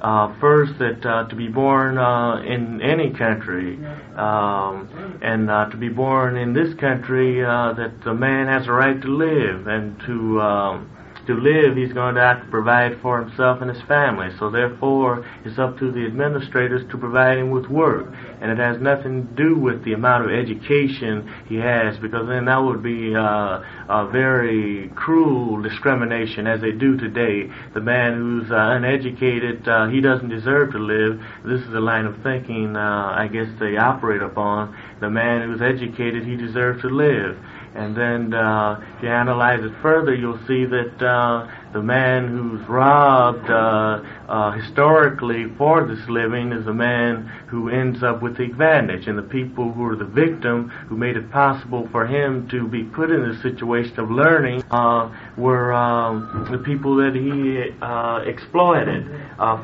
uh, 0.00 0.38
first 0.38 0.78
that 0.78 1.04
uh, 1.06 1.26
to 1.28 1.34
be 1.34 1.48
born 1.48 1.96
uh, 1.96 2.36
in 2.42 2.82
any 2.82 3.10
country 3.10 3.76
um, 4.16 5.18
and 5.22 5.50
uh, 5.50 5.68
to 5.70 5.76
be 5.76 5.88
born 5.88 6.36
in 6.36 6.52
this 6.52 6.74
country, 6.74 7.42
uh, 7.42 7.72
that 7.72 7.92
the 8.04 8.12
man 8.12 8.46
has 8.46 8.66
a 8.66 8.72
right 8.72 9.00
to 9.00 9.08
live 9.08 9.66
and 9.66 9.98
to 10.00 10.40
um, 10.42 10.90
to 11.26 11.34
live, 11.34 11.76
he's 11.76 11.92
going 11.92 12.14
to 12.14 12.20
have 12.20 12.42
to 12.42 12.50
provide 12.50 13.00
for 13.00 13.22
himself 13.22 13.60
and 13.60 13.70
his 13.70 13.82
family. 13.88 14.28
So 14.38 14.50
therefore, 14.50 15.26
it's 15.44 15.58
up 15.58 15.78
to 15.78 15.90
the 15.90 16.04
administrators 16.06 16.82
to 16.90 16.98
provide 16.98 17.38
him 17.38 17.50
with 17.50 17.66
work. 17.66 18.12
And 18.40 18.50
it 18.50 18.58
has 18.58 18.80
nothing 18.80 19.26
to 19.26 19.34
do 19.34 19.58
with 19.58 19.84
the 19.84 19.92
amount 19.92 20.24
of 20.24 20.30
education 20.30 21.32
he 21.48 21.56
has, 21.56 21.98
because 21.98 22.28
then 22.28 22.44
that 22.46 22.58
would 22.58 22.82
be 22.82 23.14
uh, 23.14 23.62
a 23.88 24.08
very 24.10 24.90
cruel 24.94 25.62
discrimination, 25.62 26.46
as 26.46 26.60
they 26.60 26.72
do 26.72 26.96
today. 26.96 27.50
The 27.72 27.80
man 27.80 28.14
who's 28.14 28.50
uh, 28.50 28.56
uneducated, 28.56 29.66
uh, 29.66 29.88
he 29.88 30.00
doesn't 30.00 30.28
deserve 30.28 30.72
to 30.72 30.78
live. 30.78 31.20
This 31.44 31.60
is 31.60 31.72
a 31.74 31.80
line 31.80 32.06
of 32.06 32.22
thinking, 32.22 32.76
uh, 32.76 33.14
I 33.16 33.28
guess, 33.28 33.48
they 33.58 33.76
operate 33.76 34.22
upon. 34.22 34.76
The 35.00 35.10
man 35.10 35.48
who's 35.48 35.62
educated, 35.62 36.24
he 36.24 36.36
deserves 36.36 36.82
to 36.82 36.88
live. 36.88 37.38
And 37.74 37.96
then 37.96 38.32
uh, 38.32 38.80
if 38.96 39.02
you 39.02 39.08
analyze 39.08 39.64
it 39.64 39.72
further, 39.82 40.14
you'll 40.14 40.38
see 40.46 40.64
that 40.64 41.02
uh, 41.02 41.48
the 41.72 41.82
man 41.82 42.28
who's 42.28 42.68
robbed 42.68 43.50
uh, 43.50 44.00
uh, 44.28 44.52
historically 44.52 45.46
for 45.58 45.84
this 45.84 46.08
living 46.08 46.52
is 46.52 46.64
the 46.64 46.72
man 46.72 47.26
who 47.48 47.70
ends 47.70 48.04
up 48.04 48.22
with 48.22 48.36
the 48.36 48.44
advantage. 48.44 49.08
And 49.08 49.18
the 49.18 49.22
people 49.22 49.72
who 49.72 49.84
are 49.86 49.96
the 49.96 50.04
victim, 50.04 50.68
who 50.88 50.96
made 50.96 51.16
it 51.16 51.32
possible 51.32 51.88
for 51.90 52.06
him 52.06 52.48
to 52.50 52.68
be 52.68 52.84
put 52.84 53.10
in 53.10 53.28
this 53.28 53.42
situation 53.42 53.98
of 53.98 54.08
learning, 54.08 54.62
uh, 54.70 55.10
were 55.36 55.72
um, 55.72 56.46
the 56.52 56.58
people 56.58 56.94
that 56.96 57.16
he 57.16 57.74
uh, 57.82 58.22
exploited 58.24 59.04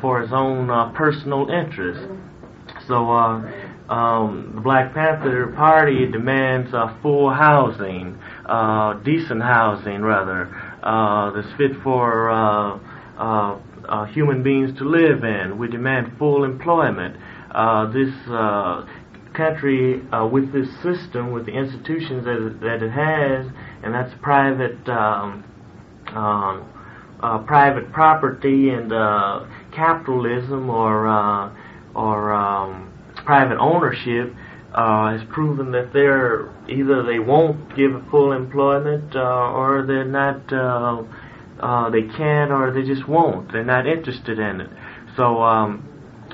for 0.00 0.20
his 0.20 0.32
own 0.32 0.66
personal 0.94 1.48
interest. 1.48 2.08
So 2.88 3.08
um, 3.90 4.52
the 4.54 4.60
Black 4.60 4.94
Panther 4.94 5.48
Party 5.56 6.06
demands 6.06 6.72
uh, 6.72 6.96
full 7.02 7.28
housing, 7.28 8.16
uh, 8.46 8.94
decent 9.02 9.42
housing 9.42 10.02
rather, 10.02 10.46
uh, 10.84 11.32
that's 11.32 11.52
fit 11.58 11.72
for 11.82 12.30
uh, 12.30 12.78
uh, 13.18 13.58
uh, 13.88 14.04
human 14.06 14.44
beings 14.44 14.78
to 14.78 14.84
live 14.84 15.24
in. 15.24 15.58
We 15.58 15.66
demand 15.66 16.12
full 16.20 16.44
employment. 16.44 17.16
this 17.92 18.14
country, 19.34 20.02
with 20.30 20.52
this 20.52 20.68
system, 20.84 21.32
with 21.32 21.46
the 21.46 21.52
institutions 21.52 22.24
that 22.26 22.46
it, 22.46 22.60
that 22.60 22.82
it 22.84 22.92
has, 22.92 23.46
and 23.82 23.92
that's 23.92 24.14
private. 24.22 24.88
Um, 24.88 25.44
um, 26.14 26.66
private 27.46 27.92
property 27.92 28.70
and 28.70 28.90
capitalism, 29.72 30.70
or 30.70 31.52
or 31.94 32.32
um, 32.32 32.89
private 33.24 33.58
ownership 33.58 34.34
uh, 34.74 35.12
has 35.12 35.22
proven 35.30 35.72
that 35.72 35.92
they're 35.92 36.48
either 36.68 37.02
they 37.02 37.18
won't 37.18 37.74
give 37.76 37.90
full 38.10 38.32
employment 38.32 39.16
uh, 39.16 39.52
or 39.52 39.84
they're 39.86 40.04
not 40.04 40.52
uh, 40.52 41.02
uh, 41.60 41.90
they 41.90 42.02
can't 42.02 42.50
or 42.50 42.72
they 42.72 42.82
just 42.82 43.06
won't. 43.08 43.52
They're 43.52 43.64
not 43.64 43.86
interested 43.86 44.38
in 44.38 44.60
it. 44.62 44.70
So, 45.16 45.42
um, 45.42 45.86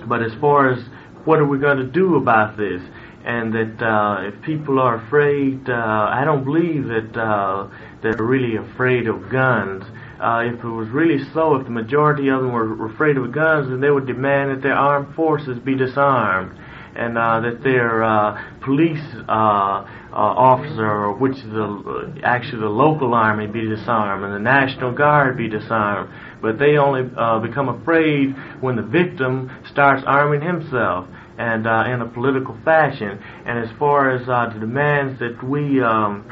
but 0.06 0.22
as 0.22 0.32
far 0.40 0.70
as 0.70 0.84
what 1.24 1.38
are 1.38 1.46
we 1.46 1.58
going 1.58 1.78
to 1.78 1.86
do 1.86 2.16
about 2.16 2.56
this? 2.56 2.82
And 3.24 3.52
that 3.54 3.82
uh, 3.82 4.28
if 4.28 4.40
people 4.42 4.78
are 4.78 5.04
afraid, 5.04 5.68
uh, 5.68 5.72
I 5.72 6.22
don't 6.24 6.44
believe 6.44 6.84
that 6.86 7.20
uh, 7.20 7.68
they're 8.00 8.22
really 8.22 8.54
afraid 8.54 9.08
of 9.08 9.28
guns. 9.30 9.82
Uh, 10.20 10.44
if 10.46 10.62
it 10.62 10.68
was 10.68 10.88
really 10.90 11.18
so, 11.34 11.56
if 11.56 11.64
the 11.64 11.72
majority 11.72 12.28
of 12.28 12.42
them 12.42 12.52
were 12.52 12.86
afraid 12.86 13.16
of 13.16 13.32
guns, 13.32 13.68
then 13.68 13.80
they 13.80 13.90
would 13.90 14.06
demand 14.06 14.52
that 14.52 14.62
their 14.62 14.74
armed 14.74 15.12
forces 15.16 15.58
be 15.58 15.74
disarmed 15.74 16.56
and 16.96 17.18
uh, 17.18 17.40
that 17.40 17.62
their 17.62 18.02
uh, 18.02 18.60
police 18.64 19.04
uh, 19.28 19.32
uh, 19.32 19.86
officer, 20.12 21.12
which 21.12 21.36
is 21.36 21.44
the, 21.44 22.20
actually 22.24 22.60
the 22.60 22.68
local 22.68 23.12
army, 23.14 23.46
be 23.46 23.68
disarmed, 23.68 24.24
and 24.24 24.32
the 24.32 24.38
National 24.38 24.92
Guard 24.92 25.36
be 25.36 25.48
disarmed. 25.48 26.10
But 26.40 26.58
they 26.58 26.76
only 26.78 27.10
uh, 27.16 27.40
become 27.40 27.68
afraid 27.68 28.34
when 28.60 28.76
the 28.76 28.82
victim 28.82 29.50
starts 29.70 30.02
arming 30.06 30.40
himself 30.40 31.06
and 31.38 31.66
uh, 31.66 31.84
in 31.86 32.00
a 32.00 32.08
political 32.08 32.56
fashion. 32.64 33.22
And 33.44 33.58
as 33.58 33.70
far 33.78 34.10
as 34.10 34.26
the 34.26 34.58
demands 34.58 35.18
that 35.20 35.42
we 35.44 35.82
um, 35.82 36.24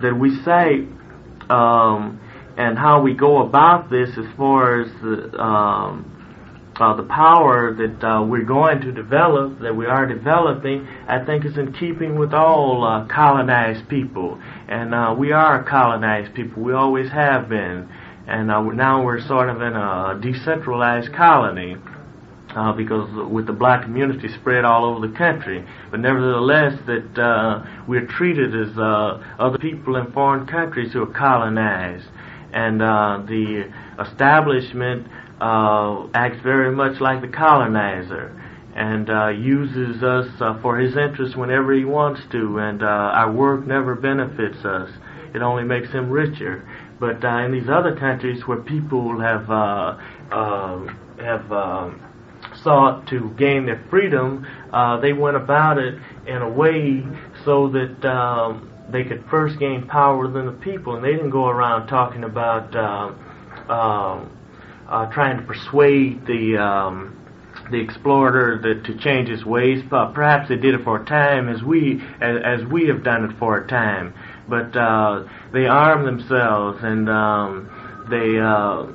that 0.00 0.14
we 0.18 0.42
cite 0.44 0.88
um, 1.50 2.20
and 2.56 2.78
how 2.78 3.02
we 3.02 3.14
go 3.14 3.46
about 3.46 3.90
this, 3.90 4.08
as 4.16 4.26
far 4.36 4.80
as 4.80 4.90
the 5.02 5.38
um, 5.38 6.15
uh, 6.80 6.94
the 6.94 7.04
power 7.04 7.74
that 7.74 8.06
uh, 8.06 8.22
we're 8.22 8.44
going 8.44 8.80
to 8.82 8.92
develop, 8.92 9.60
that 9.60 9.74
we 9.74 9.86
are 9.86 10.06
developing, 10.06 10.86
I 11.08 11.24
think 11.24 11.44
is 11.44 11.56
in 11.56 11.72
keeping 11.72 12.18
with 12.18 12.34
all 12.34 12.84
uh, 12.84 13.06
colonized 13.06 13.88
people. 13.88 14.40
And 14.68 14.94
uh, 14.94 15.14
we 15.18 15.32
are 15.32 15.64
colonized 15.64 16.34
people. 16.34 16.62
We 16.62 16.74
always 16.74 17.10
have 17.10 17.48
been. 17.48 17.88
And 18.26 18.50
uh, 18.50 18.60
now 18.62 19.04
we're 19.04 19.26
sort 19.26 19.48
of 19.48 19.62
in 19.62 19.74
a 19.74 20.18
decentralized 20.20 21.14
colony. 21.14 21.76
Uh, 22.54 22.72
because 22.72 23.10
with 23.30 23.46
the 23.46 23.52
black 23.52 23.82
community 23.82 24.28
spread 24.40 24.64
all 24.64 24.86
over 24.86 25.06
the 25.06 25.14
country, 25.14 25.62
but 25.90 26.00
nevertheless 26.00 26.72
that 26.86 27.18
uh, 27.18 27.62
we're 27.86 28.06
treated 28.06 28.54
as 28.54 28.78
uh, 28.78 29.22
other 29.38 29.58
people 29.58 29.96
in 29.96 30.10
foreign 30.12 30.46
countries 30.46 30.90
who 30.94 31.02
are 31.02 31.12
colonized, 31.12 32.06
and 32.54 32.80
uh, 32.80 33.22
the 33.26 33.70
establishment 34.00 35.06
uh, 35.40 36.06
acts 36.14 36.42
very 36.42 36.74
much 36.74 37.00
like 37.00 37.20
the 37.20 37.28
colonizer 37.28 38.32
and 38.74 39.08
uh, 39.08 39.28
uses 39.28 40.02
us 40.02 40.28
uh, 40.40 40.60
for 40.60 40.78
his 40.78 40.96
interest 40.96 41.34
whenever 41.36 41.72
he 41.72 41.84
wants 41.84 42.20
to, 42.30 42.58
and 42.58 42.82
uh, 42.82 42.86
our 42.86 43.32
work 43.32 43.66
never 43.66 43.94
benefits 43.94 44.64
us. 44.64 44.90
It 45.34 45.40
only 45.40 45.64
makes 45.64 45.90
him 45.90 46.10
richer. 46.10 46.68
But 47.00 47.24
uh, 47.24 47.44
in 47.44 47.52
these 47.52 47.68
other 47.70 47.96
countries 47.96 48.46
where 48.46 48.60
people 48.60 49.20
have 49.20 49.50
uh, 49.50 49.98
uh, 50.30 50.86
have 51.20 51.52
uh, 51.52 51.90
sought 52.62 53.06
to 53.08 53.34
gain 53.38 53.64
their 53.66 53.82
freedom, 53.88 54.46
uh, 54.72 54.98
they 55.00 55.14
went 55.14 55.36
about 55.36 55.78
it 55.78 55.98
in 56.26 56.42
a 56.42 56.48
way 56.48 57.02
so 57.44 57.68
that 57.68 58.04
um, 58.04 58.70
they 58.90 59.04
could 59.04 59.24
first 59.30 59.58
gain 59.58 59.86
power 59.86 60.26
within 60.26 60.46
the 60.46 60.52
people, 60.52 60.96
and 60.96 61.04
they 61.04 61.12
didn't 61.12 61.30
go 61.30 61.48
around 61.48 61.86
talking 61.86 62.24
about. 62.24 62.74
Um, 63.70 64.35
uh, 64.88 65.06
trying 65.12 65.38
to 65.38 65.42
persuade 65.42 66.26
the 66.26 66.56
um, 66.58 67.12
the 67.70 67.80
explorer 67.80 68.58
that 68.62 68.84
to 68.84 68.96
change 68.98 69.28
his 69.28 69.44
ways. 69.44 69.82
But 69.88 70.12
perhaps 70.12 70.48
they 70.48 70.56
did 70.56 70.74
it 70.74 70.84
for 70.84 71.02
a 71.02 71.04
time, 71.04 71.48
as 71.48 71.62
we 71.62 72.02
as, 72.20 72.36
as 72.44 72.66
we 72.66 72.88
have 72.88 73.02
done 73.02 73.24
it 73.24 73.38
for 73.38 73.58
a 73.58 73.66
time. 73.66 74.14
But 74.48 74.76
uh, 74.76 75.24
they 75.52 75.66
arm 75.66 76.04
themselves 76.04 76.78
and 76.82 77.08
um, 77.08 78.06
they 78.10 78.38
uh, 78.38 78.86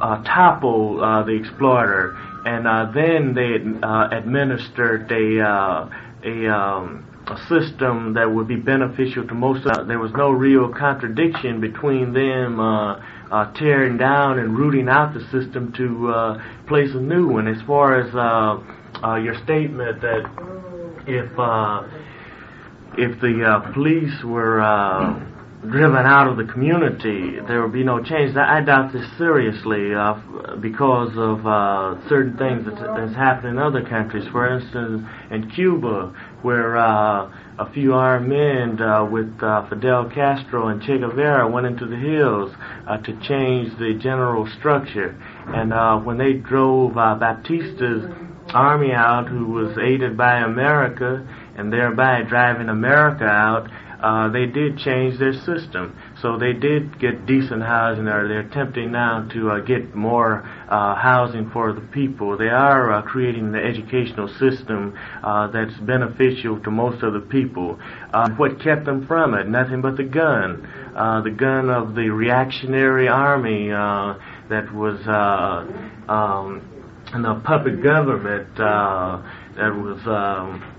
uh, 0.00 0.22
topple 0.24 1.02
uh, 1.02 1.22
the 1.22 1.32
explorer, 1.32 2.16
and 2.44 2.66
uh, 2.66 2.90
then 2.92 3.34
they 3.34 3.58
uh, 3.86 4.08
administered 4.10 5.10
a 5.12 5.90
a 6.24 6.48
um, 6.48 7.06
a 7.26 7.38
system 7.48 8.14
that 8.14 8.30
would 8.30 8.46
be 8.46 8.56
beneficial 8.56 9.26
to 9.26 9.34
most. 9.34 9.66
Of 9.66 9.88
there 9.88 9.98
was 9.98 10.12
no 10.12 10.30
real 10.30 10.72
contradiction 10.72 11.60
between 11.60 12.12
them 12.12 12.60
uh, 12.60 13.00
uh, 13.30 13.52
tearing 13.54 13.96
down 13.96 14.38
and 14.38 14.56
rooting 14.56 14.88
out 14.88 15.14
the 15.14 15.20
system 15.30 15.72
to 15.76 16.08
uh, 16.08 16.42
place 16.66 16.90
a 16.94 17.00
new 17.00 17.28
one. 17.28 17.48
As 17.48 17.60
far 17.66 18.00
as 18.00 18.14
uh, 18.14 19.06
uh, 19.06 19.16
your 19.16 19.34
statement 19.44 20.00
that 20.02 20.24
if 21.06 21.38
uh, 21.38 21.82
if 22.96 23.20
the 23.20 23.72
police 23.72 24.22
were 24.24 24.60
driven 25.70 26.04
out 26.04 26.28
of 26.28 26.36
the 26.36 26.44
community, 26.44 27.38
there 27.48 27.62
would 27.62 27.72
be 27.72 27.84
no 27.84 28.02
change. 28.02 28.36
I, 28.36 28.60
doubt 28.60 28.92
this 28.92 29.06
seriously 29.16 29.94
uh, 29.94 30.14
because 30.60 31.12
of 31.16 31.46
uh, 31.46 32.08
certain 32.08 32.36
things 32.36 32.66
that 32.66 32.76
that's 32.96 33.14
happened 33.14 33.56
in 33.56 33.58
other 33.58 33.82
countries. 33.82 34.24
For 34.30 34.46
instance, 34.52 35.02
in 35.30 35.50
Cuba, 35.50 36.12
where 36.44 36.76
uh, 36.76 37.32
a 37.58 37.72
few 37.72 37.94
armed 37.94 38.28
men 38.28 38.80
uh, 38.80 39.02
with 39.04 39.32
uh, 39.42 39.66
Fidel 39.68 40.10
Castro 40.14 40.68
and 40.68 40.82
Che 40.82 40.98
Guevara 40.98 41.48
went 41.48 41.66
into 41.66 41.86
the 41.86 41.96
hills 41.96 42.52
uh, 42.86 42.98
to 42.98 43.12
change 43.26 43.72
the 43.78 43.98
general 44.00 44.46
structure. 44.58 45.16
And 45.46 45.72
uh, 45.72 45.98
when 46.00 46.18
they 46.18 46.34
drove 46.34 46.98
uh, 46.98 47.14
Batista's 47.14 48.04
army 48.52 48.92
out, 48.92 49.26
who 49.28 49.46
was 49.46 49.78
aided 49.78 50.18
by 50.18 50.40
America, 50.40 51.26
and 51.56 51.72
thereby 51.72 52.22
driving 52.28 52.68
America 52.68 53.24
out, 53.24 53.70
they 54.32 54.44
did 54.44 54.76
change 54.76 55.18
their 55.18 55.32
system. 55.32 55.96
So 56.24 56.38
they 56.38 56.54
did 56.54 56.98
get 56.98 57.26
decent 57.26 57.62
housing, 57.62 58.08
or 58.08 58.26
they're 58.26 58.48
attempting 58.48 58.92
now 58.92 59.28
to 59.34 59.50
uh, 59.50 59.60
get 59.60 59.94
more 59.94 60.42
uh, 60.70 60.94
housing 60.94 61.50
for 61.50 61.74
the 61.74 61.82
people. 61.82 62.38
They 62.38 62.48
are 62.48 62.90
uh, 62.90 63.02
creating 63.02 63.52
the 63.52 63.58
educational 63.58 64.28
system 64.28 64.98
uh, 65.22 65.48
that's 65.48 65.76
beneficial 65.80 66.62
to 66.62 66.70
most 66.70 67.02
of 67.02 67.12
the 67.12 67.20
people. 67.20 67.78
Uh, 68.10 68.30
what 68.38 68.58
kept 68.58 68.86
them 68.86 69.06
from 69.06 69.34
it? 69.34 69.46
Nothing 69.48 69.82
but 69.82 69.98
the 69.98 70.04
gun. 70.04 70.66
Uh, 70.96 71.20
the 71.20 71.30
gun 71.30 71.68
of 71.68 71.94
the 71.94 72.08
reactionary 72.08 73.06
army 73.06 73.68
that 73.68 74.72
was 74.72 74.96
um, 76.08 76.62
the 77.12 77.42
puppet 77.44 77.82
government 77.82 78.48
that 78.56 79.74
was. 79.76 80.00
Um, 80.06 80.70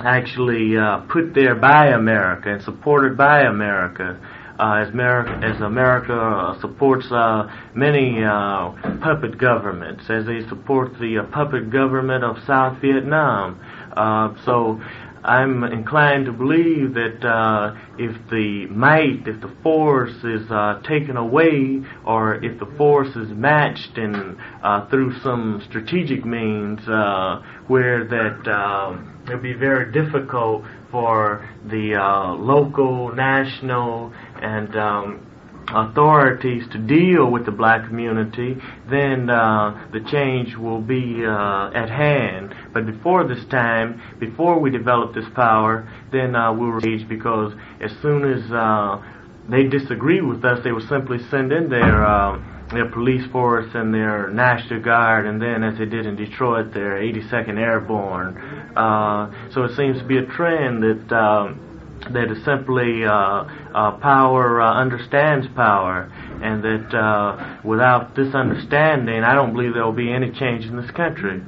actually 0.00 0.76
put 1.08 1.34
there 1.34 1.56
by 1.56 1.88
America 1.88 2.52
and 2.52 2.62
supported 2.62 3.16
by 3.16 3.40
America. 3.40 4.16
Uh, 4.58 4.84
as, 4.84 4.88
America, 4.88 5.38
as 5.46 5.60
America 5.60 6.58
supports 6.60 7.06
uh, 7.12 7.46
many 7.76 8.24
uh, 8.24 8.72
puppet 9.00 9.38
governments, 9.38 10.02
as 10.10 10.26
they 10.26 10.40
support 10.48 10.92
the 10.98 11.24
puppet 11.32 11.70
government 11.70 12.24
of 12.24 12.36
South 12.44 12.76
Vietnam. 12.82 13.60
Uh, 13.96 14.34
so 14.44 14.80
I'm 15.24 15.64
inclined 15.64 16.26
to 16.26 16.32
believe 16.32 16.94
that 16.94 17.24
uh, 17.24 17.74
if 17.98 18.16
the 18.30 18.66
might, 18.70 19.26
if 19.26 19.40
the 19.40 19.52
force 19.62 20.14
is 20.24 20.50
uh, 20.50 20.80
taken 20.88 21.16
away, 21.16 21.82
or 22.06 22.42
if 22.44 22.58
the 22.58 22.66
force 22.76 23.14
is 23.16 23.28
matched 23.30 23.98
in 23.98 24.38
uh, 24.62 24.88
through 24.88 25.18
some 25.20 25.62
strategic 25.68 26.24
means, 26.24 26.80
uh, 26.88 27.42
where 27.66 28.04
that 28.04 28.50
um, 28.50 29.20
it'll 29.26 29.40
be 29.40 29.52
very 29.54 29.92
difficult 29.92 30.64
for 30.90 31.48
the 31.66 31.94
uh, 31.94 32.32
local, 32.34 33.14
national, 33.14 34.12
and 34.40 34.74
um, 34.76 35.26
authorities 35.74 36.64
to 36.72 36.78
deal 36.78 37.30
with 37.30 37.44
the 37.44 37.52
black 37.52 37.86
community, 37.86 38.56
then 38.90 39.28
uh, 39.28 39.88
the 39.92 40.00
change 40.10 40.56
will 40.56 40.80
be 40.80 41.24
uh, 41.24 41.70
at 41.74 41.90
hand. 41.90 42.54
But 42.72 42.86
before 42.86 43.26
this 43.26 43.44
time, 43.50 44.00
before 44.18 44.58
we 44.58 44.70
develop 44.70 45.14
this 45.14 45.26
power, 45.34 45.88
then 46.10 46.34
uh, 46.34 46.52
we'll 46.52 46.74
engage 46.74 47.08
because 47.08 47.52
as 47.82 47.90
soon 48.00 48.24
as 48.24 48.50
uh, 48.50 49.02
they 49.50 49.64
disagree 49.64 50.20
with 50.20 50.44
us, 50.44 50.60
they 50.64 50.72
will 50.72 50.86
simply 50.88 51.18
send 51.30 51.52
in 51.52 51.68
their 51.68 52.04
uh, 52.04 52.57
their 52.72 52.90
police 52.90 53.24
force 53.32 53.70
and 53.74 53.92
their 53.92 54.28
National 54.30 54.82
Guard, 54.82 55.26
and 55.26 55.40
then, 55.40 55.62
as 55.62 55.78
they 55.78 55.86
did 55.86 56.06
in 56.06 56.16
Detroit, 56.16 56.74
their 56.74 57.00
82nd 57.00 57.58
Airborne. 57.58 58.36
Uh, 58.76 59.50
so 59.52 59.64
it 59.64 59.76
seems 59.76 59.98
to 59.98 60.04
be 60.04 60.18
a 60.18 60.26
trend 60.26 60.82
that. 60.82 61.16
Um, 61.16 61.64
that 62.12 62.30
is 62.30 62.42
simply 62.44 63.04
uh, 63.04 63.10
uh, 63.10 63.98
power 63.98 64.60
uh, 64.60 64.80
understands 64.80 65.48
power, 65.56 66.10
and 66.42 66.62
that 66.62 66.96
uh, 66.96 67.58
without 67.64 68.14
this 68.14 68.34
understanding, 68.34 69.24
I 69.24 69.34
don't 69.34 69.52
believe 69.52 69.74
there 69.74 69.84
will 69.84 69.92
be 69.92 70.12
any 70.12 70.30
change 70.30 70.64
in 70.64 70.76
this 70.76 70.90
country. 70.92 71.42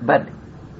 But 0.00 0.28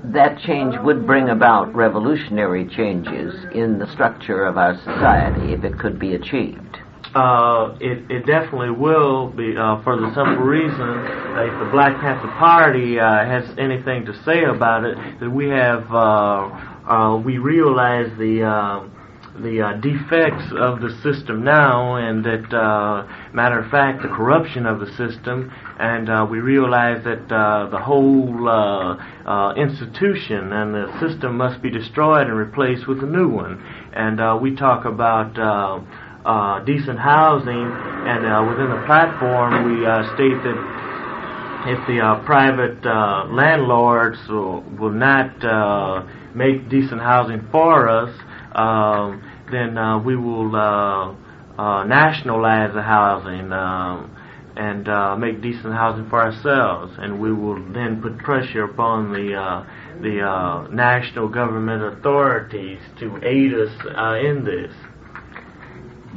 that 0.05 0.39
change 0.41 0.77
would 0.83 1.07
bring 1.07 1.29
about 1.29 1.75
revolutionary 1.75 2.69
changes 2.69 3.35
in 3.53 3.79
the 3.79 3.91
structure 3.93 4.45
of 4.45 4.57
our 4.57 4.77
society 4.79 5.53
if 5.53 5.65
it 5.65 5.79
could 5.79 5.99
be 5.99 6.15
achieved. 6.15 6.79
Uh, 7.17 7.75
it, 7.81 8.11
it 8.11 8.27
definitely 8.27 8.69
will 8.71 9.31
be 9.31 9.57
uh, 9.57 9.83
for 9.83 9.97
the 9.97 10.07
simple 10.13 10.45
reason 10.45 10.89
that 11.33 11.47
if 11.49 11.65
the 11.65 11.71
Black 11.73 11.99
Panther 11.99 12.29
Party 12.39 13.01
uh, 13.01 13.25
has 13.25 13.49
anything 13.57 14.05
to 14.05 14.13
say 14.23 14.45
about 14.45 14.85
it, 14.85 14.99
that 15.21 15.31
we 15.31 15.49
have 15.49 15.89
uh, 15.91 15.97
uh, 16.85 17.17
we 17.25 17.39
realize 17.39 18.13
the 18.19 18.43
uh, 18.45 18.87
the 19.41 19.61
uh, 19.61 19.73
defects 19.81 20.45
of 20.57 20.81
the 20.81 20.91
system 21.03 21.43
now, 21.45 21.97
and 21.97 22.25
that 22.25 22.53
uh, 22.55 23.07
matter 23.33 23.61
of 23.61 23.71
fact, 23.71 24.03
the 24.03 24.09
corruption 24.09 24.67
of 24.67 24.81
the 24.81 24.87
system, 24.97 25.51
and 25.79 26.09
uh, 26.11 26.27
we 26.31 26.41
realize 26.41 27.03
that 27.05 27.25
uh, 27.33 27.69
the 27.71 27.79
whole 27.79 28.49
uh, 28.49 29.55
institution 29.55 30.53
and 30.53 30.75
the 30.75 30.87
system 31.01 31.37
must 31.37 31.63
be 31.63 31.71
destroyed 31.71 32.27
and 32.27 32.37
replaced 32.37 32.87
with 32.87 33.03
a 33.03 33.07
new 33.07 33.29
one. 33.29 33.57
And 33.95 34.21
we 34.43 34.55
talk 34.55 34.85
about. 34.85 35.33
Uh, 36.27 36.59
decent 36.65 36.99
housing, 36.99 37.71
and 38.11 38.27
uh, 38.27 38.43
within 38.51 38.69
the 38.69 38.83
platform, 38.85 39.63
we 39.63 39.87
uh, 39.87 40.03
state 40.17 40.35
that 40.43 40.59
if 41.69 41.87
the 41.87 42.01
uh, 42.01 42.25
private 42.25 42.85
uh, 42.85 43.27
landlords 43.31 44.19
will, 44.29 44.61
will 44.77 44.91
not 44.91 45.31
uh, 45.45 46.05
make 46.35 46.69
decent 46.69 47.01
housing 47.01 47.47
for 47.53 47.89
us, 47.89 48.11
um, 48.57 49.23
then 49.53 49.79
uh, 49.79 49.99
we 50.01 50.17
will 50.17 50.51
uh, 50.57 51.15
uh, 51.57 51.85
nationalize 51.85 52.75
the 52.75 52.83
housing 52.83 53.53
um, 53.53 54.11
and 54.57 54.89
uh, 54.89 55.15
make 55.17 55.41
decent 55.43 55.75
housing 55.75 56.09
for 56.09 56.21
ourselves, 56.23 56.93
and 56.99 57.21
we 57.21 57.33
will 57.33 57.63
then 57.73 58.01
put 58.03 58.19
pressure 58.19 58.65
upon 58.65 59.13
the 59.13 59.35
uh, 59.35 59.65
the 60.03 60.21
uh, 60.21 60.67
national 60.73 61.29
government 61.29 61.83
authorities 61.83 62.81
to 62.99 63.17
aid 63.23 63.53
us 63.55 63.71
uh, 63.97 64.15
in 64.19 64.45
this. 64.45 64.75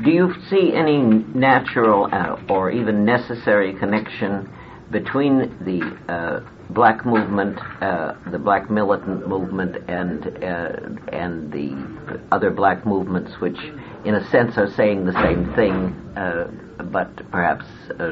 Do 0.03 0.11
you 0.11 0.33
see 0.49 0.73
any 0.73 1.01
natural 1.01 2.07
uh, 2.09 2.37
or 2.49 2.71
even 2.71 3.03
necessary 3.03 3.73
connection 3.73 4.49
between 4.91 5.39
the 5.65 6.11
uh, 6.11 6.39
black 6.69 7.05
movement, 7.05 7.59
uh, 7.81 8.13
the 8.31 8.39
black 8.39 8.69
militant 8.69 9.27
movement, 9.27 9.75
and 9.89 10.25
uh, 10.41 11.15
and 11.15 11.51
the 11.51 12.25
other 12.31 12.49
black 12.49 12.85
movements, 12.85 13.33
which, 13.41 13.57
in 14.05 14.15
a 14.15 14.29
sense, 14.29 14.57
are 14.57 14.71
saying 14.71 15.05
the 15.05 15.13
same 15.21 15.53
thing, 15.53 15.93
uh, 16.15 16.49
but 16.83 17.13
perhaps 17.29 17.65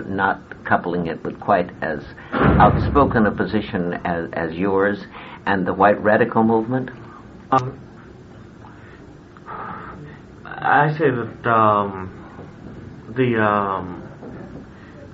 not 0.08 0.42
coupling 0.66 1.08
it 1.08 1.24
with 1.24 1.40
quite 1.40 1.70
as 1.82 2.04
outspoken 2.34 3.26
a 3.28 3.32
position 3.32 3.94
as, 4.04 4.30
as 4.34 4.52
yours, 4.54 5.06
and 5.46 5.66
the 5.66 5.74
white 5.74 6.02
radical 6.04 6.44
movement? 6.44 6.90
Um, 7.52 7.80
I 10.60 10.92
say 10.98 11.12
that 11.12 11.50
um, 11.50 13.14
the 13.16 13.40
um, 13.40 14.04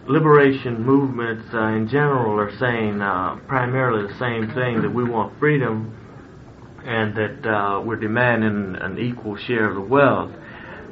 liberation 0.07 0.81
movements 0.81 1.53
uh, 1.53 1.67
in 1.67 1.89
general 1.89 2.39
are 2.39 2.57
saying 2.57 3.01
uh, 3.01 3.35
primarily 3.47 4.07
the 4.07 4.17
same 4.19 4.47
thing 4.53 4.81
that 4.81 4.89
we 4.89 5.03
want 5.03 5.37
freedom 5.39 5.97
and 6.85 7.15
that 7.15 7.45
uh, 7.45 7.81
we're 7.81 7.97
demanding 7.97 8.77
an 8.81 8.97
equal 8.97 9.35
share 9.35 9.67
of 9.67 9.75
the 9.75 9.81
wealth. 9.81 10.31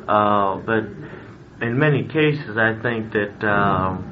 Uh, 0.08 0.58
but 0.58 0.84
in 1.66 1.78
many 1.80 2.04
cases, 2.04 2.58
I 2.58 2.78
think 2.82 3.14
that 3.14 3.48
um, 3.48 4.08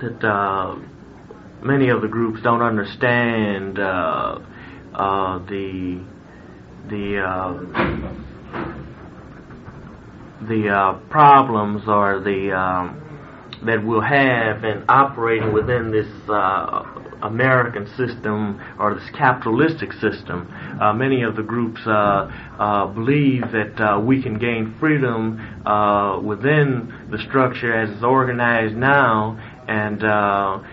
that 0.00 0.24
uh, 0.24 0.76
many 1.62 1.88
of 1.88 2.02
the 2.02 2.08
groups 2.08 2.42
don't 2.42 2.62
understand 2.62 3.78
uh, 3.78 4.40
the 5.48 6.04
the 6.88 7.16
the 10.42 10.68
uh, 10.68 10.94
problems 11.08 11.82
or 11.86 12.20
the 12.20 12.52
um, 12.52 13.02
that 13.64 13.84
we'll 13.84 14.00
have 14.00 14.64
in 14.64 14.84
operating 14.88 15.52
within 15.52 15.90
this 15.90 16.06
uh, 16.28 16.96
American 17.22 17.86
system 17.96 18.60
or 18.78 18.94
this 18.94 19.08
capitalistic 19.16 19.92
system. 19.94 20.46
Uh, 20.80 20.92
many 20.92 21.22
of 21.22 21.36
the 21.36 21.42
groups 21.42 21.80
uh, 21.86 21.90
uh, 22.58 22.86
believe 22.86 23.42
that 23.52 23.80
uh, 23.80 23.98
we 23.98 24.22
can 24.22 24.38
gain 24.38 24.74
freedom 24.78 25.36
within 26.24 26.92
the 27.10 27.18
structure 27.28 27.74
as 27.74 27.90
it's 27.90 28.04
organized 28.04 28.76
now 28.76 29.38
and 29.68 30.02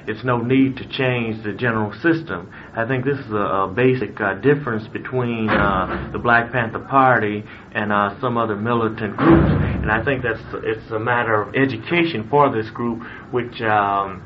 it's 0.07 0.23
no 0.23 0.37
need 0.37 0.75
to 0.77 0.87
change 0.89 1.43
the 1.43 1.53
general 1.53 1.91
system. 1.93 2.51
I 2.75 2.87
think 2.87 3.05
this 3.05 3.19
is 3.19 3.31
a, 3.31 3.35
a 3.35 3.73
basic 3.73 4.19
uh, 4.19 4.33
difference 4.35 4.87
between 4.87 5.47
uh, 5.47 6.09
the 6.11 6.17
Black 6.17 6.51
Panther 6.51 6.79
Party 6.79 7.43
and 7.71 7.91
uh, 7.91 8.19
some 8.19 8.35
other 8.35 8.55
militant 8.55 9.15
groups, 9.15 9.47
and 9.47 9.91
I 9.91 10.03
think 10.03 10.23
that's 10.23 10.41
it's 10.63 10.91
a 10.91 10.99
matter 10.99 11.39
of 11.41 11.53
education 11.55 12.27
for 12.29 12.51
this 12.51 12.69
group, 12.71 13.03
which. 13.31 13.61
Um, 13.61 14.23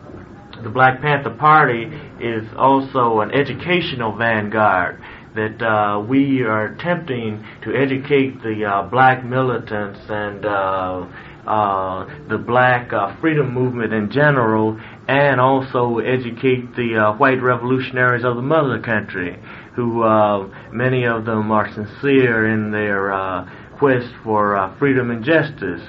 the 0.63 0.69
Black 0.69 1.01
Panther 1.01 1.35
Party 1.37 1.83
is 2.19 2.43
also 2.57 3.19
an 3.19 3.29
educational 3.31 4.17
vanguard 4.17 4.99
that 5.35 5.61
uh, 5.61 5.99
we 5.99 6.41
are 6.41 6.73
attempting 6.73 7.45
to 7.63 7.75
educate 7.75 8.41
the 8.41 8.65
uh, 8.65 8.89
black 8.89 9.23
militants 9.23 9.99
and 10.09 10.43
uh, 10.45 11.05
uh, 11.47 12.27
the 12.29 12.37
black 12.37 12.91
uh, 12.91 13.15
freedom 13.21 13.53
movement 13.53 13.93
in 13.93 14.11
general, 14.11 14.79
and 15.07 15.39
also 15.39 15.99
educate 15.99 16.75
the 16.75 16.97
uh, 16.97 17.17
white 17.17 17.41
revolutionaries 17.41 18.25
of 18.25 18.35
the 18.35 18.41
mother 18.41 18.79
country, 18.81 19.39
who 19.75 20.03
uh, 20.03 20.47
many 20.71 21.05
of 21.05 21.25
them 21.25 21.51
are 21.51 21.71
sincere 21.73 22.47
in 22.47 22.71
their 22.71 23.13
uh, 23.13 23.47
quest 23.77 24.09
for 24.23 24.75
freedom 24.79 25.11
and 25.11 25.23
justice, 25.23 25.81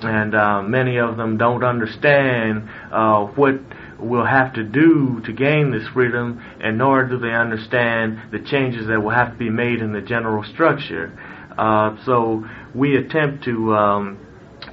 and 0.00 0.34
uh, 0.34 0.62
many 0.62 0.98
of 0.98 1.16
them 1.16 1.36
don't 1.36 1.64
understand 1.64 2.68
uh, 2.92 3.24
what 3.24 3.54
will 3.98 4.26
have 4.26 4.52
to 4.54 4.64
do 4.64 5.20
to 5.24 5.32
gain 5.32 5.70
this 5.70 5.86
freedom, 5.88 6.42
and 6.60 6.78
nor 6.78 7.04
do 7.04 7.18
they 7.18 7.32
understand 7.32 8.20
the 8.32 8.38
changes 8.40 8.86
that 8.86 9.02
will 9.02 9.10
have 9.10 9.32
to 9.32 9.38
be 9.38 9.50
made 9.50 9.80
in 9.80 9.92
the 9.92 10.00
general 10.00 10.42
structure. 10.44 11.12
Uh, 11.56 11.96
so 12.04 12.44
we 12.74 12.96
attempt 12.96 13.44
to 13.44 13.74
um, 13.74 14.18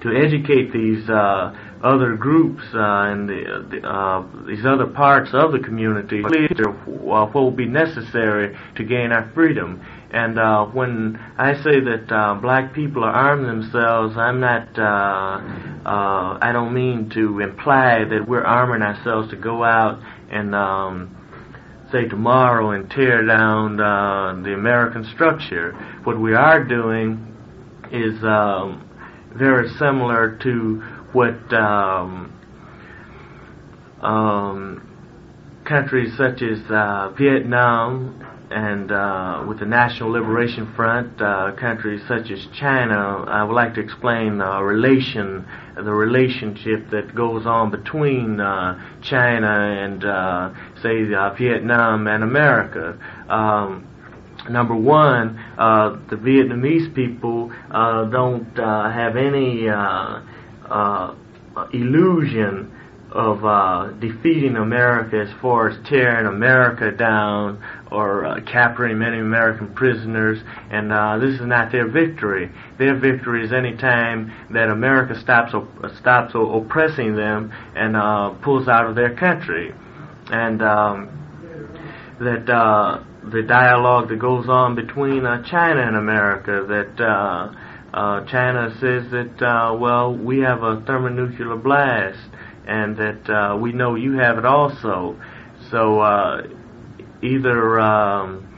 to 0.02 0.16
educate 0.16 0.72
these 0.74 1.08
uh, 1.10 1.56
other 1.84 2.16
groups 2.16 2.64
uh, 2.74 3.12
and 3.12 3.30
the, 3.30 3.68
the, 3.70 3.88
uh, 3.88 4.24
these 4.46 4.66
other 4.66 4.88
parts 4.88 5.30
of 5.34 5.52
the 5.52 5.60
community 5.60 6.22
what 6.86 7.34
will 7.34 7.52
be 7.52 7.66
necessary 7.66 8.58
to 8.76 8.84
gain 8.84 9.12
our 9.12 9.30
freedom. 9.34 9.84
And 10.12 10.38
uh, 10.38 10.66
when 10.66 11.20
I 11.38 11.54
say 11.56 11.80
that 11.80 12.12
uh, 12.12 12.36
black 12.36 12.74
people 12.74 13.04
are 13.04 13.14
arming 13.14 13.48
themselves, 13.48 14.18
I'm 14.18 14.40
not. 14.40 14.78
Uh, 14.78 15.42
uh, 15.88 16.38
I 16.42 16.52
don't 16.52 16.74
mean 16.74 17.10
to 17.12 17.40
imply 17.40 18.04
that 18.04 18.28
we're 18.28 18.44
arming 18.44 18.82
ourselves 18.82 19.30
to 19.32 19.38
go 19.38 19.64
out 19.64 20.00
and 20.30 20.54
um, 20.54 21.88
say 21.92 22.08
tomorrow 22.08 22.72
and 22.72 22.90
tear 22.90 23.26
down 23.26 23.80
uh, 23.80 24.42
the 24.44 24.54
American 24.54 25.06
structure. 25.14 25.72
What 26.04 26.20
we 26.20 26.34
are 26.34 26.64
doing 26.64 27.28
is 27.92 28.22
um, 28.24 28.88
very 29.38 29.70
similar 29.80 30.38
to 30.44 30.82
what 31.14 31.54
um, 31.54 32.34
um, 34.02 34.88
countries 35.68 36.16
such 36.18 36.42
as 36.42 36.60
uh, 36.70 37.14
Vietnam 37.18 38.28
and 38.52 38.92
uh, 38.92 39.46
with 39.48 39.60
the 39.60 39.66
National 39.66 40.12
Liberation 40.12 40.74
Front, 40.76 41.22
uh, 41.22 41.54
countries 41.58 42.02
such 42.08 42.30
as 42.32 42.46
China, 42.60 43.24
I 43.28 43.44
would 43.44 43.54
like 43.54 43.76
to 43.76 43.80
explain 43.80 44.40
the 44.40 44.62
relation, 44.62 45.46
the 45.76 45.94
relationship 45.94 46.90
that 46.92 47.16
goes 47.16 47.46
on 47.46 47.72
between 47.72 48.42
uh, 48.42 49.00
China 49.02 49.48
and, 49.48 50.04
uh, 50.04 50.54
say, 50.84 51.14
uh, 51.14 51.34
Vietnam 51.36 52.08
and 52.08 52.24
America. 52.24 53.00
Um, 53.30 53.88
number 54.52 54.76
one, 54.76 55.38
uh, 55.58 55.98
the 56.10 56.16
Vietnamese 56.16 56.94
people 56.94 57.52
uh, 57.72 58.06
don't 58.06 58.58
uh, 58.60 58.92
have 58.92 59.16
any 59.16 59.68
uh, 59.68 60.22
uh, 60.70 61.16
illusion 61.74 62.72
of 63.12 63.44
uh, 63.44 63.92
defeating 64.00 64.56
America 64.56 65.20
as 65.20 65.42
far 65.42 65.68
as 65.68 65.78
tearing 65.90 66.26
America 66.26 66.92
down 66.92 67.62
or 67.92 68.40
capturing 68.46 68.98
many 68.98 69.20
American 69.20 69.74
prisoners, 69.74 70.40
and 70.70 70.90
this 71.22 71.38
is 71.38 71.46
not 71.46 71.74
their 71.74 71.90
victory. 71.90 72.50
Their 72.78 72.98
victory 72.98 73.44
is 73.44 73.52
any 73.52 73.76
time 73.76 74.32
that 74.52 74.70
America 74.70 75.20
stops 75.20 75.54
op- 75.54 75.68
stops 76.00 76.34
oppressing 76.36 77.18
them 77.18 77.52
and 77.76 78.42
pulls 78.42 78.70
out 78.70 78.86
of 78.86 78.96
their 78.96 79.14
country, 79.14 79.74
and 80.32 80.62
um, 80.62 81.10
that 82.22 83.02
the 83.24 83.44
dialogue 83.44 84.10
that 84.10 84.20
goes 84.20 84.48
on 84.50 84.76
between 84.76 85.26
uh, 85.26 85.44
China 85.44 85.82
and 85.82 85.96
America. 85.96 86.66
That 86.68 87.04
uh, 87.04 87.54
uh, 87.94 88.26
China 88.26 88.72
says 88.80 89.12
that 89.12 89.42
uh, 89.42 89.76
well, 89.76 90.16
we 90.16 90.40
have 90.40 90.64
a 90.64 90.82
thermonuclear 90.82 91.56
blast, 91.58 92.30
and 92.66 92.98
that 92.98 93.30
uh, 93.30 93.58
we 93.58 93.74
know 93.74 93.96
you 93.96 94.14
have 94.14 94.38
it 94.38 94.46
also. 94.46 95.20
So 95.70 96.00
uh, 96.00 96.48
either 97.22 97.80
um, 97.80 98.51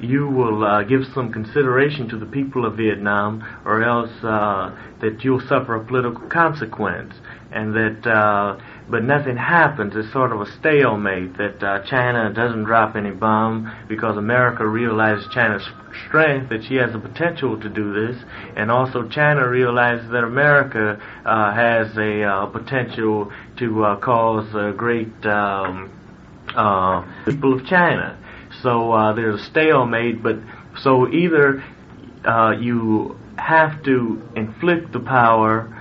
you 0.00 0.28
will 0.28 0.64
uh, 0.64 0.82
give 0.84 1.02
some 1.14 1.32
consideration 1.32 2.08
to 2.08 2.18
the 2.18 2.26
people 2.26 2.64
of 2.64 2.76
Vietnam, 2.76 3.44
or 3.64 3.82
else 3.82 4.12
uh, 4.22 4.74
that 5.00 5.22
you'll 5.22 5.40
suffer 5.40 5.74
a 5.74 5.84
political 5.84 6.28
consequence, 6.28 7.14
and 7.50 7.74
that 7.74 8.06
uh, 8.06 8.58
but 8.88 9.02
nothing 9.02 9.36
happens. 9.36 9.94
It's 9.96 10.12
sort 10.12 10.32
of 10.32 10.40
a 10.40 10.46
stalemate 10.58 11.36
that 11.36 11.62
uh, 11.62 11.84
China 11.84 12.32
doesn't 12.32 12.64
drop 12.64 12.96
any 12.96 13.10
bomb 13.10 13.86
because 13.88 14.16
America 14.16 14.66
realizes 14.66 15.26
China's 15.32 15.68
strength, 16.06 16.50
that 16.50 16.64
she 16.68 16.76
has 16.76 16.92
the 16.92 16.98
potential 16.98 17.60
to 17.60 17.68
do 17.68 17.92
this, 17.92 18.22
and 18.56 18.70
also 18.70 19.08
China 19.08 19.48
realizes 19.48 20.10
that 20.10 20.24
America 20.24 21.00
uh, 21.24 21.54
has 21.54 21.96
a 21.96 22.22
uh, 22.22 22.46
potential 22.46 23.32
to 23.58 23.84
uh, 23.84 23.96
cause 23.96 24.48
a 24.54 24.72
great 24.76 25.26
um, 25.26 25.90
uh, 26.54 27.02
people 27.24 27.54
of 27.58 27.66
China. 27.66 28.16
So 28.62 28.92
uh, 28.92 29.12
there's 29.12 29.40
a 29.40 29.44
stalemate, 29.44 30.22
but 30.22 30.36
so 30.82 31.08
either 31.12 31.62
you 32.60 33.16
have 33.36 33.82
to 33.84 34.22
inflict 34.36 34.92
the 34.92 35.00
power 35.00 35.74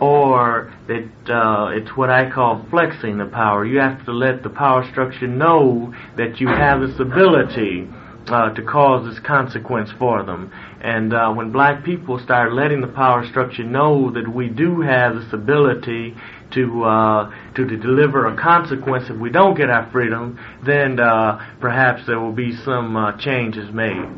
or 0.00 0.72
that 0.86 1.08
uh, 1.32 1.70
it's 1.70 1.96
what 1.96 2.10
I 2.10 2.30
call 2.30 2.64
flexing 2.70 3.18
the 3.18 3.26
power. 3.26 3.64
You 3.64 3.80
have 3.80 4.04
to 4.04 4.12
let 4.12 4.42
the 4.42 4.50
power 4.50 4.88
structure 4.90 5.26
know 5.26 5.92
that 6.16 6.40
you 6.40 6.48
have 6.48 6.80
this 6.80 6.98
ability 7.00 7.88
uh, 8.28 8.50
to 8.54 8.62
cause 8.62 9.08
this 9.08 9.18
consequence 9.26 9.90
for 9.98 10.22
them. 10.22 10.52
And 10.80 11.12
uh, 11.12 11.32
when 11.32 11.50
black 11.50 11.84
people 11.84 12.20
start 12.20 12.52
letting 12.52 12.80
the 12.80 12.88
power 12.88 13.26
structure 13.26 13.64
know 13.64 14.12
that 14.12 14.28
we 14.32 14.48
do 14.48 14.82
have 14.82 15.16
this 15.16 15.32
ability 15.32 16.14
to 16.52 16.84
uh, 16.84 17.34
to, 17.54 17.64
deliver 17.64 18.26
a 18.26 18.36
consequence 18.36 19.04
if 19.10 19.16
we 19.16 19.30
don't 19.30 19.56
get 19.56 19.70
our 19.70 19.90
freedom, 19.90 20.38
then 20.64 20.98
uh, 20.98 21.56
perhaps 21.60 22.06
there 22.06 22.18
will 22.18 22.32
be 22.32 22.56
some 22.56 22.96
uh, 22.96 23.16
changes 23.18 23.72
made. 23.72 24.08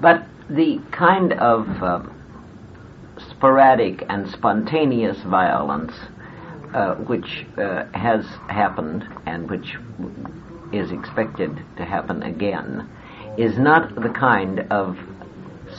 But 0.00 0.26
the 0.48 0.80
kind 0.92 1.32
of 1.32 1.66
um, 1.82 2.16
sporadic 3.30 4.04
and 4.08 4.28
spontaneous 4.30 5.20
violence 5.22 5.92
uh, 6.74 6.94
which 6.96 7.46
uh, 7.56 7.86
has 7.94 8.24
happened 8.48 9.04
and 9.24 9.50
which 9.50 9.76
is 10.72 10.92
expected 10.92 11.50
to 11.76 11.84
happen 11.84 12.22
again 12.22 12.88
is 13.38 13.58
not 13.58 13.94
the 13.94 14.08
kind 14.08 14.60
of 14.70 14.96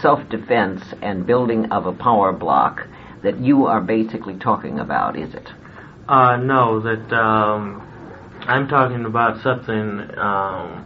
self-defense 0.01 0.81
and 1.01 1.25
building 1.25 1.71
of 1.71 1.85
a 1.85 1.93
power 1.93 2.31
block 2.31 2.87
that 3.23 3.39
you 3.39 3.65
are 3.65 3.81
basically 3.81 4.37
talking 4.37 4.79
about, 4.79 5.17
is 5.17 5.33
it? 5.33 5.49
Uh, 6.07 6.37
no, 6.37 6.79
that 6.79 7.13
um, 7.13 7.81
I'm 8.41 8.67
talking 8.67 9.05
about 9.05 9.41
something 9.43 10.17
um, 10.17 10.85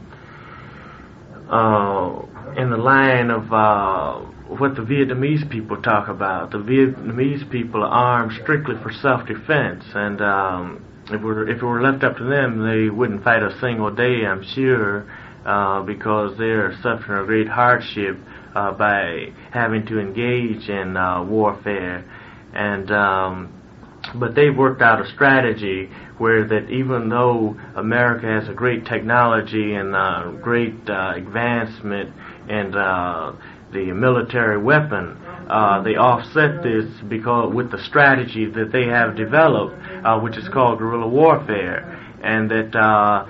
uh, 1.49 2.59
in 2.59 2.69
the 2.69 2.77
line 2.77 3.29
of 3.29 3.51
uh, 3.53 4.19
what 4.47 4.75
the 4.75 4.81
Vietnamese 4.81 5.49
people 5.49 5.81
talk 5.81 6.07
about. 6.07 6.51
The 6.51 6.57
Vietnamese 6.57 7.49
people 7.51 7.83
are 7.83 7.89
armed 7.89 8.33
strictly 8.41 8.75
for 8.81 8.91
self-defense, 8.91 9.85
and 9.93 10.21
um, 10.21 10.85
if, 11.11 11.21
we're, 11.21 11.47
if 11.49 11.57
it 11.57 11.63
were 11.63 11.81
left 11.81 12.03
up 12.03 12.17
to 12.17 12.23
them, 12.23 12.65
they 12.67 12.89
wouldn't 12.89 13.23
fight 13.23 13.43
a 13.43 13.57
single 13.59 13.93
day, 13.93 14.25
I'm 14.25 14.43
sure, 14.55 15.05
uh, 15.45 15.83
because 15.83 16.37
they're 16.37 16.73
suffering 16.81 17.23
a 17.23 17.25
great 17.25 17.47
hardship 17.47 18.17
uh, 18.55 18.71
by 18.71 19.33
having 19.51 19.85
to 19.87 19.99
engage 19.99 20.67
in 20.69 20.97
uh, 20.97 21.23
warfare. 21.23 22.05
And 22.53 22.91
um, 22.91 23.61
but 24.15 24.35
they've 24.35 24.55
worked 24.55 24.81
out 24.81 24.99
a 24.99 25.09
strategy 25.13 25.89
where 26.17 26.47
that 26.47 26.69
even 26.69 27.09
though 27.09 27.55
America 27.75 28.25
has 28.27 28.49
a 28.49 28.53
great 28.53 28.85
technology 28.85 29.73
and 29.73 29.95
uh, 29.95 30.31
great 30.41 30.75
uh, 30.89 31.13
advancement 31.15 32.13
and 32.49 32.75
uh, 32.75 33.33
the 33.71 33.91
military 33.91 34.61
weapon. 34.61 35.17
Uh, 35.49 35.81
they 35.81 35.95
offset 35.95 36.63
this 36.63 36.85
because 37.09 37.53
with 37.53 37.71
the 37.71 37.83
strategy 37.85 38.45
that 38.45 38.71
they 38.71 38.85
have 38.85 39.15
developed, 39.15 39.75
uh, 40.05 40.19
which 40.19 40.37
is 40.37 40.47
called 40.49 40.79
guerrilla 40.79 41.07
warfare, 41.07 41.97
and 42.23 42.49
that 42.49 42.75
uh, 42.75 43.25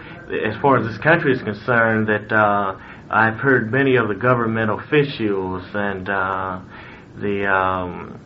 as 0.45 0.59
far 0.61 0.77
as 0.77 0.85
this 0.85 1.01
country 1.01 1.33
is 1.33 1.41
concerned, 1.41 2.07
that 2.07 2.31
uh, 2.31 2.77
I've 3.09 3.39
heard 3.39 3.71
many 3.71 3.95
of 3.95 4.07
the 4.07 4.15
government 4.15 4.69
officials 4.69 5.63
and 5.73 6.09
uh, 6.09 6.61
the 7.19 7.47
um, 7.47 8.19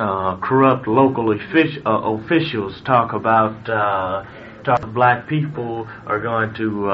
uh, 0.00 0.36
corrupt 0.40 0.88
local 0.88 1.26
offic- 1.26 1.82
officials 1.84 2.80
talk 2.86 3.12
about 3.12 3.66
talk 4.64 4.80
black 4.94 5.28
people 5.28 5.86
are 6.06 6.20
going 6.20 6.54
to 6.54 6.88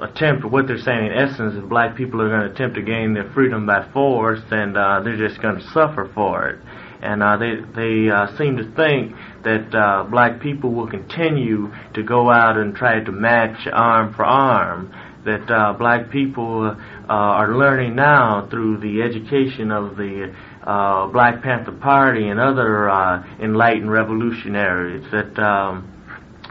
attempt 0.00 0.44
what 0.44 0.66
they're 0.66 0.78
saying 0.78 1.06
in 1.06 1.12
essence 1.12 1.54
if 1.56 1.68
black 1.68 1.96
people 1.96 2.20
are 2.22 2.28
going 2.28 2.48
to 2.48 2.54
attempt 2.54 2.76
to 2.76 2.82
gain 2.82 3.14
their 3.14 3.30
freedom 3.32 3.66
by 3.66 3.90
force 3.92 4.40
and 4.50 4.76
uh, 4.76 5.00
they're 5.02 5.16
just 5.16 5.40
going 5.42 5.56
to 5.56 5.66
suffer 5.72 6.10
for 6.14 6.48
it. 6.48 6.58
And 7.00 7.22
uh, 7.22 7.36
they 7.36 7.54
they 7.76 8.10
uh, 8.10 8.36
seem 8.36 8.56
to 8.56 8.64
think 8.74 9.14
that 9.44 9.72
uh, 9.72 10.04
black 10.10 10.40
people 10.40 10.72
will 10.72 10.88
continue 10.88 11.72
to 11.94 12.02
go 12.02 12.30
out 12.30 12.56
and 12.56 12.74
try 12.74 13.02
to 13.02 13.12
match 13.12 13.68
arm 13.72 14.14
for 14.14 14.24
arm 14.24 14.92
that 15.24 15.50
uh, 15.50 15.74
black 15.74 16.10
people 16.10 16.66
uh, 16.66 16.76
are 17.08 17.56
learning 17.56 17.94
now 17.94 18.48
through 18.50 18.78
the 18.78 19.02
education 19.02 19.70
of 19.70 19.96
the 19.96 20.34
uh, 20.64 21.06
Black 21.08 21.42
Panther 21.42 21.72
Party 21.72 22.28
and 22.28 22.40
other 22.40 22.88
uh, 22.88 23.24
enlightened 23.40 23.90
revolutionaries 23.90 25.04
that 25.10 25.38
um, 25.38 25.92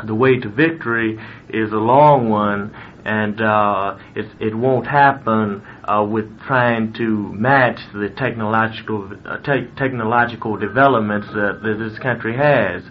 the 0.05 0.15
way 0.15 0.37
to 0.39 0.49
victory 0.49 1.19
is 1.49 1.71
a 1.71 1.77
long 1.77 2.29
one 2.29 2.73
and 3.07 3.39
uh, 3.41 3.97
it, 4.15 4.25
it 4.41 4.53
won't 4.53 4.85
happen 4.85 5.65
uh, 5.85 6.03
with 6.03 6.25
trying 6.41 6.91
to 6.91 7.31
match 7.33 7.79
the 7.93 8.09
technological 8.17 9.09
uh, 9.25 9.37
te- 9.37 9.67
technological 9.77 10.57
developments 10.57 11.27
that, 11.27 11.61
that 11.63 11.77
this 11.79 11.97
country 11.99 12.35
has. 12.35 12.83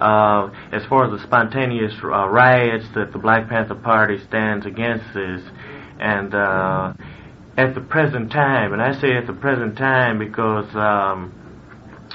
Uh, 0.00 0.48
as 0.72 0.86
far 0.86 1.04
as 1.04 1.10
the 1.10 1.26
spontaneous 1.26 1.92
uh, 2.02 2.28
riots 2.28 2.86
that 2.94 3.12
the 3.12 3.18
Black 3.18 3.48
Panther 3.48 3.74
Party 3.74 4.16
stands 4.28 4.64
against 4.64 5.04
is, 5.14 5.42
and 6.00 6.32
at 7.58 7.74
the 7.74 7.80
present 7.80 8.30
time, 8.30 8.72
and 8.72 8.80
I 8.80 8.98
say 9.00 9.16
at 9.16 9.26
the 9.26 9.32
present 9.32 9.76
time 9.76 10.20
because, 10.20 10.72
um, 10.76 11.34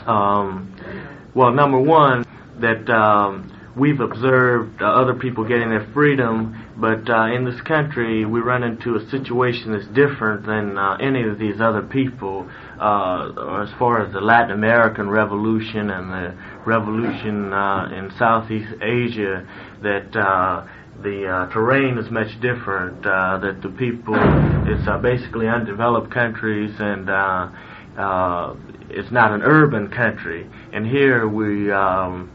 um, 0.08 0.74
well, 1.36 1.52
number 1.52 1.78
one, 1.78 2.26
that 2.62 2.90
um, 2.90 3.52
we've 3.76 4.00
observed 4.00 4.82
uh, 4.82 4.86
other 4.86 5.14
people 5.14 5.44
getting 5.44 5.70
their 5.70 5.86
freedom, 5.94 6.56
but 6.78 7.10
uh, 7.10 7.26
in 7.26 7.44
this 7.44 7.60
country 7.60 8.24
we 8.24 8.40
run 8.40 8.64
into 8.64 8.96
a 8.96 9.10
situation 9.10 9.74
that's 9.74 9.88
different 9.88 10.46
than 10.46 10.78
uh, 10.78 10.96
any 11.02 11.24
of 11.24 11.38
these 11.38 11.60
other 11.60 11.82
people. 11.82 12.50
Uh, 12.80 13.64
as 13.64 13.70
far 13.78 14.02
as 14.02 14.14
the 14.14 14.22
Latin 14.22 14.52
American 14.52 15.10
Revolution 15.10 15.90
and 15.90 16.10
the 16.10 16.38
revolution 16.66 17.52
uh, 17.52 17.90
in 17.94 18.12
Southeast 18.18 18.74
Asia, 18.82 19.46
that 19.82 20.16
uh, 20.16 20.66
the 21.04 21.28
uh, 21.28 21.54
terrain 21.54 21.98
is 21.98 22.10
much 22.10 22.40
different. 22.42 23.06
Uh, 23.06 23.38
that 23.40 23.62
the 23.62 23.70
people, 23.70 24.16
it's 24.16 24.88
uh, 24.88 24.98
basically 24.98 25.48
undeveloped 25.48 26.12
countries, 26.12 26.74
and 26.80 27.10
uh, 27.10 27.50
uh, 27.98 28.56
it's 28.90 29.12
not 29.12 29.32
an 29.32 29.42
urban 29.44 29.90
country. 29.90 30.50
And 30.72 30.86
here 30.86 31.28
we. 31.28 31.72
Um, 31.72 32.32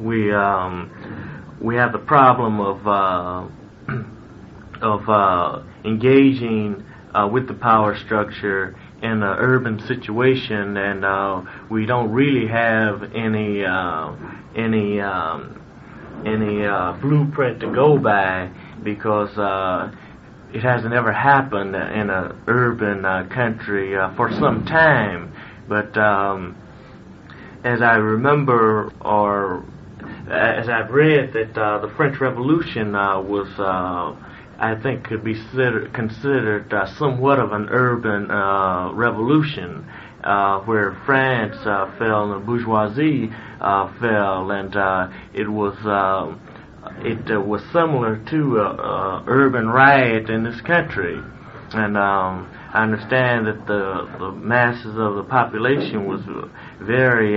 we 0.00 0.32
um, 0.32 0.90
we 1.60 1.76
have 1.76 1.92
the 1.92 1.98
problem 1.98 2.60
of 2.60 2.86
uh, 2.86 3.48
of 4.82 5.08
uh, 5.08 5.62
engaging 5.84 6.84
uh, 7.14 7.28
with 7.30 7.46
the 7.46 7.54
power 7.54 7.96
structure 8.04 8.76
in 9.02 9.10
an 9.10 9.22
urban 9.22 9.78
situation, 9.86 10.76
and 10.76 11.04
uh, 11.04 11.42
we 11.70 11.86
don't 11.86 12.10
really 12.10 12.48
have 12.48 13.02
any 13.14 13.64
uh, 13.64 14.12
any 14.56 15.00
um, 15.00 15.60
any 16.24 16.64
uh, 16.64 16.92
blueprint 17.00 17.60
to 17.60 17.72
go 17.72 17.98
by 17.98 18.50
because 18.82 19.30
it 20.52 20.62
hasn't 20.62 20.94
ever 20.94 21.12
happened 21.12 21.74
in 21.74 22.10
an 22.10 22.42
urban 22.46 23.02
country 23.30 23.94
for 24.16 24.30
some 24.32 24.64
time. 24.64 25.32
But 25.68 25.96
um, 25.96 26.56
as 27.64 27.80
I 27.80 27.94
remember, 27.94 28.92
or 29.00 29.64
as 30.30 30.68
I've 30.68 30.90
read 30.90 31.32
that 31.32 31.56
uh, 31.56 31.78
the 31.78 31.88
French 31.96 32.20
Revolution 32.20 32.94
uh, 32.94 33.20
was, 33.20 33.48
uh, 33.58 34.14
I 34.58 34.74
think, 34.82 35.04
could 35.04 35.24
be 35.24 35.34
considered, 35.34 35.92
considered 35.94 36.72
uh, 36.72 36.86
somewhat 36.96 37.38
of 37.38 37.52
an 37.52 37.68
urban 37.70 38.30
uh, 38.30 38.92
revolution, 38.92 39.86
uh, 40.24 40.60
where 40.60 40.96
France 41.06 41.56
fell 41.98 42.32
and 42.32 42.42
the 42.42 42.46
bourgeoisie 42.46 43.30
fell, 44.00 44.50
and 44.50 44.74
it 45.34 45.48
was. 45.48 45.76
it 47.02 47.46
was 47.46 47.62
similar 47.72 48.22
to 48.30 48.58
a, 48.58 49.24
urban 49.26 49.66
riot 49.68 50.28
in 50.28 50.44
this 50.44 50.60
country, 50.62 51.18
and 51.72 51.96
um, 51.96 52.48
I 52.72 52.82
understand 52.82 53.46
that 53.46 53.66
the 53.66 54.08
the 54.18 54.32
masses 54.32 54.96
of 54.98 55.16
the 55.16 55.24
population 55.28 56.06
was 56.06 56.20
very 56.80 57.36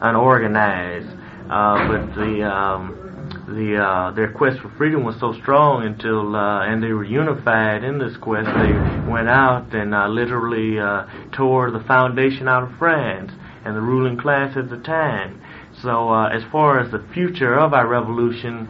unorganized, 0.00 1.08
uh, 1.50 1.88
but 1.88 2.14
the 2.14 2.42
um, 2.42 3.11
the 3.52 3.76
uh, 3.76 4.10
their 4.12 4.32
quest 4.32 4.60
for 4.60 4.70
freedom 4.76 5.04
was 5.04 5.18
so 5.20 5.32
strong 5.40 5.84
until 5.84 6.34
uh, 6.34 6.66
and 6.66 6.82
they 6.82 6.92
were 6.92 7.04
unified 7.04 7.84
in 7.84 7.98
this 7.98 8.16
quest. 8.16 8.46
They 8.46 8.72
went 9.10 9.28
out 9.28 9.74
and 9.74 9.94
uh, 9.94 10.08
literally 10.08 10.78
uh, 10.78 11.06
tore 11.32 11.70
the 11.70 11.80
foundation 11.80 12.48
out 12.48 12.64
of 12.64 12.78
France 12.78 13.32
and 13.64 13.76
the 13.76 13.80
ruling 13.80 14.16
class 14.16 14.56
at 14.56 14.70
the 14.70 14.78
time. 14.78 15.40
So 15.82 16.10
uh, 16.10 16.28
as 16.28 16.42
far 16.50 16.80
as 16.80 16.90
the 16.90 17.04
future 17.14 17.58
of 17.58 17.72
our 17.72 17.86
revolution, 17.86 18.68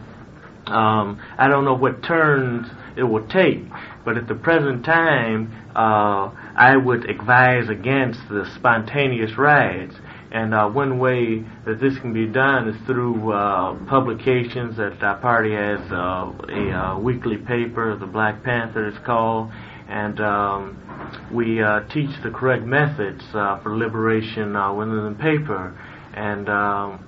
um, 0.67 1.19
I 1.37 1.47
don't 1.47 1.65
know 1.65 1.75
what 1.75 2.03
turns 2.03 2.67
it 2.95 3.03
will 3.03 3.27
take, 3.27 3.63
but 4.05 4.17
at 4.17 4.27
the 4.27 4.35
present 4.35 4.85
time, 4.85 5.51
uh, 5.75 6.31
I 6.55 6.77
would 6.77 7.09
advise 7.09 7.69
against 7.69 8.19
the 8.29 8.49
spontaneous 8.55 9.37
riots. 9.37 9.95
And 10.33 10.51
uh, 10.51 10.67
one 10.67 10.97
way 10.97 11.45
that 11.67 11.79
this 11.79 11.95
can 11.99 12.11
be 12.11 12.25
done 12.25 12.67
is 12.67 12.75
through 12.87 13.31
uh, 13.31 13.75
publications 13.85 14.77
that 14.77 14.97
our 15.03 15.17
party 15.19 15.53
has 15.53 15.79
uh, 15.91 16.33
a 16.49 16.71
uh, 16.71 16.99
weekly 16.99 17.37
paper, 17.37 17.95
the 17.95 18.07
Black 18.07 18.43
Panther 18.43 18.87
is 18.87 18.95
called, 19.05 19.51
and 19.87 20.19
um, 20.19 21.29
we 21.31 21.61
uh, 21.61 21.81
teach 21.93 22.09
the 22.23 22.31
correct 22.31 22.63
methods 22.63 23.21
uh, 23.35 23.61
for 23.61 23.77
liberation 23.77 24.55
uh, 24.55 24.73
within 24.73 25.13
the 25.13 25.17
paper, 25.21 25.77
and 26.15 26.49
um, 26.49 27.05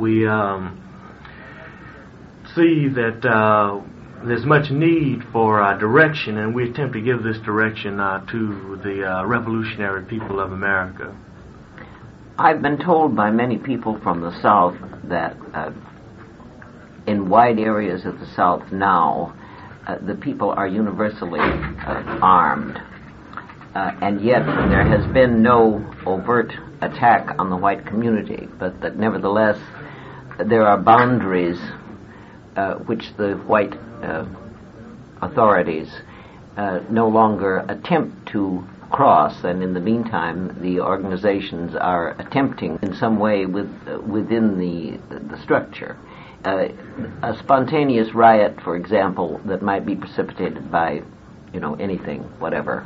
we 0.00 0.24
um, 0.28 0.80
see 2.54 2.86
that 2.86 3.24
uh, 3.28 3.80
there's 4.24 4.46
much 4.46 4.70
need 4.70 5.22
for 5.32 5.60
uh, 5.60 5.76
direction, 5.76 6.38
and 6.38 6.54
we 6.54 6.70
attempt 6.70 6.94
to 6.94 7.00
give 7.00 7.24
this 7.24 7.38
direction 7.44 7.98
uh, 7.98 8.24
to 8.30 8.78
the 8.84 9.04
uh, 9.04 9.26
revolutionary 9.26 10.04
people 10.04 10.38
of 10.38 10.52
America. 10.52 11.16
I've 12.36 12.62
been 12.62 12.78
told 12.78 13.14
by 13.14 13.30
many 13.30 13.58
people 13.58 14.00
from 14.02 14.20
the 14.20 14.36
South 14.42 14.74
that 15.04 15.36
uh, 15.54 15.70
in 17.06 17.28
wide 17.28 17.60
areas 17.60 18.04
of 18.04 18.18
the 18.18 18.26
South 18.34 18.72
now, 18.72 19.38
uh, 19.86 19.98
the 20.04 20.16
people 20.16 20.50
are 20.50 20.66
universally 20.66 21.38
uh, 21.38 22.18
armed. 22.20 22.76
Uh, 23.76 23.92
and 24.02 24.20
yet 24.20 24.44
there 24.44 24.84
has 24.84 25.06
been 25.12 25.44
no 25.44 25.88
overt 26.06 26.52
attack 26.80 27.36
on 27.38 27.50
the 27.50 27.56
white 27.56 27.86
community, 27.86 28.48
but 28.58 28.80
that 28.80 28.96
nevertheless 28.96 29.58
there 30.44 30.66
are 30.66 30.78
boundaries 30.78 31.60
uh, 32.56 32.74
which 32.78 33.04
the 33.16 33.34
white 33.46 33.74
uh, 34.02 34.26
authorities 35.22 35.88
no 36.90 37.08
longer 37.08 37.64
attempt 37.68 38.28
to 38.32 38.64
cross, 38.90 39.44
and 39.44 39.62
in 39.62 39.74
the 39.74 39.80
meantime, 39.80 40.56
the 40.60 40.80
organizations 40.80 41.74
are 41.74 42.10
attempting 42.20 42.78
in 42.82 42.94
some 42.94 43.18
way 43.18 43.46
with, 43.46 43.70
uh, 43.86 43.98
within 44.00 44.58
the, 44.58 44.98
the 45.16 45.42
structure. 45.42 45.96
Uh, 46.44 46.68
a 47.22 47.36
spontaneous 47.38 48.14
riot, 48.14 48.60
for 48.62 48.76
example, 48.76 49.40
that 49.46 49.62
might 49.62 49.86
be 49.86 49.96
precipitated 49.96 50.70
by, 50.70 51.02
you 51.52 51.60
know, 51.60 51.74
anything, 51.76 52.20
whatever, 52.38 52.84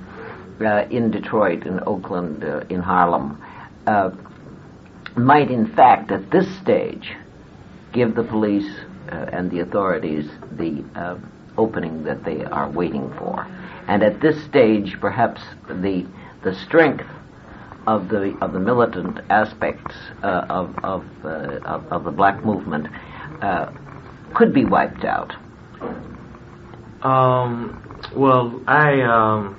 uh, 0.60 0.84
in 0.90 1.10
Detroit, 1.10 1.66
in 1.66 1.80
Oakland, 1.86 2.44
uh, 2.44 2.60
in 2.68 2.80
Harlem, 2.80 3.42
uh, 3.86 4.10
might 5.16 5.50
in 5.50 5.74
fact, 5.74 6.10
at 6.10 6.30
this 6.30 6.46
stage, 6.60 7.16
give 7.92 8.14
the 8.14 8.22
police 8.22 8.70
uh, 9.10 9.14
and 9.32 9.50
the 9.50 9.60
authorities 9.60 10.28
the 10.52 10.84
opening 11.56 12.04
that 12.04 12.24
they 12.24 12.44
are 12.44 12.70
waiting 12.70 13.12
for. 13.18 13.46
And 13.88 14.02
at 14.02 14.20
this 14.20 14.44
stage, 14.44 14.96
perhaps 15.00 15.40
the 15.66 16.06
the 16.44 16.54
strength 16.66 17.06
of 17.86 18.08
the 18.10 18.36
of 18.42 18.52
the 18.52 18.60
militant 18.60 19.18
aspects 19.30 19.94
uh, 20.22 20.44
of 20.50 20.78
of, 20.84 21.04
uh, 21.24 21.58
of, 21.64 21.86
of 21.90 22.04
the 22.04 22.10
black 22.10 22.44
movement 22.44 22.86
uh, 23.40 23.72
could 24.34 24.52
be 24.52 24.66
wiped 24.66 25.04
out. 25.04 25.32
Um, 27.02 27.82
well, 28.14 28.60
I 28.66 29.00
um, 29.00 29.56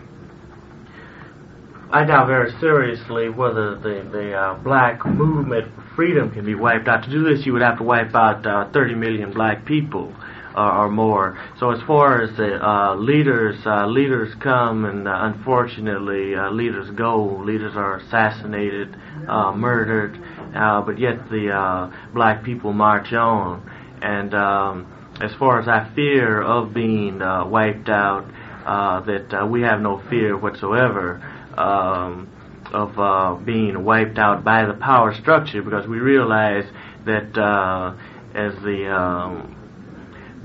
I 1.92 2.06
doubt 2.06 2.28
very 2.28 2.52
seriously 2.60 3.30
whether 3.30 3.76
the 3.76 4.08
the 4.12 4.34
uh, 4.34 4.54
black 4.60 5.04
movement 5.08 5.74
for 5.74 5.82
freedom 5.96 6.30
can 6.30 6.46
be 6.46 6.54
wiped 6.54 6.88
out. 6.88 7.04
To 7.06 7.10
do 7.10 7.24
this, 7.24 7.48
you 7.48 7.54
would 7.54 7.64
have 7.64 7.80
to 7.80 7.84
wipe 7.84 8.14
out 8.14 8.46
uh, 8.46 8.70
30 8.72 8.94
million 8.94 9.34
black 9.34 9.66
people 9.66 10.14
uh, 10.60 10.82
or 10.82 10.89
more. 10.89 11.39
So 11.60 11.72
as 11.72 11.82
far 11.88 12.22
as 12.22 12.36
the 12.36 12.60
uh, 12.60 12.95
leaders, 12.95 13.55
uh, 13.66 13.88
leaders 13.88 14.34
come 14.41 14.84
and 14.84 15.07
uh, 15.07 15.32
unfortunately 15.34 16.36
uh, 16.36 16.51
leaders 16.51 16.89
go. 16.91 17.41
Leaders 17.45 17.76
are 17.76 17.97
assassinated, 17.97 18.95
uh, 19.28 19.53
murdered, 19.53 20.20
uh, 20.53 20.82
but 20.82 20.99
yet 20.99 21.30
the 21.30 21.51
uh, 21.51 22.12
black 22.14 22.43
people 22.43 22.74
march 22.74 23.14
on. 23.14 23.64
And 24.01 24.34
um, 24.34 25.18
as 25.22 25.34
far 25.36 25.62
as 25.62 25.68
I 25.68 25.93
fear 25.95 26.41
of 26.41 26.74
being 26.74 27.22
uh, 27.22 27.45
wiped 27.45 27.88
out, 27.89 28.26
uh, 28.66 28.99
that 29.01 29.34
uh, 29.34 29.45
we 29.45 29.62
have 29.62 29.80
no 29.80 30.03
fear 30.10 30.38
whatsoever 30.38 31.22
um, 31.57 32.30
of 32.74 32.99
uh, 32.99 33.36
being 33.45 33.84
wiped 33.84 34.18
out 34.20 34.43
by 34.43 34.66
the 34.66 34.74
power 34.74 35.16
structure 35.16 35.62
because 35.62 35.88
we 35.88 35.99
realize 35.99 36.66
that 37.05 37.36
uh, 37.38 37.95
as 38.36 38.53
the 38.62 38.93
um, 38.93 39.55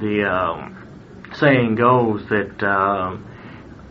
the 0.01 0.24
um, 0.24 1.30
saying 1.34 1.76
goes 1.76 2.22
that 2.28 2.62
um, 2.66 3.24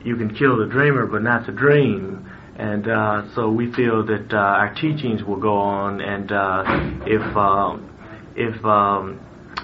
you 0.04 0.16
can 0.16 0.34
kill 0.34 0.58
the 0.58 0.68
dreamer 0.68 1.06
but 1.06 1.22
not 1.22 1.45
the 1.45 1.51
dream 1.51 2.30
and 2.56 2.88
uh, 2.88 3.34
so 3.34 3.49
we 3.49 3.72
feel 3.74 4.06
that 4.06 4.32
uh, 4.32 4.38
our 4.38 4.74
teachings 4.76 5.24
will 5.24 5.39
go 5.39 5.58
on 5.58 6.01
and 6.01 6.32
uh, 6.32 6.64
if 7.06 7.36
uh, 7.36 7.78
if 8.36 8.64
um, 8.66 9.20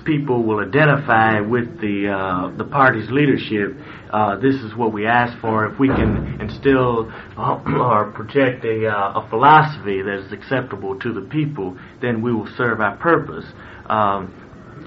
people 0.06 0.44
will 0.44 0.60
identify 0.60 1.40
with 1.40 1.80
the 1.82 2.10
uh, 2.10 2.58
the 2.58 2.64
party's 2.64 3.10
leadership. 3.12 3.78
Uh, 4.12 4.36
this 4.38 4.56
is 4.56 4.76
what 4.76 4.92
we 4.92 5.06
ask 5.06 5.40
for. 5.40 5.68
If 5.68 5.80
we 5.80 5.88
can 5.88 6.42
instill 6.42 7.12
uh, 7.38 7.62
or 7.68 8.12
project 8.12 8.66
a, 8.66 8.88
uh, 8.88 9.22
a 9.22 9.30
philosophy 9.30 10.02
that 10.02 10.26
is 10.26 10.32
acceptable 10.32 10.98
to 11.00 11.14
the 11.14 11.22
people, 11.22 11.78
then 12.02 12.22
we 12.22 12.34
will 12.34 12.50
serve 12.58 12.82
our 12.82 12.98
purpose. 12.98 13.46
Um, 13.86 14.34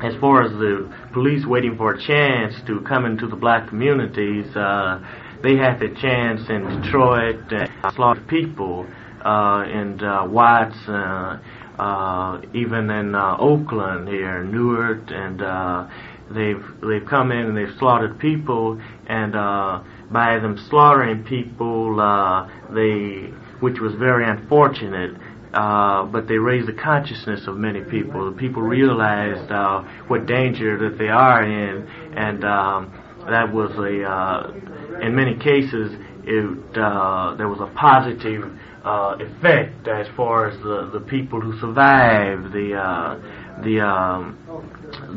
as 0.03 0.14
far 0.20 0.42
as 0.42 0.53
the 0.53 0.92
police 1.12 1.46
waiting 1.46 1.76
for 1.76 1.94
a 1.94 2.03
chance 2.03 2.55
to 2.66 2.80
come 2.80 3.05
into 3.05 3.26
the 3.26 3.36
black 3.36 3.68
communities, 3.68 4.46
uh, 4.57 5.00
they 5.42 5.57
had 5.57 5.78
the 5.78 5.94
chance 6.00 6.40
in 6.48 6.82
Detroit 6.82 7.53
and 7.53 7.70
slaughter 7.94 8.22
people 8.28 8.86
uh, 9.24 9.64
in 9.66 10.03
uh, 10.03 10.26
Watts. 10.26 10.76
Uh, 10.88 11.38
uh, 11.78 12.40
even 12.55 12.90
in 12.90 13.14
uh, 13.14 13.36
Oakland 13.38 14.07
here, 14.09 14.44
Newark, 14.44 15.11
and 15.11 15.42
uh, 15.42 15.88
they've 16.30 16.62
they've 16.82 17.09
come 17.09 17.32
in 17.32 17.46
and 17.46 17.57
they've 17.57 17.76
slaughtered 17.78 18.18
people, 18.18 18.80
and 19.07 19.34
uh, 19.34 19.82
by 20.11 20.38
them 20.38 20.59
slaughtering 20.68 21.24
people, 21.24 21.98
uh, 21.98 22.46
they 22.74 23.32
which 23.61 23.80
was 23.80 23.94
very 23.94 24.28
unfortunate. 24.28 25.16
Uh, 25.53 26.07
but 26.07 26.26
they 26.28 26.38
raised 26.38 26.66
the 26.66 26.72
consciousness 26.72 27.46
of 27.46 27.57
many 27.59 27.82
people. 27.82 28.30
The 28.32 28.38
people 28.38 28.62
realized 28.62 29.50
uh, 29.53 29.82
what 30.09 30.24
danger 30.26 30.78
that 30.88 30.96
they 30.96 31.09
are 31.09 31.44
in, 31.44 31.86
and 32.16 32.42
um, 32.42 32.92
that 33.28 33.53
was 33.53 33.70
a, 33.76 34.03
uh, 34.03 35.05
in 35.05 35.14
many 35.14 35.36
cases, 35.36 35.92
it 36.24 36.78
uh, 36.78 37.34
there 37.36 37.48
was 37.48 37.61
a 37.61 37.72
positive 37.74 38.50
uh, 38.84 39.16
effect 39.20 39.86
as 39.88 40.07
far 40.16 40.48
as 40.48 40.59
the, 40.62 40.90
the 40.92 41.00
people 41.00 41.40
who 41.40 41.59
survived 41.61 42.53
the 42.53 42.74
uh, 42.74 43.62
the 43.62 43.80
um, 43.80 44.38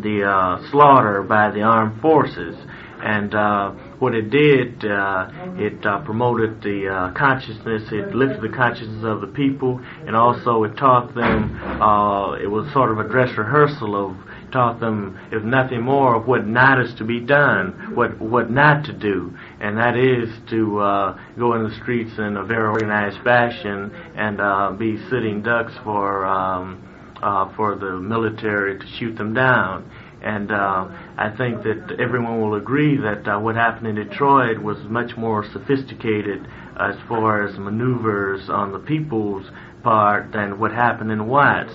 the 0.04 0.24
uh, 0.24 0.72
slaughter 0.72 1.24
by 1.24 1.50
the 1.52 1.62
armed 1.62 2.02
forces, 2.02 2.56
and 3.02 3.34
uh, 3.34 3.72
what 4.00 4.14
it 4.14 4.30
did, 4.30 4.86
uh, 4.86 5.30
it 5.58 5.86
uh, 5.86 6.00
promoted 6.04 6.62
the 6.62 6.88
uh, 6.88 7.14
consciousness, 7.18 7.84
it 7.92 8.14
lifted 8.16 8.42
the 8.42 8.56
consciousness 8.56 9.04
of 9.04 9.22
the 9.22 9.28
people, 9.28 9.80
and 10.06 10.16
also 10.16 10.64
it 10.64 10.76
taught 10.78 11.14
them. 11.16 11.56
Uh, 11.82 12.34
it 12.34 12.48
was 12.48 12.72
sort 12.74 12.92
of 12.92 13.00
a 13.00 13.08
dress 13.08 13.36
rehearsal 13.38 13.96
of 13.96 14.18
taught 14.52 14.80
them, 14.80 15.20
if 15.32 15.44
nothing 15.44 15.82
more, 15.82 16.16
of 16.16 16.28
what 16.28 16.48
not 16.48 16.80
is 16.80 16.94
to 16.96 17.04
be 17.04 17.20
done, 17.20 17.94
what 17.96 18.20
what 18.22 18.50
not 18.50 18.86
to 18.86 18.94
do, 18.94 19.36
and 19.60 19.78
that 19.78 19.98
is 19.98 20.30
to 20.50 20.80
uh, 20.80 21.20
go 21.38 21.56
in 21.56 21.64
the 21.64 21.76
streets 21.82 22.12
in 22.18 22.38
a 22.38 22.44
very 22.44 22.68
organized 22.68 23.22
fashion 23.24 23.92
and 24.16 24.40
uh, 24.40 24.72
be 24.72 24.98
sitting 25.10 25.42
ducks 25.42 25.74
for 25.84 26.26
um, 26.26 26.82
uh, 27.22 27.54
for 27.56 27.76
the 27.76 28.00
military 28.00 28.80
to 28.80 28.86
shoot 28.98 29.16
them 29.18 29.34
down. 29.34 29.92
And 30.22 30.52
uh, 30.52 31.05
I 31.18 31.30
think 31.36 31.64
that 31.64 31.96
everyone 32.00 32.42
will 32.42 32.56
agree 32.56 32.98
that 32.98 33.28
uh, 33.28 33.40
what 33.40 33.56
happened 33.56 33.88
in 33.88 33.96
Detroit 33.96 34.60
was 34.60 34.78
much 34.84 35.16
more 35.16 35.46
sophisticated 35.52 36.46
as 36.78 36.96
far 37.08 37.48
as 37.48 37.58
maneuvers 37.58 38.50
on 38.50 38.72
the 38.74 38.80
people's 38.80 39.50
part 39.82 40.32
than 40.34 40.60
what 40.60 40.72
happened 40.72 41.12
in 41.12 41.28
Watts 41.28 41.74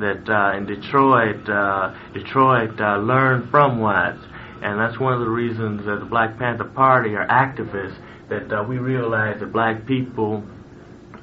that 0.00 0.28
uh, 0.28 0.56
in 0.56 0.66
Detroit, 0.66 1.48
uh, 1.48 1.94
Detroit 2.12 2.80
uh, 2.80 2.96
learned 2.98 3.50
from 3.50 3.80
Watts, 3.80 4.22
and 4.62 4.78
that's 4.78 4.98
one 4.98 5.12
of 5.12 5.20
the 5.20 5.28
reasons 5.28 5.84
that 5.86 6.00
the 6.00 6.06
Black 6.06 6.38
Panther 6.38 6.64
Party 6.64 7.14
are 7.14 7.26
activists. 7.26 7.96
That 8.28 8.52
uh, 8.52 8.62
we 8.62 8.78
realize 8.78 9.40
that 9.40 9.52
black 9.52 9.86
people 9.86 10.44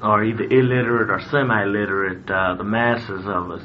are 0.02 0.22
either 0.22 0.44
illiterate 0.44 1.10
or 1.10 1.20
semi-literate, 1.30 2.30
uh, 2.30 2.54
the 2.54 2.64
masses 2.64 3.26
of 3.26 3.50
us, 3.50 3.62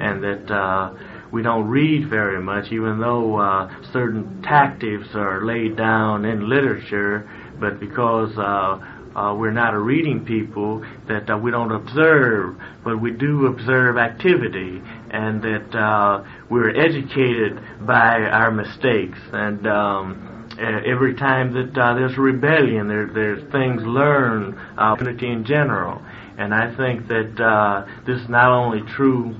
and 0.00 0.22
that 0.24 0.50
uh, 0.50 0.92
we 1.32 1.42
don't 1.42 1.68
read 1.68 2.08
very 2.08 2.42
much, 2.42 2.72
even 2.72 2.98
though 3.00 3.36
uh, 3.36 3.70
certain 3.92 4.42
tactics 4.42 5.08
are 5.14 5.44
laid 5.44 5.76
down 5.76 6.24
in 6.24 6.48
literature, 6.48 7.28
but 7.60 7.78
because 7.78 8.36
uh, 8.36 8.80
uh, 9.14 9.34
we're 9.34 9.50
not 9.50 9.74
a 9.74 9.78
reading 9.78 10.24
people, 10.24 10.84
that 11.08 11.28
uh, 11.30 11.36
we 11.36 11.50
don't 11.50 11.72
observe, 11.72 12.56
but 12.84 13.00
we 13.00 13.10
do 13.10 13.46
observe 13.46 13.96
activity, 13.96 14.80
and 15.10 15.42
that 15.42 15.74
uh, 15.74 16.24
we're 16.48 16.70
educated 16.70 17.60
by 17.86 18.22
our 18.22 18.50
mistakes. 18.50 19.18
And 19.32 19.66
um, 19.66 20.48
every 20.58 21.14
time 21.14 21.52
that 21.54 21.80
uh, 21.80 21.94
there's 21.94 22.16
rebellion, 22.16 22.88
there, 22.88 23.10
there's 23.12 23.42
things 23.50 23.82
learned, 23.84 24.54
uh, 24.78 24.96
community 24.96 25.30
in 25.30 25.44
general. 25.44 26.02
And 26.38 26.54
I 26.54 26.74
think 26.76 27.08
that 27.08 27.40
uh, 27.42 28.02
this 28.06 28.20
is 28.20 28.28
not 28.28 28.50
only 28.50 28.80
true 28.96 29.36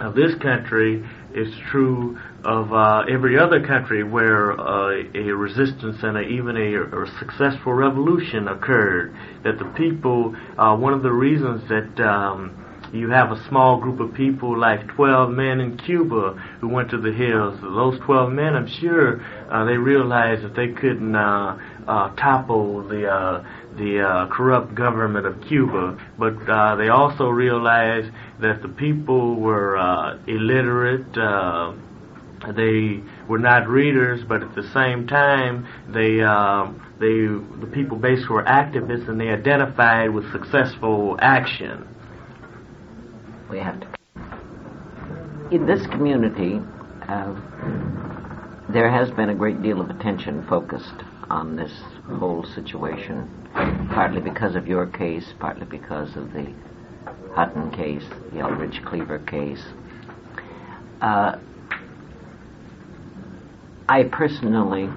of 0.00 0.14
this 0.14 0.34
country, 0.40 1.04
it's 1.32 1.56
true 1.70 2.18
of 2.44 2.72
uh, 2.72 3.04
every 3.10 3.38
other 3.38 3.64
country 3.64 4.02
where 4.02 4.58
uh, 4.58 5.02
a 5.14 5.30
resistance 5.30 5.98
and 6.02 6.16
a, 6.16 6.22
even 6.22 6.56
a, 6.56 7.02
a, 7.02 7.18
successful 7.18 7.72
revolution 7.72 8.48
occurred. 8.48 9.14
That 9.44 9.58
the 9.58 9.66
people, 9.76 10.34
uh, 10.58 10.76
one 10.76 10.92
of 10.92 11.02
the 11.02 11.12
reasons 11.12 11.68
that 11.68 12.02
um, 12.04 12.60
you 12.92 13.10
have 13.10 13.30
a 13.30 13.48
small 13.48 13.80
group 13.80 14.00
of 14.00 14.14
people, 14.14 14.58
like 14.58 14.88
12 14.96 15.30
men 15.30 15.60
in 15.60 15.78
Cuba, 15.78 16.32
who 16.60 16.68
went 16.68 16.90
to 16.90 17.00
the 17.00 17.12
hills. 17.12 17.60
Those 17.60 18.00
12 18.04 18.32
men, 18.32 18.56
I'm 18.56 18.68
sure, 18.80 19.20
uh, 19.50 19.64
they 19.64 19.76
realized 19.76 20.42
that 20.42 20.56
they 20.56 20.68
couldn't 20.68 21.14
uh, 21.14 21.58
uh, 21.86 22.14
topple 22.16 22.88
the 22.88 23.44
the 23.76 24.00
uh, 24.00 24.26
corrupt 24.28 24.74
government 24.74 25.26
of 25.26 25.40
Cuba, 25.48 25.98
but 26.18 26.34
uh, 26.48 26.76
they 26.76 26.88
also 26.88 27.28
realized 27.28 28.10
that 28.40 28.62
the 28.62 28.68
people 28.68 29.36
were 29.36 29.76
uh, 29.76 30.18
illiterate. 30.26 31.16
Uh, 31.16 31.72
they 32.56 33.02
were 33.28 33.38
not 33.38 33.68
readers, 33.68 34.22
but 34.26 34.42
at 34.42 34.54
the 34.54 34.62
same 34.72 35.06
time, 35.06 35.66
they 35.88 36.22
uh, 36.22 36.72
they 36.98 37.26
the 37.60 37.70
people 37.72 37.98
basically 37.98 38.36
were 38.36 38.44
activists, 38.44 39.08
and 39.08 39.20
they 39.20 39.28
identified 39.28 40.10
with 40.10 40.30
successful 40.32 41.16
action 41.20 41.86
we 43.50 43.58
have 43.58 43.80
to. 43.80 43.86
In 45.50 45.66
this 45.66 45.84
community, 45.88 46.60
uh, 47.08 47.34
there 48.72 48.90
has 48.90 49.10
been 49.10 49.28
a 49.28 49.34
great 49.34 49.62
deal 49.62 49.80
of 49.80 49.90
attention 49.90 50.46
focused 50.48 51.02
on 51.28 51.56
this 51.56 51.72
whole 52.04 52.44
situation, 52.44 53.28
partly 53.92 54.20
because 54.20 54.54
of 54.56 54.66
your 54.66 54.86
case, 54.86 55.32
partly 55.38 55.66
because 55.66 56.16
of 56.16 56.32
the 56.32 56.52
Hutton 57.34 57.70
case, 57.70 58.04
the 58.32 58.40
Eldridge 58.40 58.82
Cleaver 58.84 59.18
case. 59.20 59.62
Uh, 61.00 61.38
I 63.88 64.04
personally 64.04 64.88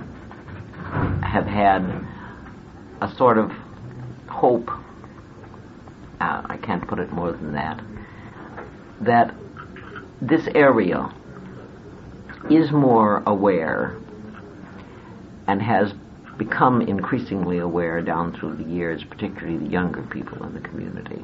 have 1.21 1.45
had 1.45 1.81
a 3.01 3.13
sort 3.15 3.37
of 3.37 3.51
hope, 4.27 4.69
uh, 6.19 6.41
I 6.45 6.57
can't 6.61 6.87
put 6.87 6.99
it 6.99 7.11
more 7.11 7.31
than 7.31 7.53
that, 7.53 7.81
that 9.01 9.33
this 10.21 10.47
area 10.53 11.13
is 12.49 12.71
more 12.71 13.23
aware 13.25 13.97
and 15.47 15.61
has 15.61 15.93
become 16.38 16.81
increasingly 16.81 17.59
aware 17.59 18.01
down 18.01 18.38
through 18.38 18.55
the 18.55 18.63
years, 18.63 19.03
particularly 19.03 19.57
the 19.57 19.69
younger 19.69 20.01
people 20.03 20.43
in 20.43 20.53
the 20.53 20.61
community, 20.61 21.23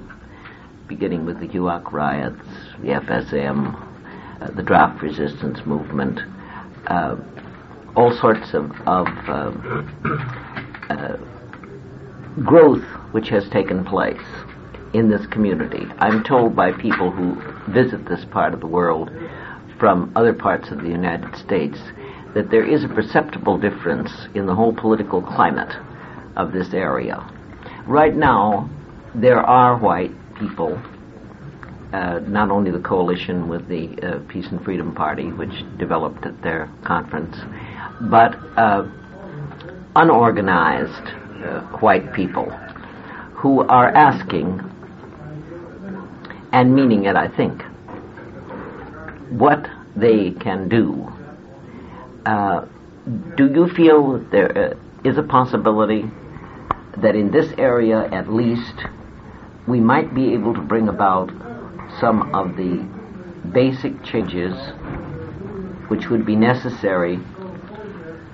beginning 0.87 1.25
with 1.25 1.39
the 1.39 1.47
HUAC 1.47 1.91
riots, 1.91 2.41
the 2.81 2.89
FSM, 2.89 3.75
uh, 4.41 4.51
the 4.51 4.63
draft 4.63 5.01
resistance 5.01 5.59
movement, 5.65 6.19
uh, 6.87 7.15
all 7.95 8.15
sorts 8.19 8.53
of, 8.53 8.71
of 8.85 9.07
uh, 9.27 9.51
uh 10.89 11.17
growth 12.45 12.85
which 13.11 13.29
has 13.29 13.49
taken 13.49 13.83
place 13.83 14.21
in 14.93 15.09
this 15.09 15.25
community. 15.27 15.85
I'm 15.97 16.23
told 16.23 16.55
by 16.55 16.71
people 16.71 17.11
who 17.11 17.35
visit 17.71 18.07
this 18.07 18.25
part 18.25 18.53
of 18.53 18.59
the 18.59 18.67
world 18.67 19.11
from 19.79 20.11
other 20.15 20.33
parts 20.33 20.71
of 20.71 20.81
the 20.81 20.89
United 20.89 21.35
States 21.35 21.79
that 22.33 22.49
there 22.51 22.65
is 22.65 22.83
a 22.83 22.87
perceptible 22.87 23.57
difference 23.57 24.11
in 24.35 24.45
the 24.45 24.53
whole 24.53 24.73
political 24.73 25.21
climate 25.21 25.73
of 26.35 26.51
this 26.51 26.73
area. 26.73 27.17
Right 27.87 28.15
now, 28.15 28.69
there 29.15 29.39
are 29.39 29.77
white 29.77 30.11
people, 30.39 30.81
uh, 31.91 32.19
not 32.27 32.51
only 32.51 32.71
the 32.71 32.79
coalition 32.79 33.49
with 33.49 33.67
the 33.67 33.97
uh, 34.01 34.19
Peace 34.29 34.47
and 34.51 34.63
Freedom 34.63 34.93
Party, 34.93 35.31
which 35.31 35.63
developed 35.77 36.25
at 36.25 36.41
their 36.41 36.69
conference, 36.85 37.35
but 38.01 38.35
uh, 38.57 38.87
unorganized 39.95 41.07
uh, 41.43 41.61
white 41.79 42.13
people 42.13 42.49
who 43.33 43.61
are 43.61 43.89
asking 43.89 44.59
and 46.51 46.73
meaning 46.73 47.05
it, 47.05 47.15
I 47.15 47.27
think, 47.35 47.61
what 49.29 49.67
they 49.95 50.31
can 50.31 50.67
do. 50.67 51.11
Uh, 52.29 52.67
do 53.37 53.47
you 53.47 53.67
feel 53.69 54.19
there 54.29 54.75
uh, 55.03 55.09
a 55.17 55.23
possibility 55.23 56.03
that 56.97 57.15
in 57.15 57.31
this 57.31 57.51
area, 57.57 58.07
at 58.11 58.31
least, 58.31 58.75
we 59.67 59.79
might 59.79 60.13
be 60.13 60.33
able 60.35 60.53
to 60.53 60.61
bring 60.61 60.89
about 60.89 61.31
some 61.99 62.35
of 62.35 62.55
the 62.55 62.85
basic 63.51 64.03
changes 64.03 64.53
which 65.87 66.09
would 66.11 66.23
be 66.23 66.35
necessary 66.35 67.17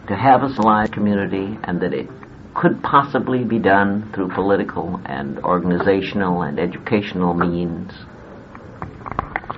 to 0.10 0.14
have 0.14 0.44
a 0.44 0.50
civilized 0.50 0.92
community 0.92 1.58
and 1.64 1.82
that 1.82 1.94
it 1.94 2.10
could 2.54 2.84
possibly 2.84 3.46
be 3.46 3.60
done 3.60 4.12
through 4.14 4.28
political 4.28 5.00
and 5.06 5.40
organizational 5.40 6.42
and 6.42 6.60
educational 6.60 7.34
means. 7.34 7.94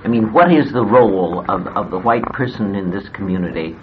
I 0.04 0.06
mean, 0.06 0.32
what 0.32 0.52
is 0.52 0.70
the 0.70 0.84
role 0.84 1.40
of, 1.50 1.66
of 1.66 1.90
the 1.90 1.98
white 1.98 2.26
person 2.26 2.76
in 2.76 2.92
this 2.92 3.08
community 3.08 3.76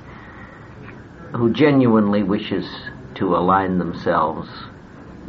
who 1.35 1.51
genuinely 1.51 2.23
wishes 2.23 2.65
to 3.15 3.35
align 3.35 3.77
themselves 3.77 4.49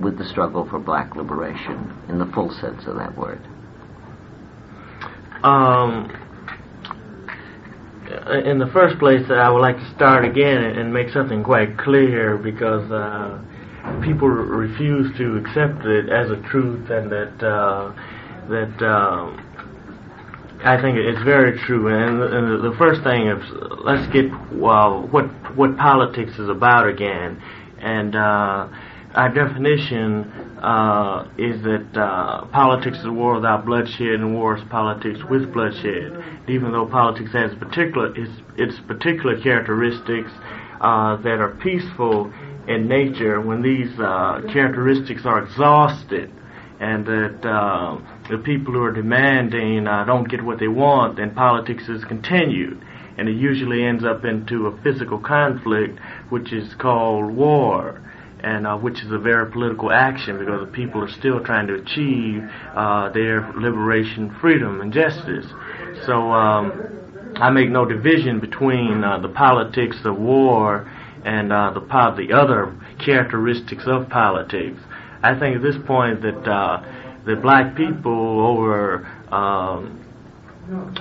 with 0.00 0.18
the 0.18 0.24
struggle 0.24 0.68
for 0.68 0.78
black 0.78 1.16
liberation 1.16 1.92
in 2.08 2.18
the 2.18 2.26
full 2.26 2.50
sense 2.50 2.86
of 2.86 2.96
that 2.96 3.16
word? 3.16 3.40
Um, 5.42 6.10
in 8.44 8.58
the 8.58 8.70
first 8.72 8.98
place, 8.98 9.22
I 9.30 9.48
would 9.50 9.60
like 9.60 9.76
to 9.76 9.94
start 9.94 10.24
again 10.24 10.64
and 10.64 10.92
make 10.92 11.10
something 11.10 11.42
quite 11.42 11.76
clear 11.78 12.36
because 12.36 12.90
uh, 12.90 13.42
people 14.02 14.28
refuse 14.28 15.16
to 15.18 15.36
accept 15.36 15.84
it 15.84 16.08
as 16.08 16.30
a 16.30 16.36
truth, 16.48 16.90
and 16.90 17.10
that 17.10 17.46
uh, 17.46 17.92
that 18.48 18.82
um, 18.82 19.45
I 20.64 20.80
think 20.80 20.96
it's 20.96 21.22
very 21.22 21.58
true. 21.58 21.88
And, 21.88 22.22
and 22.22 22.64
the 22.64 22.76
first 22.78 23.02
thing 23.02 23.28
is 23.28 23.42
let's 23.84 24.10
get 24.12 24.26
well, 24.52 25.06
what 25.10 25.24
what 25.56 25.76
politics 25.76 26.38
is 26.38 26.48
about 26.48 26.88
again, 26.88 27.42
and 27.78 28.16
uh, 28.16 28.68
our 29.14 29.32
definition 29.32 30.24
uh, 30.60 31.28
is 31.38 31.62
that 31.62 31.86
uh, 31.96 32.46
politics 32.46 32.98
is 32.98 33.06
a 33.06 33.12
war 33.12 33.36
without 33.36 33.64
bloodshed, 33.64 34.20
and 34.20 34.34
war 34.34 34.56
is 34.56 34.64
politics 34.70 35.20
with 35.30 35.52
bloodshed. 35.52 36.12
Even 36.48 36.72
though 36.72 36.86
politics 36.86 37.32
has 37.32 37.54
particular 37.54 38.14
its, 38.16 38.30
its 38.56 38.78
particular 38.86 39.40
characteristics 39.40 40.30
uh, 40.80 41.16
that 41.22 41.38
are 41.40 41.56
peaceful 41.62 42.32
in 42.68 42.88
nature, 42.88 43.40
when 43.40 43.62
these 43.62 43.92
uh, 43.98 44.40
characteristics 44.52 45.22
are 45.24 45.42
exhausted, 45.44 46.30
and 46.80 47.06
that 47.06 47.48
uh, 47.48 47.98
the 48.28 48.38
people 48.38 48.74
who 48.74 48.82
are 48.82 48.92
demanding 48.92 49.86
uh, 49.86 50.04
don't 50.04 50.28
get 50.28 50.42
what 50.42 50.58
they 50.58 50.68
want, 50.68 51.16
then 51.16 51.34
politics 51.34 51.88
is 51.88 52.04
continued. 52.04 52.82
And 53.18 53.28
it 53.28 53.36
usually 53.36 53.82
ends 53.82 54.04
up 54.04 54.24
into 54.26 54.66
a 54.66 54.82
physical 54.82 55.18
conflict, 55.18 55.98
which 56.28 56.52
is 56.52 56.74
called 56.74 57.34
war, 57.34 58.02
and 58.40 58.66
uh, 58.66 58.76
which 58.76 59.00
is 59.00 59.10
a 59.10 59.18
very 59.18 59.50
political 59.50 59.90
action 59.90 60.38
because 60.38 60.60
the 60.60 60.72
people 60.72 61.02
are 61.02 61.10
still 61.10 61.42
trying 61.42 61.66
to 61.66 61.74
achieve 61.74 62.42
uh, 62.74 63.08
their 63.10 63.50
liberation, 63.56 64.36
freedom, 64.40 64.82
and 64.82 64.92
justice. 64.92 65.46
So 66.04 66.30
um, 66.30 67.32
I 67.36 67.50
make 67.50 67.70
no 67.70 67.86
division 67.86 68.38
between 68.38 69.02
uh, 69.02 69.18
the 69.18 69.28
politics 69.28 69.96
of 70.04 70.18
war 70.18 70.90
and 71.24 71.52
uh, 71.52 71.72
the 71.74 71.80
the 71.80 72.32
other 72.36 72.74
characteristics 73.04 73.84
of 73.86 74.08
politics. 74.08 74.78
I 75.26 75.36
think 75.40 75.56
at 75.56 75.62
this 75.62 75.74
point 75.86 76.22
that 76.22 76.46
uh, 76.48 77.24
that 77.26 77.42
black 77.42 77.76
people 77.76 78.46
over 78.46 79.04
um, 79.34 80.06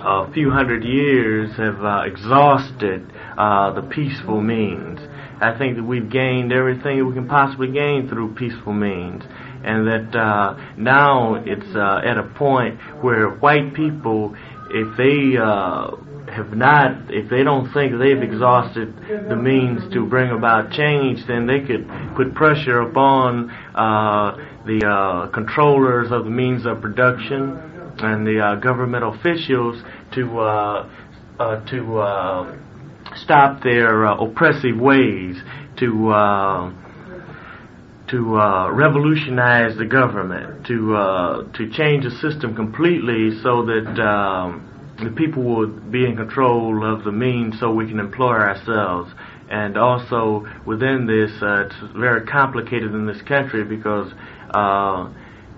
a 0.01 0.31
few 0.33 0.49
hundred 0.49 0.83
years 0.83 1.55
have 1.57 1.83
uh, 1.83 2.01
exhausted 2.05 3.05
uh, 3.37 3.73
the 3.73 3.83
peaceful 3.83 4.41
means. 4.41 4.99
I 5.41 5.55
think 5.59 5.75
that 5.77 5.83
we've 5.83 6.09
gained 6.09 6.51
everything 6.51 7.05
we 7.05 7.13
can 7.13 7.27
possibly 7.27 7.71
gain 7.71 8.09
through 8.09 8.33
peaceful 8.33 8.73
means, 8.73 9.21
and 9.63 9.85
that 9.85 10.17
uh, 10.17 10.73
now 10.75 11.35
it's 11.45 11.75
uh, 11.75 12.01
at 12.03 12.17
a 12.17 12.23
point 12.35 12.79
where 13.03 13.29
white 13.29 13.75
people, 13.75 14.35
if 14.71 14.97
they 14.97 15.37
uh, 15.37 15.91
have 16.35 16.55
not, 16.55 17.09
if 17.09 17.29
they 17.29 17.43
don't 17.43 17.71
think 17.73 17.93
they've 17.97 18.21
exhausted 18.21 18.93
the 19.29 19.35
means 19.35 19.81
to 19.93 20.05
bring 20.05 20.31
about 20.31 20.71
change, 20.71 21.25
then 21.27 21.47
they 21.47 21.61
could 21.61 21.87
put 22.15 22.35
pressure 22.35 22.81
upon 22.81 23.49
uh, 23.73 24.35
the 24.65 24.85
uh, 24.85 25.31
controllers 25.31 26.11
of 26.11 26.25
the 26.25 26.29
means 26.29 26.65
of 26.65 26.81
production 26.81 27.57
and 27.99 28.27
the 28.27 28.39
uh, 28.39 28.55
government 28.55 29.03
officials 29.03 29.81
to 30.13 30.39
uh, 30.39 30.89
uh, 31.39 31.65
to 31.69 31.99
uh, 31.99 32.57
stop 33.15 33.63
their 33.63 34.03
oppressive 34.03 34.77
ways, 34.77 35.35
to 35.77 36.11
to 38.09 38.37
uh, 38.37 38.69
revolutionize 38.71 39.77
the 39.77 39.85
government, 39.85 40.65
to 40.67 40.95
uh, 40.95 41.51
to 41.53 41.69
change 41.71 42.03
the 42.03 42.11
system 42.21 42.55
completely, 42.55 43.31
so 43.41 43.65
that 43.65 43.99
um, 43.99 44.74
the 45.03 45.11
people 45.11 45.43
will 45.43 45.67
be 45.67 46.05
in 46.05 46.15
control 46.15 46.85
of 46.85 47.03
the 47.03 47.11
means 47.11 47.59
so 47.59 47.71
we 47.73 47.87
can 47.87 47.99
employ 47.99 48.33
ourselves. 48.33 49.11
And 49.49 49.77
also 49.77 50.47
within 50.65 51.05
this, 51.05 51.31
uh, 51.41 51.65
it's 51.67 51.93
very 51.95 52.25
complicated 52.25 52.93
in 52.93 53.05
this 53.05 53.21
country 53.23 53.63
because 53.63 54.11
uh, 54.51 55.11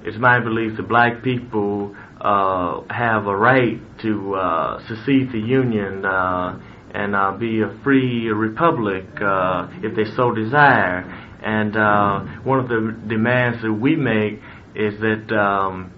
it's 0.03 0.17
my 0.17 0.39
belief 0.39 0.77
that 0.77 0.87
black 0.87 1.23
people 1.23 1.95
uh, 2.19 2.81
have 2.89 3.27
a 3.27 3.35
right 3.35 3.79
to 4.01 4.35
uh, 4.35 4.87
secede 4.87 5.31
the 5.31 5.39
Union 5.39 6.03
uh, 6.03 6.59
and 6.93 7.15
uh, 7.15 7.31
be 7.37 7.61
a 7.61 7.79
free 7.83 8.29
republic 8.29 9.05
uh, 9.21 9.67
if 9.83 9.95
they 9.95 10.05
so 10.15 10.33
desire. 10.33 11.01
And 11.43 11.77
uh, 11.77 12.21
one 12.43 12.59
of 12.59 12.67
the 12.67 12.97
demands 13.07 13.61
that 13.61 13.71
we 13.71 13.95
make 13.95 14.39
is 14.75 14.99
that 14.99 15.31
um, 15.31 15.91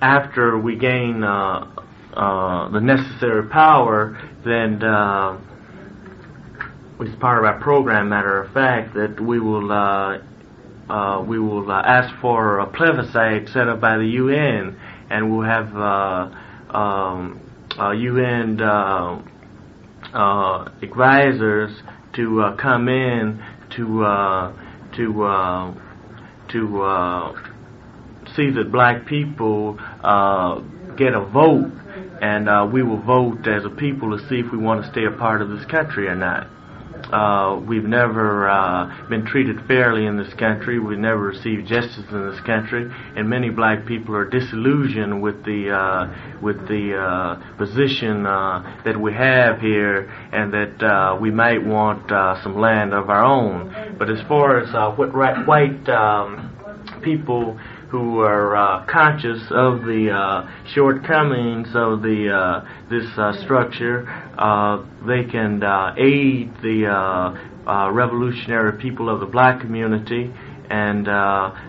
after 0.00 0.58
we 0.58 0.76
gain 0.76 1.24
uh, 1.24 1.66
uh, 2.16 2.68
the 2.70 2.80
necessary 2.80 3.48
power, 3.48 4.18
then 4.44 4.82
uh, 4.82 5.38
of 6.98 7.44
our 7.44 7.60
program. 7.60 8.08
Matter 8.08 8.42
of 8.42 8.52
fact, 8.52 8.94
that 8.94 9.20
we 9.20 9.38
will 9.38 9.70
uh, 9.70 10.18
uh, 10.88 11.22
we 11.22 11.38
will 11.38 11.70
uh, 11.70 11.82
ask 11.82 12.14
for 12.20 12.60
a 12.60 12.66
plebiscite 12.66 13.48
set 13.48 13.68
up 13.68 13.80
by 13.80 13.98
the 13.98 14.06
UN, 14.06 14.78
and 15.10 15.30
we'll 15.30 15.46
have 15.46 15.76
uh, 15.76 16.76
um, 16.76 17.40
uh, 17.78 17.90
UN 17.90 18.56
advisors 20.82 21.82
to 22.14 22.56
come 22.58 22.88
in 22.88 23.42
to 23.76 24.04
uh, 24.04 24.52
to 24.96 25.22
uh, 25.22 25.74
to 26.50 26.82
uh, 26.82 27.32
see 28.34 28.50
that 28.50 28.70
black 28.72 29.06
people 29.06 29.76
uh, 30.02 30.60
get 30.96 31.12
a 31.14 31.24
vote, 31.26 31.72
and 32.20 32.48
uh, 32.48 32.68
we 32.70 32.82
will 32.82 33.02
vote 33.02 33.46
as 33.46 33.64
a 33.64 33.70
people 33.70 34.16
to 34.16 34.28
see 34.28 34.36
if 34.36 34.50
we 34.52 34.58
want 34.58 34.84
to 34.84 34.90
stay 34.90 35.04
a 35.04 35.16
part 35.16 35.42
of 35.42 35.50
this 35.50 35.64
country 35.66 36.08
or 36.08 36.14
not. 36.14 36.48
Uh, 37.12 37.60
we've 37.68 37.84
never 37.84 38.48
uh, 38.48 39.08
been 39.08 39.24
treated 39.24 39.56
fairly 39.68 40.06
in 40.06 40.16
this 40.16 40.32
country. 40.34 40.80
We've 40.80 40.98
never 40.98 41.20
received 41.20 41.68
justice 41.68 42.04
in 42.10 42.30
this 42.30 42.40
country, 42.40 42.90
and 43.16 43.28
many 43.28 43.50
black 43.50 43.86
people 43.86 44.16
are 44.16 44.28
disillusioned 44.28 45.22
with 45.22 45.44
the 45.44 45.70
uh, 45.70 46.40
with 46.42 46.66
the 46.66 46.96
uh, 46.96 47.56
position 47.58 48.26
uh, 48.26 48.80
that 48.84 49.00
we 49.00 49.12
have 49.12 49.60
here, 49.60 50.10
and 50.32 50.52
that 50.52 50.82
uh, 50.82 51.18
we 51.20 51.30
might 51.30 51.64
want 51.64 52.08
some 52.42 52.58
land 52.58 52.92
of 52.92 53.08
our 53.08 53.24
own. 53.24 53.96
But 53.98 54.10
as 54.10 54.26
far 54.26 54.58
as 54.58 54.72
what 54.98 55.14
white 55.46 55.88
um, 55.88 56.56
people 57.02 57.58
who 57.96 58.20
are 58.20 58.54
uh, 58.54 58.86
conscious 58.86 59.40
of 59.50 59.80
the 59.82 60.10
uh, 60.10 60.48
shortcomings 60.74 61.68
of 61.74 62.02
the 62.02 62.28
uh, 62.30 62.60
this 62.90 63.06
uh, 63.16 63.32
structure, 63.42 64.06
uh, 64.36 64.84
they 65.06 65.24
can 65.24 65.62
uh, 65.62 65.94
aid 65.96 66.52
the 66.62 67.32
revolutionary 67.92 68.78
people 68.80 69.08
of 69.08 69.20
the 69.20 69.26
black 69.26 69.60
community, 69.60 70.30
and 70.68 71.06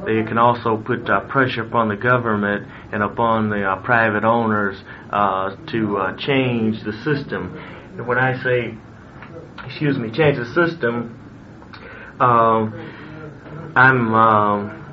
they 0.06 0.28
can 0.28 0.38
also 0.38 0.76
put 0.78 1.06
pressure 1.30 1.64
upon 1.64 1.88
the 1.88 1.96
government 1.96 2.68
and 2.92 3.02
upon 3.04 3.50
the 3.50 3.80
private 3.84 4.24
owners 4.26 4.76
to 5.72 6.16
change 6.20 6.84
the 6.84 6.94
system. 7.04 7.56
And 7.98 8.06
when 8.06 8.18
I 8.18 8.42
say, 8.44 8.78
excuse 9.66 9.98
me, 9.98 10.12
change 10.12 10.38
the 10.38 10.46
system, 10.54 11.14
um, 12.20 12.74
I'm 13.76 14.14
um, 14.14 14.87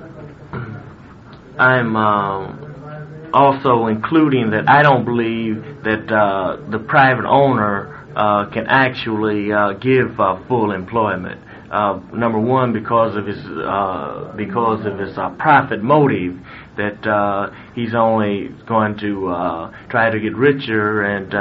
I'm 1.58 1.96
um, 1.96 3.30
also 3.32 3.86
including 3.86 4.50
that 4.50 4.68
I 4.68 4.82
don't 4.82 5.04
believe 5.04 5.56
that 5.84 6.10
uh, 6.10 6.70
the 6.70 6.78
private 6.78 7.26
owner 7.26 7.94
uh, 8.16 8.48
can 8.50 8.66
actually 8.68 9.52
uh, 9.52 9.72
give 9.74 10.18
uh, 10.20 10.38
full 10.46 10.70
employment. 10.72 11.40
Uh, 11.70 12.00
number 12.12 12.38
one, 12.38 12.72
because 12.72 13.16
of 13.16 13.26
his 13.26 13.38
uh, 13.38 14.32
because 14.36 14.86
of 14.86 14.98
his 14.98 15.14
profit 15.38 15.82
motive, 15.82 16.38
that 16.76 17.52
he's 17.74 17.94
only 17.94 18.50
going 18.68 18.96
to 18.98 19.72
try 19.90 20.10
to 20.10 20.20
get 20.20 20.36
richer 20.36 21.02
and 21.02 21.34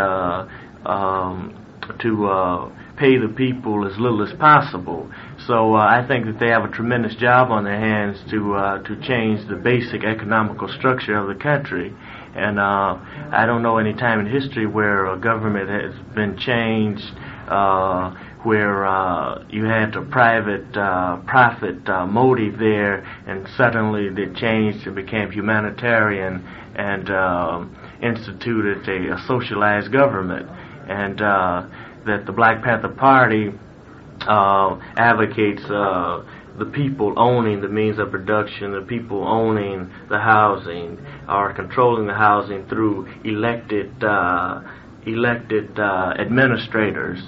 um, 0.85 1.53
to 1.99 2.71
pay 2.97 3.17
the 3.17 3.31
people 3.35 3.85
as 3.87 3.97
little 3.99 4.27
as 4.27 4.33
possible. 4.39 5.11
So 5.47 5.75
uh, 5.75 5.79
I 5.79 6.05
think 6.07 6.25
that 6.25 6.39
they 6.39 6.47
have 6.47 6.63
a 6.63 6.69
tremendous 6.69 7.15
job 7.15 7.51
on 7.51 7.65
their 7.65 7.79
hands 7.79 8.17
to 8.31 8.55
uh, 8.55 8.83
to 8.83 8.95
change 9.01 9.47
the 9.49 9.55
basic 9.55 10.03
economical 10.03 10.69
structure 10.69 11.17
of 11.17 11.27
the 11.27 11.41
country. 11.41 11.93
And 12.35 12.59
uh, 12.59 12.97
I 13.31 13.45
don't 13.45 13.61
know 13.61 13.77
any 13.77 13.93
time 13.93 14.21
in 14.21 14.25
history 14.25 14.65
where 14.65 15.05
a 15.05 15.17
government 15.19 15.69
has 15.69 15.93
been 16.15 16.37
changed 16.37 17.03
uh, 17.47 18.15
where 18.43 18.85
uh, 18.85 19.43
you 19.49 19.65
had 19.65 19.95
a 19.95 20.01
private 20.01 20.75
uh, 20.75 21.17
profit 21.27 21.87
uh, 21.89 22.05
motive 22.05 22.57
there, 22.57 23.03
and 23.27 23.47
suddenly 23.57 24.09
they 24.09 24.33
changed 24.39 24.85
and 24.87 24.95
became 24.95 25.31
humanitarian 25.31 26.45
and 26.75 27.09
uh, 27.09 27.65
instituted 28.01 28.87
a, 28.87 29.15
a 29.15 29.23
socialized 29.27 29.91
government. 29.91 30.49
And 30.87 31.21
uh, 31.21 31.67
that 32.05 32.25
the 32.25 32.33
Black 32.33 32.63
Panther 32.63 32.89
Party 32.89 33.51
uh, 34.21 34.79
advocates 34.95 35.63
uh, 35.65 36.23
the 36.57 36.65
people 36.65 37.13
owning 37.17 37.61
the 37.61 37.67
means 37.67 37.97
of 37.99 38.11
production, 38.11 38.71
the 38.71 38.81
people 38.81 39.27
owning 39.27 39.91
the 40.09 40.19
housing, 40.19 40.99
or 41.27 41.53
controlling 41.53 42.07
the 42.07 42.13
housing 42.13 42.67
through 42.67 43.07
elected 43.23 44.03
uh, 44.03 44.61
elected 45.05 45.79
uh, 45.79 46.13
administrators. 46.19 47.19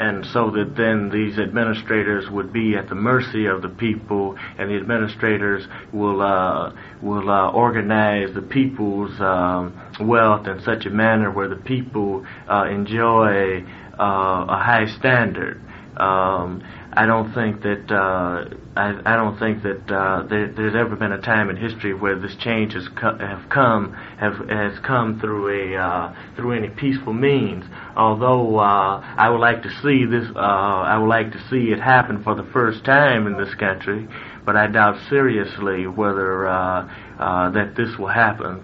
And 0.00 0.24
so 0.26 0.52
that 0.52 0.76
then 0.76 1.10
these 1.10 1.40
administrators 1.40 2.30
would 2.30 2.52
be 2.52 2.76
at 2.76 2.88
the 2.88 2.94
mercy 2.94 3.46
of 3.46 3.62
the 3.62 3.68
people, 3.68 4.38
and 4.56 4.70
the 4.70 4.76
administrators 4.76 5.66
will 5.92 6.22
uh, 6.22 6.72
will 7.02 7.28
uh, 7.28 7.50
organize 7.50 8.32
the 8.32 8.42
people's 8.42 9.20
um, 9.20 9.76
wealth 10.00 10.46
in 10.46 10.62
such 10.62 10.86
a 10.86 10.90
manner 10.90 11.32
where 11.32 11.48
the 11.48 11.56
people 11.56 12.24
enjoy 12.48 13.64
a 13.98 14.62
high 14.62 14.86
standard. 15.00 15.60
Um, 15.98 16.62
I 16.92 17.06
don't 17.06 17.32
think 17.34 17.62
that 17.62 17.90
uh, 17.92 18.48
I, 18.76 19.00
I 19.04 19.16
don't 19.16 19.38
think 19.38 19.62
that 19.62 19.92
uh, 19.92 20.22
there, 20.28 20.52
there's 20.52 20.74
ever 20.74 20.96
been 20.96 21.12
a 21.12 21.20
time 21.20 21.50
in 21.50 21.56
history 21.56 21.94
where 21.94 22.18
this 22.18 22.34
change 22.36 22.72
has 22.74 22.88
co- 22.88 23.18
have 23.18 23.48
come 23.50 23.92
have 24.18 24.48
has 24.48 24.78
come 24.80 25.20
through 25.20 25.74
a 25.74 25.76
uh, 25.76 26.14
through 26.36 26.52
any 26.52 26.68
peaceful 26.68 27.12
means. 27.12 27.64
Although 27.96 28.58
uh, 28.58 29.00
I 29.16 29.28
would 29.28 29.40
like 29.40 29.62
to 29.64 29.70
see 29.82 30.06
this, 30.06 30.28
uh, 30.34 30.38
I 30.38 30.96
would 30.98 31.08
like 31.08 31.32
to 31.32 31.48
see 31.50 31.72
it 31.72 31.80
happen 31.80 32.22
for 32.22 32.34
the 32.34 32.48
first 32.52 32.84
time 32.84 33.26
in 33.26 33.36
this 33.36 33.54
country, 33.54 34.08
but 34.46 34.56
I 34.56 34.66
doubt 34.68 34.96
seriously 35.08 35.86
whether 35.86 36.48
uh, 36.48 36.88
uh, 37.18 37.50
that 37.50 37.74
this 37.76 37.98
will 37.98 38.08
happen. 38.08 38.62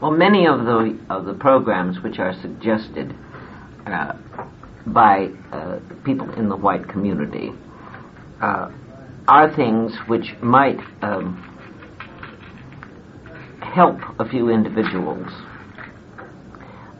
Well, 0.00 0.12
many 0.12 0.46
of 0.46 0.64
the 0.64 0.98
of 1.10 1.24
the 1.24 1.34
programs 1.34 2.02
which 2.02 2.18
are 2.18 2.34
suggested 2.40 3.14
uh, 3.86 4.14
by 4.86 5.28
uh, 5.52 5.78
people 6.04 6.30
in 6.34 6.48
the 6.48 6.56
white 6.56 6.88
community 6.88 7.50
uh, 8.40 8.70
are 9.26 9.54
things 9.54 9.96
which 10.06 10.34
might 10.42 10.78
um, 11.02 11.50
help 13.60 13.98
a 14.18 14.28
few 14.28 14.50
individuals. 14.50 15.28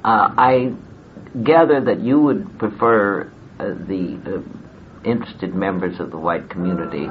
Uh, 0.02 0.32
I 0.36 0.74
gather 1.42 1.80
that 1.84 2.00
you 2.00 2.20
would 2.20 2.58
prefer 2.58 3.30
uh, 3.58 3.64
the 3.64 4.20
uh, 4.26 5.08
interested 5.08 5.54
members 5.54 6.00
of 6.00 6.10
the 6.10 6.18
white 6.18 6.48
community 6.48 7.06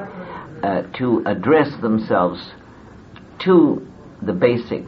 uh, 0.64 0.84
to 0.98 1.24
address 1.26 1.70
themselves 1.82 2.52
to 3.44 3.86
the 4.22 4.34
basic 4.34 4.84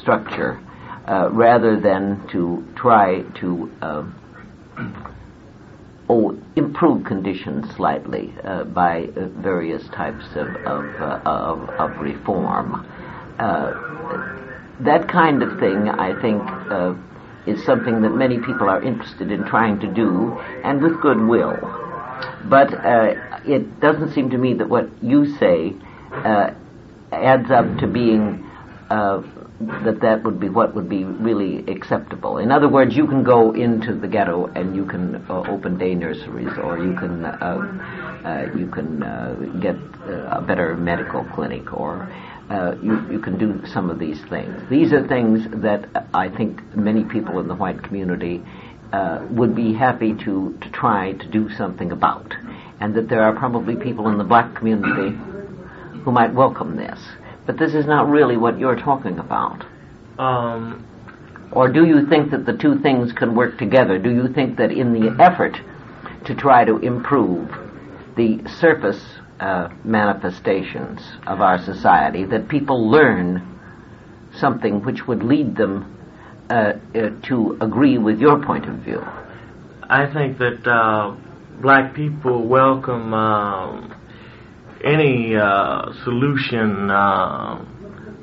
structure 0.00 0.58
uh, 1.06 1.30
rather 1.32 1.78
than 1.80 2.26
to 2.28 2.66
try 2.76 3.22
to 3.40 3.70
uh, 3.82 4.04
oh, 6.08 6.38
improve 6.56 7.04
conditions 7.04 7.74
slightly 7.74 8.34
uh, 8.44 8.64
by 8.64 9.04
uh, 9.04 9.26
various 9.28 9.86
types 9.88 10.24
of, 10.34 10.48
of, 10.66 10.84
of, 11.26 11.70
of 11.70 12.00
reform. 12.00 12.86
That 14.80 15.08
kind 15.08 15.42
of 15.42 15.60
thing, 15.60 15.90
I 15.90 16.18
think, 16.22 16.42
is 17.46 17.64
something 17.64 18.02
that 18.02 18.10
many 18.10 18.38
people 18.38 18.68
are 18.68 18.82
interested 18.82 19.30
in 19.30 19.44
trying 19.44 19.80
to 19.80 19.86
do, 19.86 20.38
and 20.64 20.82
with 20.82 21.00
goodwill. 21.00 21.56
But 22.44 22.72
uh, 22.74 23.14
it 23.44 23.80
doesn't 23.80 24.12
seem 24.12 24.30
to 24.30 24.38
me 24.38 24.54
that 24.54 24.68
what 24.68 24.88
you 25.02 25.36
say 25.38 25.74
uh, 26.12 26.50
adds 27.12 27.50
up 27.50 27.78
to 27.78 27.86
being 27.86 28.46
uh, 28.90 29.22
that 29.60 30.00
that 30.00 30.24
would 30.24 30.40
be 30.40 30.48
what 30.48 30.74
would 30.74 30.88
be 30.88 31.04
really 31.04 31.58
acceptable. 31.70 32.38
In 32.38 32.50
other 32.50 32.68
words, 32.68 32.96
you 32.96 33.06
can 33.06 33.22
go 33.22 33.52
into 33.52 33.94
the 33.94 34.08
ghetto 34.08 34.46
and 34.46 34.74
you 34.74 34.86
can 34.86 35.16
uh, 35.28 35.42
open 35.48 35.76
day 35.76 35.94
nurseries, 35.94 36.56
or 36.56 36.78
you 36.78 36.94
can 36.94 37.26
uh, 37.26 37.30
uh, 38.24 38.46
you 38.56 38.68
can 38.68 39.02
uh, 39.02 39.34
get 39.60 39.76
uh, 39.76 40.38
a 40.38 40.42
better 40.46 40.76
medical 40.76 41.24
clinic, 41.34 41.74
or 41.74 42.10
uh, 42.48 42.74
you 42.82 43.06
you 43.12 43.18
can 43.18 43.38
do 43.38 43.60
some 43.66 43.90
of 43.90 43.98
these 43.98 44.20
things. 44.30 44.62
These 44.70 44.94
are 44.94 45.06
things 45.06 45.46
that 45.62 45.86
I 46.14 46.30
think 46.34 46.62
many 46.74 47.04
people 47.04 47.38
in 47.38 47.46
the 47.46 47.54
white 47.54 47.82
community 47.82 48.42
would 49.30 49.54
be 49.54 49.74
happy 49.74 50.14
to 50.24 50.56
to 50.58 50.70
try 50.72 51.12
to 51.12 51.28
do 51.28 51.50
something 51.50 51.92
about, 51.92 52.32
and 52.80 52.94
that 52.94 53.10
there 53.10 53.22
are 53.22 53.36
probably 53.36 53.76
people 53.76 54.08
in 54.08 54.16
the 54.16 54.24
black 54.24 54.56
community 54.56 55.14
who 56.02 56.12
might 56.12 56.32
welcome 56.32 56.76
this. 56.76 56.98
But 57.50 57.58
this 57.58 57.74
is 57.74 57.84
not 57.84 58.08
really 58.08 58.36
what 58.36 58.60
you're 58.60 58.76
talking 58.76 59.18
about. 59.18 59.64
Um, 60.20 60.86
or 61.50 61.68
do 61.68 61.84
you 61.84 62.06
think 62.06 62.30
that 62.30 62.46
the 62.46 62.56
two 62.56 62.78
things 62.78 63.12
can 63.12 63.34
work 63.34 63.58
together? 63.58 63.98
Do 63.98 64.08
you 64.08 64.32
think 64.32 64.56
that 64.58 64.70
in 64.70 64.92
the 64.92 65.20
effort 65.20 65.56
to 66.26 66.34
try 66.36 66.64
to 66.64 66.76
improve 66.76 67.50
the 68.16 68.38
surface 68.60 69.04
uh, 69.40 69.68
manifestations 69.82 71.00
of 71.26 71.40
our 71.40 71.58
society, 71.58 72.24
that 72.26 72.48
people 72.48 72.88
learn 72.88 73.58
something 74.36 74.84
which 74.84 75.08
would 75.08 75.24
lead 75.24 75.56
them 75.56 75.98
uh, 76.50 76.74
uh, 76.94 77.10
to 77.24 77.58
agree 77.60 77.98
with 77.98 78.20
your 78.20 78.40
point 78.46 78.68
of 78.68 78.76
view? 78.76 79.02
I 79.82 80.08
think 80.12 80.38
that 80.38 80.64
uh, 80.68 81.16
black 81.60 81.96
people 81.96 82.46
welcome 82.46 83.12
um, 83.12 83.99
any 84.84 85.36
uh, 85.36 85.92
solution, 86.04 86.90
uh, 86.90 87.64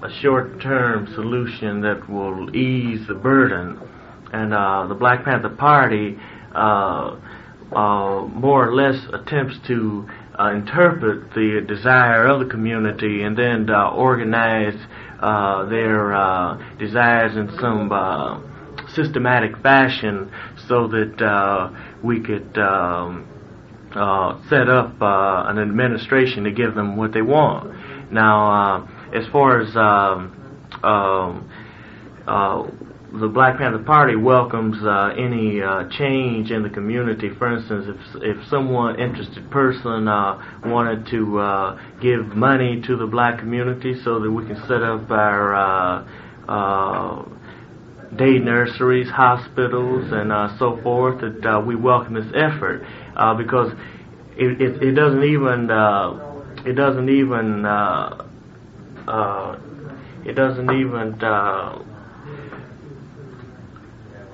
a 0.03 0.09
short-term 0.21 1.07
solution 1.13 1.81
that 1.81 2.09
will 2.09 2.55
ease 2.55 3.07
the 3.07 3.13
burden. 3.13 3.79
And 4.33 4.53
uh, 4.53 4.87
the 4.87 4.95
Black 4.95 5.23
Panther 5.23 5.49
Party 5.49 6.17
uh, 6.53 7.19
uh, 7.75 8.25
more 8.27 8.69
or 8.69 8.73
less 8.73 8.95
attempts 9.13 9.55
to 9.67 10.07
uh, 10.39 10.51
interpret 10.51 11.31
the 11.33 11.65
desire 11.67 12.25
of 12.27 12.39
the 12.39 12.45
community 12.45 13.23
and 13.23 13.37
then 13.37 13.69
organize 13.69 14.75
their 15.69 16.57
desires 16.79 17.35
in 17.35 17.49
some 17.59 17.89
systematic 18.95 19.57
fashion 19.61 20.31
so 20.67 20.87
that 20.87 21.73
we 22.03 22.21
could 22.21 22.57
um, 22.57 23.27
uh, 23.97 24.39
set 24.49 24.69
up 24.69 25.01
uh, 25.01 25.45
an 25.47 25.59
administration 25.59 26.43
to 26.43 26.51
give 26.51 26.75
them 26.75 26.95
what 26.95 27.13
they 27.13 27.21
want. 27.21 28.11
Now, 28.11 28.51
uh, 28.51 29.17
as 29.17 29.27
far 29.31 29.61
as 29.61 29.75
um, 29.75 30.81
um, 30.83 31.51
uh, 32.27 32.67
the 33.19 33.27
Black 33.27 33.57
Panther 33.57 33.83
Party 33.83 34.15
welcomes 34.15 34.77
uh, 34.83 35.13
any 35.17 35.61
uh, 35.61 35.89
change 35.97 36.51
in 36.51 36.61
the 36.61 36.69
community. 36.69 37.29
For 37.37 37.57
instance, 37.57 37.85
if 37.87 38.21
if 38.21 38.47
someone 38.49 38.99
interested 38.99 39.49
person 39.49 40.05
wanted 40.65 41.07
to 41.07 41.77
give 42.01 42.35
money 42.35 42.81
to 42.85 42.97
the 42.97 43.07
black 43.07 43.39
community 43.39 43.95
so 44.03 44.19
that 44.19 44.29
we 44.29 44.45
can 44.45 44.57
set 44.67 44.83
up 44.83 45.09
our 45.09 46.05
day 48.15 48.39
nurseries, 48.39 49.09
hospitals, 49.09 50.11
and 50.11 50.31
uh, 50.31 50.57
so 50.57 50.79
forth, 50.81 51.21
that 51.21 51.45
uh, 51.45 51.59
we 51.59 51.75
welcome 51.75 52.13
this 52.13 52.31
effort 52.33 52.83
uh, 53.18 53.34
because 53.34 53.74
it, 54.38 54.61
it, 54.61 54.82
it, 54.82 54.91
doesn't 54.91 55.24
even 55.24 55.70
uh, 55.72 56.43
it 56.65 56.74
doesn't 56.74 57.09
even 57.09 57.65
uh, 57.65 58.26
uh, 59.07 59.57
it 60.24 60.34
doesn't 60.34 60.72
even 60.72 61.13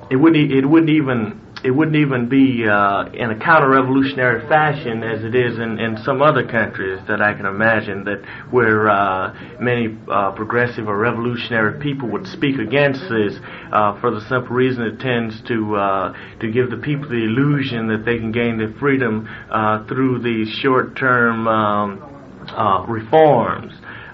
it 0.09 0.15
wouldn't 0.17 0.51
it 0.51 0.65
wouldn't 0.65 0.89
even 0.89 1.39
it 1.63 1.71
wouldn't 1.71 1.95
even 1.95 2.27
be 2.27 2.67
uh, 2.67 3.05
in 3.13 3.31
a 3.31 3.39
counter-revolutionary 3.39 4.47
fashion 4.49 5.01
as 5.01 5.23
it 5.23 5.33
is 5.33 5.57
in, 5.57 5.79
in 5.79 5.97
some 6.03 6.21
other 6.21 6.45
countries 6.45 6.99
that 7.07 7.21
I 7.21 7.33
can 7.33 7.45
imagine 7.45 8.03
that 8.03 8.21
where 8.51 8.89
uh, 8.89 9.33
many 9.59 9.97
uh, 10.11 10.31
progressive 10.33 10.87
or 10.89 10.97
revolutionary 10.97 11.79
people 11.79 12.09
would 12.11 12.27
speak 12.27 12.59
against 12.59 13.01
this 13.01 13.39
uh, 13.71 13.99
for 14.01 14.11
the 14.11 14.19
simple 14.27 14.55
reason 14.55 14.83
it 14.83 14.99
tends 14.99 15.41
to 15.47 15.75
uh, 15.75 16.13
to 16.41 16.51
give 16.51 16.69
the 16.69 16.77
people 16.77 17.07
the 17.07 17.23
illusion 17.23 17.87
that 17.87 18.03
they 18.05 18.17
can 18.17 18.31
gain 18.31 18.57
their 18.57 18.73
freedom 18.79 19.27
uh, 19.49 19.87
through 19.87 20.19
these 20.19 20.49
short-term 20.61 21.47
um, 21.47 22.85
reforms. 22.89 23.73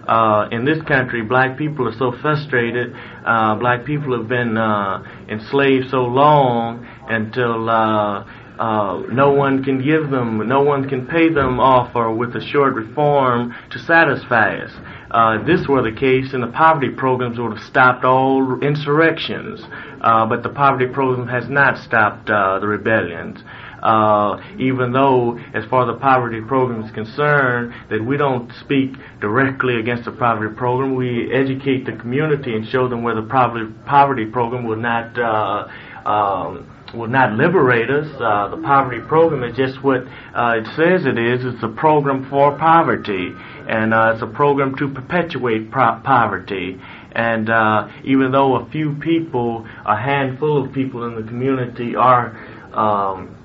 Uh, 0.10 0.50
in 0.52 0.66
this 0.66 0.82
country, 0.88 1.22
black 1.22 1.56
people 1.56 1.88
are 1.88 1.96
so 2.00 2.12
frustrated. 2.20 2.96
Uh, 3.24 3.54
black 3.54 3.86
people 3.86 4.18
have 4.18 4.28
been 4.28 4.58
uh, 4.58 5.04
enslaved 5.30 5.88
so 5.92 5.98
long 5.98 6.82
until 7.10 7.70
uh, 7.70 8.24
uh, 8.60 9.02
no 9.12 9.32
one 9.32 9.64
can 9.64 9.84
give 9.84 10.10
them, 10.10 10.48
no 10.48 10.62
one 10.62 10.88
can 10.88 11.08
pay 11.08 11.30
them 11.34 11.60
off 11.60 11.96
or 11.96 12.14
with 12.14 12.36
a 12.36 12.46
short 12.52 12.74
reform 12.76 13.56
to 13.72 13.80
satisfy 13.80 14.58
us. 14.58 14.72
Uh, 15.12 15.44
this 15.44 15.68
were 15.68 15.82
the 15.82 15.98
case, 15.98 16.34
and 16.34 16.44
the 16.44 16.52
poverty 16.52 16.90
programs 16.90 17.40
would 17.40 17.58
have 17.58 17.68
stopped 17.68 18.06
all 18.06 18.60
insurrections. 18.62 19.60
Uh, 20.02 20.26
but 20.26 20.44
the 20.44 20.50
poverty 20.50 20.88
program 20.94 21.28
has 21.28 21.50
not 21.50 21.78
stopped 21.84 22.30
uh, 22.30 22.60
the 22.60 22.68
rebellions 22.68 23.40
uh, 23.82 24.38
even 24.58 24.92
though, 24.92 25.38
as 25.54 25.66
far 25.70 25.90
as 25.90 25.96
the 25.96 26.00
poverty 26.00 26.42
program 26.42 26.84
is 26.84 26.92
concerned, 26.92 27.74
that 27.90 28.04
we 28.04 28.18
don't 28.18 28.52
speak 28.62 28.92
directly 29.22 29.80
against 29.80 30.06
the 30.06 30.12
poverty 30.12 30.54
program. 30.56 30.96
We 30.96 31.32
educate 31.34 31.86
the 31.86 31.94
community 31.94 32.54
and 32.56 32.68
show 32.68 32.88
them 32.88 33.04
where 33.04 33.16
the 33.16 33.28
poverty, 33.28 33.72
poverty 33.86 34.26
program 34.26 34.66
will 34.66 34.78
not 34.78 35.18
uh, 35.18 35.68
um, 36.08 36.79
will 36.94 37.08
not 37.08 37.34
liberate 37.34 37.90
us. 37.90 38.08
Uh, 38.20 38.50
the 38.50 38.62
poverty 38.62 39.02
program 39.08 39.44
is 39.44 39.56
just 39.56 39.84
what 39.84 40.02
uh, 40.34 40.58
it 40.58 40.66
says 40.76 41.06
it 41.06 41.18
is. 41.18 41.46
It's 41.46 41.64
a 41.64 41.68
program 41.70 42.28
for 42.30 42.58
poverty, 42.58 43.32
and 43.68 43.94
uh, 43.94 44.14
it's 44.14 44.24
a 44.24 44.28
program 44.28 44.76
to 44.78 44.88
perpetuate 44.90 45.72
pro- 45.72 46.00
poverty. 46.04 46.80
And 47.12 47.50
uh, 47.50 47.90
even 48.04 48.32
though 48.32 48.56
a 48.56 48.70
few 48.70 48.96
people, 48.96 49.68
a 49.86 49.96
handful 49.96 50.66
of 50.66 50.74
people 50.74 51.06
in 51.06 51.16
the 51.16 51.24
community 51.24 51.96
are 51.96 52.38
um, 52.74 53.36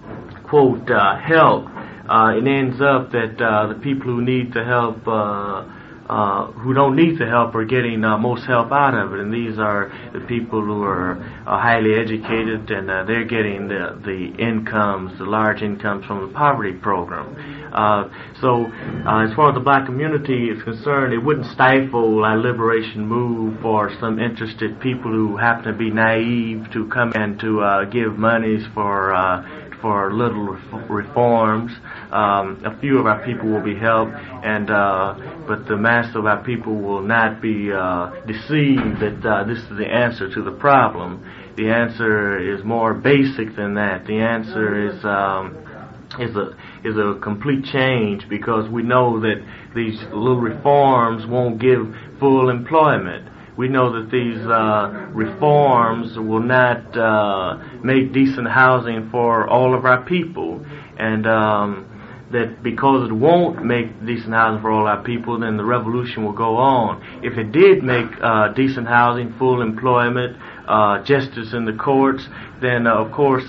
quote 0.49 0.91
uh, 0.91 1.19
help, 1.19 1.67
uh, 2.09 2.37
it 2.37 2.47
ends 2.47 2.81
up 2.81 3.13
that 3.13 3.37
the 3.39 3.81
people 3.83 4.07
who 4.07 4.23
need 4.23 4.53
the 4.53 4.65
help, 4.65 4.99
uh, 6.09 6.53
who 6.53 6.75
don't 6.75 6.97
need 6.97 7.19
the 7.19 7.27
help, 7.27 7.55
are 7.55 7.65
getting 7.65 8.05
uh, 8.05 8.19
most 8.19 8.47
help 8.47 8.73
out 8.73 8.95
of 8.95 9.13
it. 9.15 9.21
And 9.21 9.33
these 9.33 9.59
are 9.59 9.93
the 10.13 10.21
people 10.21 10.61
who 10.61 10.83
are 10.83 11.17
uh, 11.47 11.59
highly 11.59 11.95
educated, 11.95 12.71
and 12.71 12.91
uh, 12.91 13.05
they're 13.05 13.25
getting 13.25 13.69
the 13.69 13.99
the 14.05 14.35
incomes, 14.39 15.19
the 15.19 15.25
large 15.25 15.63
incomes 15.63 16.05
from 16.07 16.27
the 16.27 16.35
poverty 16.35 16.77
program. 16.77 17.73
Uh, 17.73 18.09
so, 18.41 18.67
uh, 19.07 19.25
as 19.25 19.35
far 19.35 19.49
as 19.49 19.55
the 19.55 19.61
black 19.61 19.87
community 19.87 20.49
is 20.49 20.63
concerned, 20.63 21.13
it 21.13 21.19
wouldn't 21.19 21.47
stifle 21.47 22.25
our 22.25 22.39
liberation 22.39 23.07
move 23.07 23.61
for 23.61 23.91
some 23.99 24.19
interested 24.19 24.79
people 24.81 25.11
who 25.11 25.37
happen 25.37 25.65
to 25.65 25.73
be 25.73 25.91
naive 25.91 26.71
to 26.73 26.87
come 26.89 27.13
and 27.15 27.41
to 27.41 27.61
uh, 27.61 27.85
give 27.85 28.17
monies 28.17 28.65
for 28.75 29.13
uh, 29.15 29.43
for 29.85 30.15
little 30.15 30.57
reforms. 30.89 31.71
Um, 32.11 32.63
a 32.65 32.75
few 32.81 32.99
of 32.99 33.05
our 33.05 33.23
people 33.23 33.51
will 33.51 33.63
be 33.63 33.79
helped, 33.79 34.15
and 34.15 34.71
uh, 34.71 35.45
but 35.47 35.69
the 35.69 35.77
mass 35.77 36.17
of 36.17 36.25
our 36.25 36.43
people 36.43 36.75
will 36.75 37.03
not 37.03 37.43
be 37.43 37.71
uh, 37.71 38.11
deceived 38.27 39.01
that 39.01 39.21
uh, 39.23 39.45
this 39.45 39.59
is 39.59 39.77
the 39.77 39.87
answer 39.87 40.33
to 40.33 40.43
the 40.43 40.53
problem. 40.53 41.31
The 41.59 41.69
answer 41.69 42.39
is 42.39 42.65
more 42.65 42.95
basic 42.95 43.55
than 43.57 43.75
that. 43.75 44.07
The 44.07 44.21
answer 44.21 44.89
is 44.89 45.05
um, 45.05 45.55
is 46.19 46.35
a 46.35 46.57
is 46.83 46.97
a 46.97 47.21
complete 47.21 47.67
change 47.67 48.27
because 48.31 48.67
we 48.71 48.83
know 48.83 49.21
that 49.21 49.45
these 49.77 50.01
little 50.05 50.41
reforms 50.41 51.27
won't 51.27 51.61
give 51.61 51.95
full 52.19 52.49
employment 52.49 53.29
we 53.57 53.69
know 53.69 53.93
that 53.93 54.11
these 54.11 54.39
uh, 54.47 55.11
reforms 55.13 56.19
will 56.19 56.43
not 56.43 56.97
uh, 56.97 57.59
make 57.85 58.13
decent 58.13 58.49
housing 58.49 59.11
for 59.11 59.49
all 59.49 59.75
of 59.75 59.85
our 59.85 60.05
people, 60.05 60.65
and 60.99 61.27
um, 61.27 61.87
that 62.33 62.63
because 62.65 63.09
it 63.09 63.13
won't 63.13 63.65
make 63.65 64.05
decent 64.05 64.33
housing 64.33 64.61
for 64.61 64.73
all 64.73 64.87
our 64.87 65.03
people, 65.05 65.39
then 65.39 65.57
the 65.57 65.65
revolution 65.65 66.25
will 66.25 66.33
go 66.33 66.57
on. 66.57 67.01
If 67.23 67.39
it 67.39 67.53
did 67.53 67.85
make 67.85 68.07
uh, 68.21 68.49
decent 68.55 68.89
housing, 68.89 69.35
full 69.39 69.63
employment, 69.63 70.37
uh, 70.67 71.05
justice 71.05 71.53
in 71.53 71.65
the 71.65 71.75
courts, 71.75 72.27
then 72.61 72.87
uh, 72.87 72.95
of 72.95 73.13
course. 73.13 73.45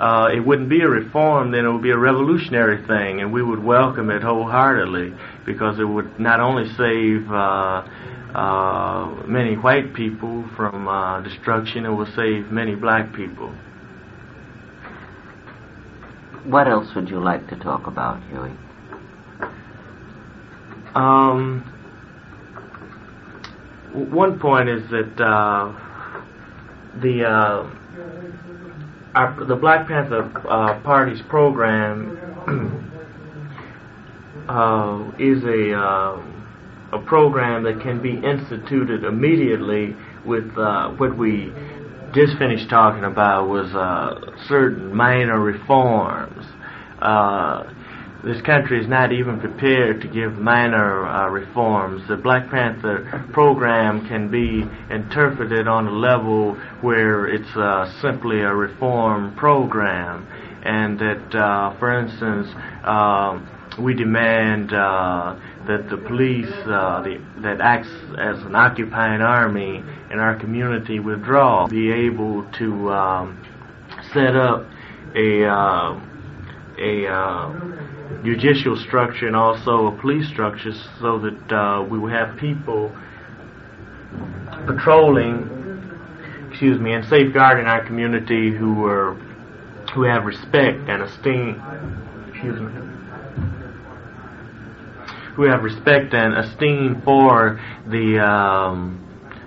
Uh, 0.00 0.30
it 0.34 0.40
wouldn't 0.40 0.70
be 0.70 0.80
a 0.80 0.88
reform, 0.88 1.50
then 1.50 1.66
it 1.66 1.70
would 1.70 1.82
be 1.82 1.90
a 1.90 1.98
revolutionary 1.98 2.78
thing, 2.86 3.20
and 3.20 3.30
we 3.30 3.42
would 3.42 3.62
welcome 3.62 4.08
it 4.08 4.22
wholeheartedly 4.22 5.12
because 5.52 5.78
it 5.78 5.84
would 5.84 6.18
not 6.18 6.40
only 6.40 6.68
save 6.76 7.30
uh, 7.30 7.82
uh, 8.34 9.22
many 9.26 9.56
white 9.56 9.92
people 9.94 10.48
from 10.56 10.86
uh, 10.86 11.20
destruction 11.22 11.84
it 11.84 11.90
will 11.90 12.06
save 12.14 12.50
many 12.50 12.74
black 12.74 13.12
people. 13.14 13.52
What 16.44 16.68
else 16.68 16.94
would 16.94 17.08
you 17.08 17.20
like 17.20 17.48
to 17.48 17.56
talk 17.56 17.86
about, 17.86 18.22
Huey? 18.28 18.52
Um, 20.94 21.62
one 23.92 24.38
point 24.38 24.68
is 24.68 24.88
that 24.90 25.20
uh, 25.20 25.72
the 27.00 27.24
uh, 27.24 27.70
our, 29.14 29.44
the 29.44 29.56
Black 29.56 29.88
Panther 29.88 30.30
uh, 30.48 30.80
Party's 30.80 31.20
program 31.28 32.16
uh, 34.48 35.12
is 35.18 35.42
a 35.44 35.74
uh, 35.76 36.22
a 36.92 36.98
program 37.06 37.62
that 37.64 37.80
can 37.82 38.02
be 38.02 38.14
instituted 38.14 39.04
immediately 39.04 39.94
with 40.26 40.56
uh, 40.58 40.90
what 40.90 41.16
we 41.16 41.52
just 42.12 42.36
finished 42.38 42.68
talking 42.68 43.04
about 43.04 43.48
was 43.48 43.72
uh, 43.74 44.36
certain 44.48 44.94
minor 44.94 45.38
reforms. 45.40 46.44
Uh, 47.00 47.72
this 48.24 48.42
country 48.42 48.80
is 48.80 48.88
not 48.88 49.12
even 49.12 49.40
prepared 49.40 50.02
to 50.02 50.08
give 50.08 50.34
minor 50.34 51.06
uh, 51.06 51.28
reforms. 51.28 52.06
The 52.08 52.16
Black 52.16 52.50
Panther 52.50 53.24
program 53.32 54.06
can 54.08 54.30
be 54.30 54.64
interpreted 54.92 55.68
on 55.68 55.86
a 55.86 55.92
level 55.92 56.54
where 56.82 57.26
it's 57.26 58.02
simply 58.02 58.40
a 58.40 58.52
reform 58.52 59.34
program, 59.36 60.26
and 60.64 60.98
that, 60.98 61.76
for 61.78 61.98
instance, 61.98 62.48
um, 62.84 63.48
we 63.80 63.94
demand 63.94 64.72
uh, 64.72 65.36
that 65.66 65.88
the 65.88 65.96
police 65.96 66.52
uh, 66.66 67.02
the, 67.02 67.20
that 67.42 67.60
acts 67.60 67.88
as 68.18 68.42
an 68.42 68.54
occupying 68.54 69.20
army 69.20 69.82
in 70.10 70.18
our 70.18 70.36
community 70.36 71.00
withdraw, 71.00 71.66
be 71.68 71.90
able 71.90 72.44
to 72.52 72.90
um, 72.90 73.44
set 74.12 74.36
up 74.36 74.66
a 75.14 75.44
uh, 75.44 76.00
a 76.78 77.06
uh, 77.06 78.22
judicial 78.24 78.76
structure 78.76 79.26
and 79.26 79.36
also 79.36 79.86
a 79.86 80.00
police 80.00 80.28
structure 80.28 80.72
so 81.00 81.18
that 81.18 81.52
uh, 81.52 81.82
we 81.82 81.98
will 81.98 82.10
have 82.10 82.36
people 82.38 82.94
patrolling, 84.66 85.48
excuse 86.50 86.78
me, 86.80 86.92
and 86.92 87.04
safeguarding 87.06 87.66
our 87.66 87.84
community 87.84 88.52
who 88.52 88.84
are 88.84 89.14
who 89.94 90.02
have 90.02 90.24
respect 90.24 90.88
and 90.88 91.02
esteem. 91.02 91.60
Excuse 92.32 92.60
me 92.60 92.99
who 95.36 95.42
have 95.42 95.62
respect 95.62 96.14
and 96.14 96.34
esteem 96.34 97.02
for 97.04 97.60
the 97.86 98.18
um, 98.18 99.06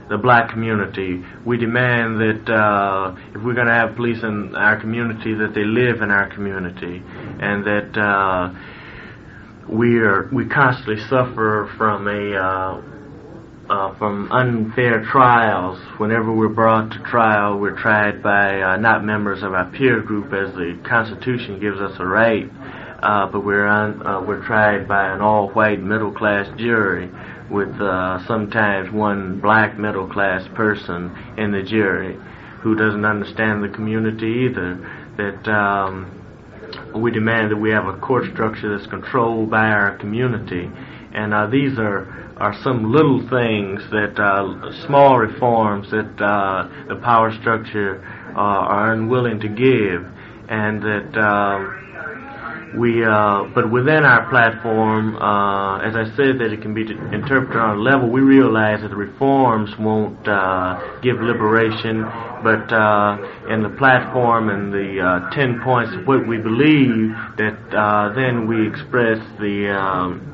the 0.09 0.17
black 0.17 0.51
community. 0.51 1.23
We 1.45 1.57
demand 1.57 2.19
that 2.19 2.49
uh, 2.49 3.15
if 3.33 3.43
we're 3.43 3.55
going 3.55 3.67
to 3.67 3.73
have 3.73 3.95
police 3.95 4.21
in 4.21 4.55
our 4.55 4.79
community, 4.79 5.33
that 5.33 5.53
they 5.55 5.63
live 5.63 6.01
in 6.01 6.11
our 6.11 6.29
community, 6.33 7.01
and 7.05 7.65
that 7.65 7.97
uh, 7.97 8.53
we 9.69 9.97
are 9.99 10.29
we 10.31 10.47
constantly 10.47 11.01
suffer 11.07 11.71
from 11.77 12.07
a 12.07 12.35
uh, 12.35 12.81
uh, 13.69 13.97
from 13.97 14.31
unfair 14.31 15.03
trials. 15.05 15.79
Whenever 15.97 16.33
we're 16.33 16.49
brought 16.49 16.91
to 16.91 16.99
trial, 16.99 17.57
we're 17.57 17.79
tried 17.79 18.21
by 18.21 18.61
uh, 18.61 18.77
not 18.77 19.03
members 19.03 19.41
of 19.41 19.53
our 19.53 19.71
peer 19.71 20.01
group, 20.01 20.33
as 20.33 20.53
the 20.53 20.79
Constitution 20.87 21.59
gives 21.59 21.79
us 21.79 21.95
a 21.99 22.05
right 22.05 22.51
uh, 23.03 23.27
but 23.27 23.43
we're 23.43 23.67
on, 23.67 24.05
uh, 24.07 24.21
we're 24.21 24.45
tried 24.45 24.87
by 24.87 25.13
an 25.13 25.19
all-white 25.19 25.81
middle-class 25.81 26.47
jury 26.57 27.09
with 27.51 27.69
uh, 27.81 28.25
sometimes 28.25 28.91
one 28.91 29.41
black 29.41 29.77
middle-class 29.77 30.47
person 30.55 31.13
in 31.37 31.51
the 31.51 31.61
jury 31.61 32.17
who 32.61 32.75
doesn't 32.75 33.03
understand 33.03 33.61
the 33.61 33.67
community 33.67 34.47
either. 34.49 34.79
That 35.17 35.51
um, 35.51 36.21
we 36.95 37.11
demand 37.11 37.51
that 37.51 37.57
we 37.57 37.71
have 37.71 37.85
a 37.85 37.99
court 37.99 38.23
structure 38.31 38.75
that's 38.75 38.89
controlled 38.89 39.51
by 39.51 39.67
our 39.67 39.97
community, 39.97 40.71
and 41.13 41.33
uh, 41.33 41.47
these 41.47 41.77
are 41.77 42.21
are 42.37 42.55
some 42.63 42.91
little 42.91 43.19
things 43.29 43.81
that 43.91 44.17
uh, 44.17 44.71
small 44.87 45.19
reforms 45.19 45.91
that 45.91 46.19
uh, 46.19 46.67
the 46.87 46.95
power 46.95 47.31
structure 47.39 48.03
uh, 48.35 48.39
are 48.39 48.93
unwilling 48.93 49.41
to 49.41 49.49
give, 49.49 50.07
and 50.49 50.81
that. 50.81 51.17
Um, 51.21 51.82
we, 52.77 53.03
uh, 53.03 53.45
but 53.53 53.71
within 53.71 54.03
our 54.03 54.29
platform, 54.29 55.15
uh, 55.17 55.79
as 55.79 55.95
I 55.95 56.05
said, 56.15 56.39
that 56.39 56.51
it 56.51 56.61
can 56.61 56.73
be 56.73 56.81
interpreted 56.81 57.57
on 57.57 57.77
a 57.77 57.81
level, 57.81 58.09
we 58.09 58.21
realize 58.21 58.81
that 58.81 58.89
the 58.89 58.95
reforms 58.95 59.69
won't 59.79 60.27
uh, 60.27 60.99
give 61.01 61.17
liberation, 61.21 62.03
but 62.43 62.71
uh, 62.73 63.17
in 63.49 63.63
the 63.63 63.73
platform 63.77 64.49
and 64.49 64.73
the 64.73 64.99
uh, 64.99 65.29
ten 65.31 65.61
points 65.63 65.93
of 65.95 66.07
what 66.07 66.27
we 66.27 66.37
believe, 66.37 67.13
that 67.37 67.57
uh, 67.75 68.13
then 68.13 68.47
we 68.47 68.67
express 68.67 69.19
the 69.39 69.69
um, 69.69 70.29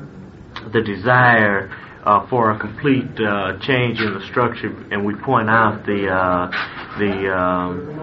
the 0.72 0.82
desire 0.82 1.70
uh, 2.04 2.26
for 2.28 2.50
a 2.52 2.58
complete 2.58 3.04
change 3.60 4.00
in 4.00 4.14
the 4.14 4.26
structure, 4.30 4.72
and 4.90 5.04
we 5.04 5.14
point 5.16 5.50
out 5.50 5.84
the 5.84 6.08
uh, 6.08 6.50
the 6.98 7.28
um, 7.28 8.00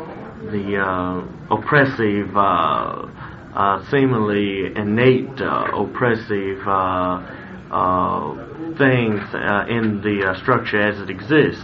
the 0.52 0.78
uh, 0.78 1.56
oppressive. 1.56 3.17
Uh, 3.58 3.60
uh, 3.60 3.90
seemingly 3.90 4.68
innate 4.76 5.42
uh, 5.42 5.72
oppressive 5.74 6.60
uh, 6.68 7.20
uh 7.72 8.78
things 8.78 9.20
uh, 9.34 9.66
in 9.68 10.00
the 10.04 10.28
uh, 10.30 10.40
structure 10.42 10.80
as 10.80 11.00
it 11.00 11.10
exists. 11.10 11.64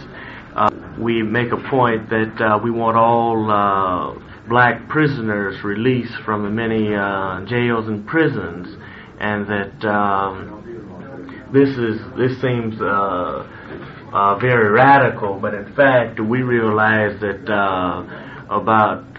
we 0.98 1.22
make 1.22 1.52
a 1.52 1.68
point 1.70 2.10
that 2.10 2.60
we 2.64 2.70
want 2.70 2.96
all 2.96 4.18
black 4.48 4.88
prisoners 4.88 5.62
released 5.62 6.14
from 6.24 6.42
the 6.42 6.50
many 6.50 6.88
jails 7.48 7.86
and 7.86 8.04
prisons, 8.08 8.76
and 9.20 9.46
that 9.46 9.84
um, 9.88 11.48
this 11.52 11.68
is 11.78 12.00
this 12.16 12.40
seems 12.40 12.76
very 14.40 14.70
radical, 14.70 15.38
but 15.38 15.54
in 15.54 15.72
fact 15.74 16.18
we 16.18 16.42
realize 16.42 17.20
that 17.20 17.44
about 18.50 19.13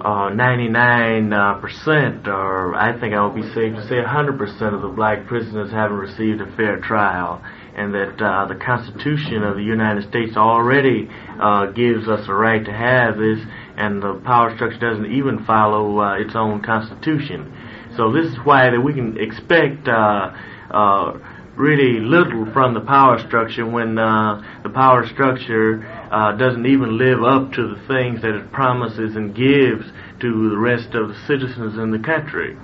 uh, 0.00 0.30
99 0.30 1.32
uh, 1.32 1.54
percent, 1.60 2.26
or 2.26 2.74
I 2.74 2.98
think 2.98 3.14
I 3.14 3.24
would 3.24 3.34
be 3.34 3.48
safe 3.54 3.74
to 3.74 3.86
say 3.88 3.96
100 3.96 4.38
percent 4.38 4.74
of 4.74 4.82
the 4.82 4.88
black 4.88 5.26
prisoners 5.26 5.70
haven't 5.70 5.96
received 5.96 6.40
a 6.40 6.56
fair 6.56 6.80
trial, 6.80 7.42
and 7.76 7.94
that 7.94 8.20
uh, 8.20 8.46
the 8.46 8.56
Constitution 8.56 9.42
of 9.42 9.56
the 9.56 9.62
United 9.62 10.08
States 10.08 10.36
already 10.36 11.08
uh, 11.40 11.66
gives 11.66 12.08
us 12.08 12.26
a 12.28 12.34
right 12.34 12.64
to 12.64 12.72
have 12.72 13.16
this, 13.16 13.38
and 13.76 14.02
the 14.02 14.20
power 14.24 14.54
structure 14.54 14.78
doesn't 14.78 15.12
even 15.12 15.44
follow 15.44 16.00
uh, 16.00 16.18
its 16.18 16.34
own 16.34 16.62
Constitution. 16.62 17.52
So 17.96 18.12
this 18.12 18.26
is 18.26 18.38
why 18.44 18.70
that 18.70 18.80
we 18.80 18.92
can 18.92 19.16
expect 19.20 19.86
uh, 19.86 20.32
really 21.56 22.00
little 22.00 22.50
from 22.52 22.74
the 22.74 22.80
power 22.80 23.18
structure 23.26 23.66
when 23.66 23.94
the 23.94 24.70
power 24.74 25.06
structure 25.06 25.84
uh, 26.10 26.32
doesn't 26.32 26.66
even 26.66 26.98
live 26.98 27.22
up 27.22 27.52
to 27.52 27.74
the 27.74 27.80
things 27.86 28.22
that 28.22 28.34
it 28.34 28.50
promises 28.52 29.16
and 29.16 29.34
gives 29.34 29.84
to 30.20 30.50
the 30.50 30.58
rest 30.58 30.94
of 30.94 31.08
the 31.08 31.18
citizens 31.26 31.78
in 31.78 31.90
the 31.90 31.98
country. 31.98 32.56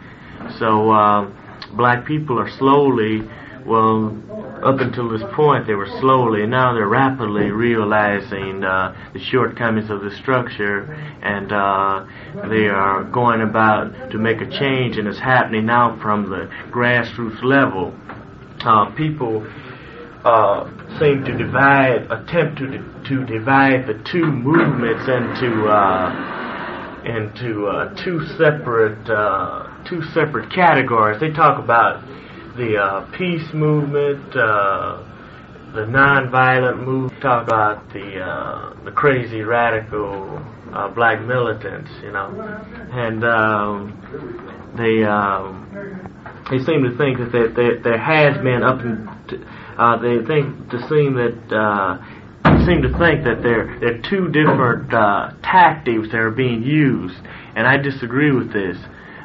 So 0.58 0.90
uh, 0.90 1.30
black 1.76 2.06
people 2.06 2.38
are 2.38 2.50
slowly, 2.58 3.22
well, 3.64 4.16
up 4.64 4.80
until 4.80 5.08
this 5.08 5.22
point 5.34 5.66
they 5.66 5.74
were 5.74 5.88
slowly, 6.00 6.46
now 6.46 6.74
they're 6.74 6.88
rapidly 6.88 7.50
realizing 7.50 8.64
uh, 8.64 9.10
the 9.12 9.20
shortcomings 9.20 9.90
of 9.90 10.00
the 10.00 10.10
structure 10.22 10.92
and 11.22 11.52
uh, 11.52 12.04
they 12.48 12.66
are 12.66 13.04
going 13.04 13.42
about 13.42 14.10
to 14.10 14.18
make 14.18 14.40
a 14.40 14.50
change 14.58 14.96
and 14.96 15.06
it's 15.06 15.18
happening 15.18 15.66
now 15.66 15.98
from 16.02 16.28
the 16.28 16.50
grassroots 16.72 17.42
level. 17.42 17.94
Uh, 18.64 18.94
people 18.94 19.46
uh, 20.24 20.68
seem 20.98 21.24
to 21.24 21.36
divide, 21.36 22.06
attempt 22.10 22.58
to 22.58 22.66
to 23.08 23.24
divide 23.24 23.86
the 23.86 23.94
two 24.12 24.26
movements 24.26 25.08
into 25.08 25.66
uh, 25.66 27.02
into 27.06 27.66
uh, 27.66 27.94
two 28.04 28.20
separate 28.36 29.08
uh, 29.08 29.66
two 29.88 30.02
separate 30.12 30.52
categories. 30.52 31.18
They 31.20 31.30
talk 31.30 31.62
about 31.62 32.04
the 32.58 32.76
uh, 32.76 33.10
peace 33.16 33.48
movement, 33.54 34.32
the 34.34 35.86
nonviolent 35.88 36.84
movement. 36.84 37.22
Talk 37.22 37.46
about 37.46 37.88
the 37.94 38.76
the 38.84 38.92
crazy 38.92 39.40
radical 39.40 40.44
black 40.94 41.22
militants, 41.22 41.90
you 42.02 42.12
know, 42.12 42.28
and 42.92 43.24
um, 43.24 44.74
they. 44.76 45.02
Um, 45.04 46.09
they 46.50 46.58
seem 46.58 46.82
to 46.82 46.96
think 46.98 47.18
that 47.18 47.30
there, 47.32 47.48
there, 47.48 47.80
there 47.80 47.98
has 47.98 48.36
been 48.42 48.62
up 48.62 48.80
in, 48.80 49.06
uh, 49.78 49.96
they 49.98 50.18
think 50.26 50.70
to 50.70 50.78
seem 50.88 51.14
that 51.14 51.38
uh, 51.54 51.98
seem 52.66 52.82
to 52.82 52.90
think 52.98 53.24
that 53.24 53.40
there 53.42 53.78
there 53.80 53.94
are 53.94 54.02
two 54.10 54.28
different 54.28 54.92
uh, 54.92 55.32
tactics 55.42 56.08
that 56.10 56.18
are 56.18 56.30
being 56.30 56.62
used, 56.62 57.20
and 57.54 57.66
I 57.66 57.76
disagree 57.76 58.32
with 58.32 58.52
this. 58.52 58.76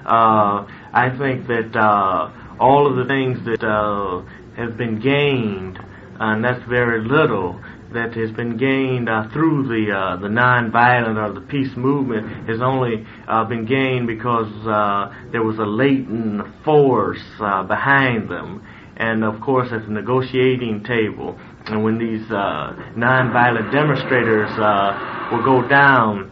Uh, 0.06 0.68
I 0.94 1.10
think 1.18 1.48
that 1.48 1.76
uh, 1.76 2.32
all 2.60 2.88
of 2.88 2.96
the 2.96 3.06
things 3.06 3.44
that 3.46 3.66
uh, 3.66 4.22
have 4.56 4.78
been 4.78 5.00
gained, 5.00 5.80
and 6.20 6.44
that's 6.44 6.64
very 6.70 7.02
little, 7.04 7.60
that 7.96 8.14
has 8.14 8.32
been 8.32 8.58
gained 8.58 9.10
uh, 9.10 9.28
through 9.34 9.68
the 9.68 9.92
uh, 9.92 10.18
the 10.18 10.28
nonviolent 10.28 11.18
or 11.18 11.34
the 11.34 11.46
peace 11.48 11.76
movement 11.76 12.48
has 12.48 12.62
only 12.62 13.06
uh, 13.28 13.44
been 13.46 13.66
gained 13.66 14.06
because 14.06 14.52
uh, 14.68 15.12
there 15.32 15.44
was 15.44 15.58
a 15.58 15.66
latent 15.66 16.44
force 16.64 17.24
uh, 17.40 17.64
behind 17.64 18.30
them, 18.30 18.66
and 18.98 19.24
of 19.24 19.42
course 19.42 19.70
at 19.72 19.82
the 19.86 19.92
negotiating 19.92 20.84
table. 20.84 21.40
And 21.66 21.84
when 21.84 21.98
these 21.98 22.30
uh, 22.30 22.76
nonviolent 22.96 23.72
demonstrators 23.72 24.52
will 25.32 25.44
go 25.44 25.68
down, 25.68 26.32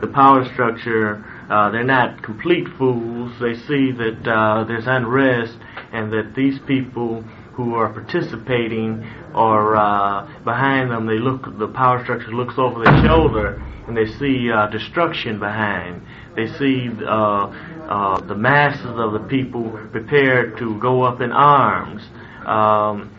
the 0.00 0.08
power 0.08 0.44
structure, 0.52 1.24
they're 1.48 1.84
not 1.84 2.22
complete 2.22 2.66
fools. 2.76 3.32
They 3.40 3.54
see 3.54 3.92
that 3.92 4.64
there's 4.66 4.86
unrest 4.86 5.58
and 5.92 6.12
that 6.12 6.34
these 6.34 6.58
people 6.66 7.22
who 7.54 7.74
are 7.74 7.92
participating 7.92 9.04
or 9.34 9.76
uh, 9.76 10.26
behind 10.44 10.90
them, 10.90 11.06
they 11.06 11.18
look, 11.18 11.58
the 11.58 11.68
power 11.68 12.02
structure 12.02 12.32
looks 12.32 12.54
over 12.58 12.84
their 12.84 13.04
shoulder 13.06 13.62
and 13.86 13.96
they 13.96 14.06
see 14.06 14.50
uh, 14.50 14.66
destruction 14.68 15.38
behind. 15.38 16.02
They 16.36 16.48
see 16.58 16.88
uh, 17.06 17.10
uh, 17.10 18.20
the 18.26 18.34
masses 18.34 18.86
of 18.86 19.12
the 19.12 19.26
people 19.28 19.70
prepared 19.92 20.58
to 20.58 20.78
go 20.80 21.02
up 21.02 21.20
in 21.20 21.32
arms. 21.32 22.02
Um, 22.46 23.10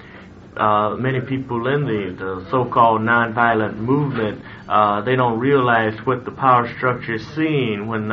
uh, 0.58 0.96
many 0.98 1.20
people 1.20 1.68
in 1.68 1.86
the, 1.86 2.16
the 2.18 2.48
so-called 2.50 3.02
nonviolent 3.02 3.78
movement, 3.78 4.42
uh, 4.70 5.02
they 5.02 5.16
don't 5.16 5.40
realize 5.40 5.98
what 6.06 6.24
the 6.24 6.32
power 6.32 6.74
structure 6.78 7.16
is 7.16 7.28
seeing 7.36 7.88
when 7.88 8.10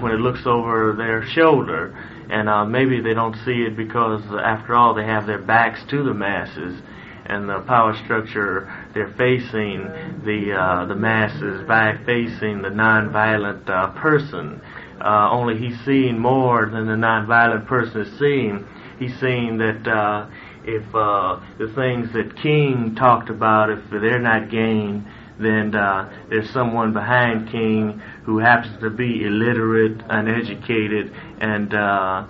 when 0.00 0.12
it 0.12 0.18
looks 0.18 0.46
over 0.46 0.94
their 0.96 1.24
shoulder, 1.26 1.96
and 2.30 2.48
uh, 2.48 2.64
maybe 2.64 3.00
they 3.00 3.14
don't 3.14 3.36
see 3.44 3.62
it 3.62 3.76
because, 3.76 4.22
after 4.42 4.74
all, 4.74 4.94
they 4.94 5.04
have 5.04 5.26
their 5.26 5.38
backs 5.42 5.80
to 5.90 6.02
the 6.02 6.14
masses, 6.14 6.80
and 7.26 7.48
the 7.48 7.60
power 7.60 7.94
structure 8.04 8.70
they're 8.94 9.14
facing 9.16 9.84
the 10.24 10.52
uh, 10.52 10.86
the 10.86 10.94
masses 10.94 11.66
by 11.66 11.96
facing 12.04 12.62
the 12.62 12.68
nonviolent 12.68 13.68
uh, 13.68 13.88
person. 14.00 14.60
Uh, 15.00 15.30
only 15.30 15.56
he's 15.56 15.78
seeing 15.84 16.18
more 16.18 16.66
than 16.66 16.86
the 16.86 16.92
nonviolent 16.92 17.66
person 17.66 18.02
is 18.02 18.18
seeing. 18.18 18.66
He's 18.98 19.18
seeing 19.18 19.56
that 19.58 19.86
uh, 19.88 20.28
if 20.64 20.94
uh, 20.94 21.40
the 21.58 21.72
things 21.74 22.12
that 22.12 22.36
King 22.42 22.94
talked 22.94 23.30
about, 23.30 23.70
if 23.70 23.78
they're 23.90 24.20
not 24.20 24.50
gained, 24.50 25.06
then 25.40 25.74
uh, 25.74 26.26
there's 26.28 26.50
someone 26.50 26.92
behind 26.92 27.50
King 27.50 28.00
who 28.24 28.38
happens 28.38 28.78
to 28.80 28.90
be 28.90 29.24
illiterate, 29.24 30.00
uneducated, 30.08 31.12
and 31.40 31.74
uh, 31.74 32.24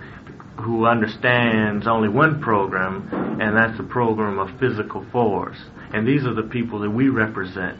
who 0.59 0.85
understands 0.85 1.87
only 1.87 2.09
one 2.09 2.41
program, 2.41 3.09
and 3.41 3.57
that's 3.57 3.77
the 3.77 3.83
program 3.83 4.39
of 4.39 4.59
physical 4.59 5.05
force. 5.11 5.57
And 5.93 6.07
these 6.07 6.23
are 6.25 6.33
the 6.33 6.43
people 6.43 6.79
that 6.79 6.89
we 6.89 7.09
represent. 7.09 7.79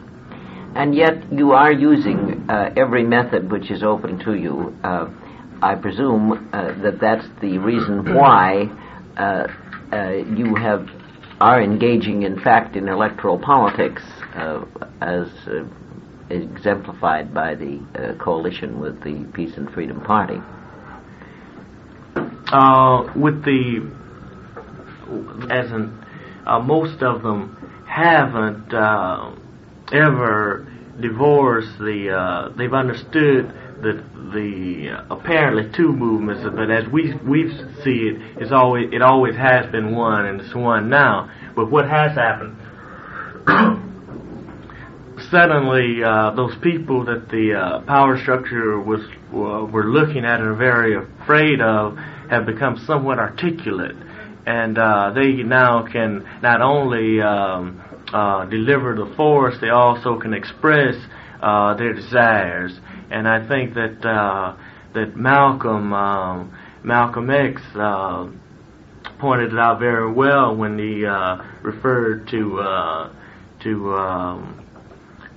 And 0.75 0.95
yet 0.95 1.32
you 1.32 1.51
are 1.51 1.71
using 1.71 2.49
uh, 2.49 2.73
every 2.75 3.03
method 3.03 3.51
which 3.51 3.69
is 3.71 3.84
open 3.84 4.19
to 4.19 4.36
you. 4.36 4.75
Uh, 4.84 5.09
I 5.61 5.75
presume 5.75 6.49
uh, 6.53 6.82
that 6.82 6.99
that's 6.99 7.27
the 7.41 7.57
reason 7.57 8.15
why 8.15 8.69
uh, 9.17 9.47
uh, 9.91 10.11
you 10.36 10.55
have 10.55 10.88
are 11.41 11.59
engaging, 11.59 12.21
in 12.21 12.39
fact, 12.39 12.75
in 12.75 12.87
electoral 12.87 13.39
politics, 13.39 14.03
uh, 14.35 14.63
as 15.01 15.27
uh, 15.47 15.65
exemplified 16.29 17.33
by 17.33 17.55
the 17.55 17.79
uh, 17.95 18.23
coalition 18.23 18.79
with 18.79 19.03
the 19.03 19.27
Peace 19.33 19.57
and 19.57 19.67
Freedom 19.71 19.99
Party. 20.01 20.37
Uh, 22.15 23.11
with 23.15 23.43
the, 23.43 23.89
as 25.49 25.71
in, 25.71 25.97
most 26.63 27.01
of 27.01 27.23
them 27.23 27.57
haven't 27.87 28.71
ever 29.91 30.67
divorced 31.01 31.77
the. 31.79 32.11
Uh, 32.15 32.49
they've 32.55 32.73
understood 32.73 33.51
the 33.82 34.89
uh, 34.91 35.15
apparently 35.15 35.71
two 35.75 35.91
movements, 35.91 36.43
but 36.55 36.69
as 36.71 36.88
we 36.91 37.13
we 37.27 37.49
see 37.84 38.09
it, 38.09 38.41
it's 38.41 38.51
always 38.51 38.89
it 38.91 39.01
always 39.01 39.36
has 39.36 39.71
been 39.71 39.95
one, 39.95 40.25
and 40.25 40.41
it's 40.41 40.55
one 40.55 40.89
now. 40.89 41.29
But 41.55 41.71
what 41.71 41.86
has 41.89 42.15
happened? 42.15 42.57
suddenly, 45.29 46.03
uh, 46.03 46.32
those 46.36 46.55
people 46.61 47.05
that 47.05 47.29
the 47.29 47.53
uh, 47.53 47.82
power 47.82 48.19
structure 48.21 48.79
was 48.79 49.01
uh, 49.34 49.65
were 49.65 49.86
looking 49.86 50.25
at 50.25 50.39
and 50.39 50.57
very 50.57 50.95
afraid 50.95 51.61
of 51.61 51.97
have 52.29 52.45
become 52.45 52.77
somewhat 52.86 53.19
articulate, 53.19 53.95
and 54.45 54.77
uh, 54.77 55.11
they 55.13 55.43
now 55.43 55.86
can 55.91 56.25
not 56.41 56.61
only 56.61 57.21
um, 57.21 57.82
uh, 58.13 58.45
deliver 58.45 58.95
the 58.95 59.13
force, 59.15 59.55
they 59.61 59.69
also 59.69 60.19
can 60.19 60.34
express 60.34 60.95
uh, 61.41 61.75
their 61.75 61.93
desires. 61.93 62.79
And 63.12 63.28
I 63.28 63.47
think 63.47 63.74
that 63.74 64.05
uh, 64.05 64.55
that 64.93 65.16
Malcolm 65.16 65.93
um, 65.93 66.57
Malcolm 66.84 67.30
X 67.30 67.62
uh, 67.76 68.28
pointed 69.20 69.53
it 69.53 69.59
out 69.59 69.80
very 69.80 70.12
well 70.12 70.55
when 70.55 70.80
he 70.80 71.05
uh, 71.05 71.38
referred 71.62 72.28
to 72.30 72.59
uh, 72.59 73.14
to 73.64 73.93
um, 73.93 74.68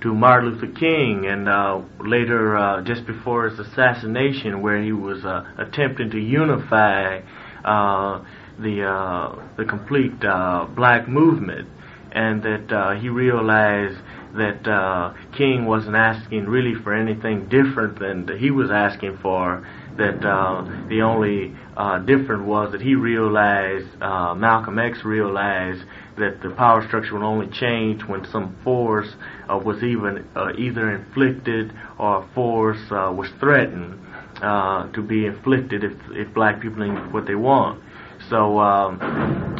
to 0.01 0.13
Martin 0.13 0.51
Luther 0.51 0.71
King, 0.79 1.25
and 1.25 1.49
uh, 1.49 1.81
later, 1.99 2.55
uh, 2.55 2.83
just 2.83 3.05
before 3.07 3.49
his 3.49 3.57
assassination, 3.59 4.61
where 4.61 4.81
he 4.81 4.91
was 4.91 5.25
uh, 5.25 5.43
attempting 5.57 6.11
to 6.11 6.19
unify 6.19 7.21
uh, 7.63 8.23
the 8.59 8.83
uh, 8.83 9.35
the 9.57 9.65
complete 9.65 10.23
uh, 10.23 10.67
black 10.75 11.07
movement. 11.07 11.69
And 12.11 12.41
that 12.43 12.71
uh, 12.71 12.91
he 13.01 13.09
realized 13.09 13.99
that 14.35 14.67
uh, 14.67 15.13
King 15.37 15.65
wasn't 15.65 15.95
asking 15.95 16.45
really 16.45 16.75
for 16.83 16.93
anything 16.93 17.47
different 17.47 17.99
than 17.99 18.27
he 18.37 18.51
was 18.51 18.69
asking 18.71 19.17
for. 19.21 19.65
That 19.97 20.25
uh, 20.27 20.87
the 20.89 21.01
only 21.01 21.55
uh, 21.77 21.99
different 21.99 22.45
was 22.45 22.73
that 22.73 22.81
he 22.81 22.95
realized, 22.95 23.87
uh, 24.01 24.35
Malcolm 24.35 24.77
X 24.77 25.05
realized 25.05 25.83
that 26.17 26.41
the 26.41 26.49
power 26.49 26.85
structure 26.85 27.13
would 27.13 27.23
only 27.23 27.47
change 27.47 28.03
when 28.03 28.25
some 28.29 28.57
force 28.61 29.07
uh, 29.49 29.57
was 29.57 29.81
even 29.83 30.27
uh, 30.35 30.51
either 30.57 30.93
inflicted 30.93 31.71
or 31.97 32.27
force 32.35 32.79
was 32.89 33.29
threatened 33.39 33.97
to 34.41 35.01
be 35.01 35.25
inflicted 35.25 35.83
if 35.83 35.93
if 36.11 36.33
black 36.33 36.61
people 36.61 36.85
need 36.85 37.13
what 37.13 37.25
they 37.25 37.35
want. 37.35 37.81
So 38.29 38.59
um, 38.59 38.99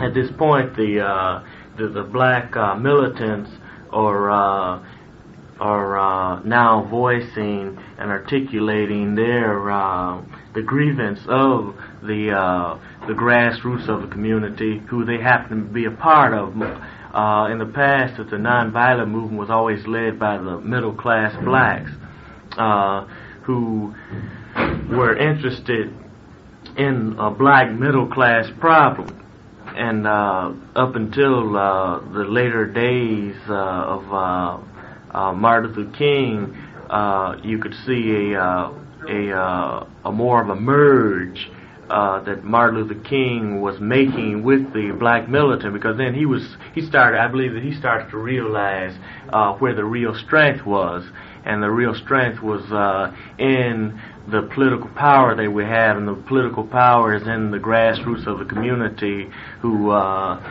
at 0.02 0.14
this 0.14 0.30
point, 0.38 0.76
the 0.76 1.44
the, 1.78 1.88
the 1.88 2.04
black 2.04 2.56
militants 2.78 3.52
are 3.96 4.30
uh, 4.30 4.86
are 5.60 5.98
uh, 5.98 6.40
now 6.44 6.86
voicing 6.90 7.80
and 7.98 8.12
articulating 8.12 9.16
their 9.16 9.72
uh, 9.72 10.22
the 10.54 10.62
grievance 10.62 11.20
of 11.28 11.76
the 12.04 12.32
uh, 12.32 12.78
the 13.08 13.14
grassroots 13.14 13.88
of 13.88 14.02
the 14.02 14.08
community 14.08 14.80
who 14.90 15.06
they 15.06 15.18
happen 15.18 15.68
to 15.68 15.74
be 15.74 15.86
a 15.86 15.92
part 15.92 16.34
of. 16.34 16.54
Uh, 17.16 17.48
in 17.50 17.60
the 17.60 17.66
past, 17.66 18.18
that 18.18 18.30
the 18.30 18.36
nonviolent 18.36 19.08
movement 19.08 19.40
was 19.40 19.50
always 19.50 19.88
led 19.88 20.20
by 20.20 20.38
the 20.38 20.60
middle 20.60 20.94
class 20.94 21.34
blacks 21.46 21.90
uh, 22.58 23.08
who 23.44 23.96
were 24.90 25.16
interested 25.16 25.94
in 26.78 27.16
a 27.18 27.32
black 27.32 27.72
middle 27.72 28.06
class 28.06 28.48
problem 28.60 29.25
and 29.76 30.08
uh, 30.08 30.54
up 30.76 30.96
until 30.96 31.58
uh, 31.58 32.00
the 32.14 32.24
later 32.24 32.66
days 32.66 33.36
uh, 33.50 33.54
of 33.54 34.14
uh, 34.14 35.18
uh, 35.18 35.34
Martin 35.34 35.74
Luther 35.74 35.98
King, 35.98 36.56
uh, 36.90 37.36
you 37.44 37.60
could 37.60 37.74
see 37.86 38.34
a 38.34 38.72
a, 39.08 39.88
a 40.06 40.12
more 40.12 40.42
of 40.42 40.50
a 40.50 40.56
merge 40.56 41.52
that 41.88 42.44
Martin 42.44 42.80
Luther 42.80 43.02
King 43.08 43.62
was 43.62 43.80
making 43.80 44.44
with 44.44 44.74
the 44.74 44.96
black 44.98 45.30
militant 45.30 45.74
because 45.74 45.98
then 45.98 46.16
he 46.16 46.26
was 46.26 46.58
he 46.74 46.82
started 46.82 47.20
I 47.20 47.28
believe 47.28 47.54
that 47.54 47.62
he 47.62 47.74
started 47.74 48.10
to 48.12 48.18
realize 48.18 48.98
where 49.60 49.76
the 49.76 49.84
real 49.86 50.16
strength 50.16 50.66
was. 50.66 51.04
And 51.46 51.62
the 51.62 51.70
real 51.70 51.94
strength 51.94 52.42
was 52.42 52.64
in 53.38 54.02
the 54.30 54.50
political 54.54 54.90
power 54.90 55.36
they 55.36 55.48
we 55.48 55.64
have, 55.64 55.98
and 55.98 56.08
the 56.08 56.16
political 56.28 56.66
power 56.66 57.16
is 57.16 57.28
in 57.28 57.52
the 57.52 57.60
grassroots 57.60 58.26
of 58.26 58.40
the 58.40 58.46
community 58.46 59.30
who 59.62 59.92
uh, 59.92 60.42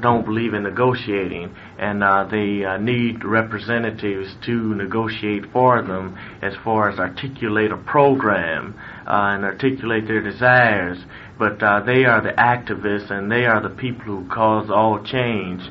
don't 0.00 0.24
believe 0.24 0.54
in 0.54 0.62
negotiating, 0.62 1.54
and 1.78 2.02
uh, 2.02 2.24
they 2.30 2.64
uh, 2.64 2.78
need 2.78 3.24
representatives 3.24 4.34
to 4.46 4.74
negotiate 4.74 5.44
for 5.52 5.82
them 5.82 6.16
as 6.40 6.54
far 6.64 6.88
as 6.88 6.98
articulate 6.98 7.72
a 7.72 7.76
program 7.76 8.74
uh, 9.06 9.34
and 9.34 9.44
articulate 9.44 10.06
their 10.06 10.22
desires. 10.22 10.98
But 11.38 11.62
uh, 11.62 11.80
they 11.84 12.04
are 12.04 12.22
the 12.22 12.32
activists, 12.32 13.10
and 13.10 13.30
they 13.30 13.44
are 13.44 13.60
the 13.60 13.74
people 13.74 14.04
who 14.04 14.28
cause 14.28 14.70
all 14.70 15.02
change, 15.04 15.62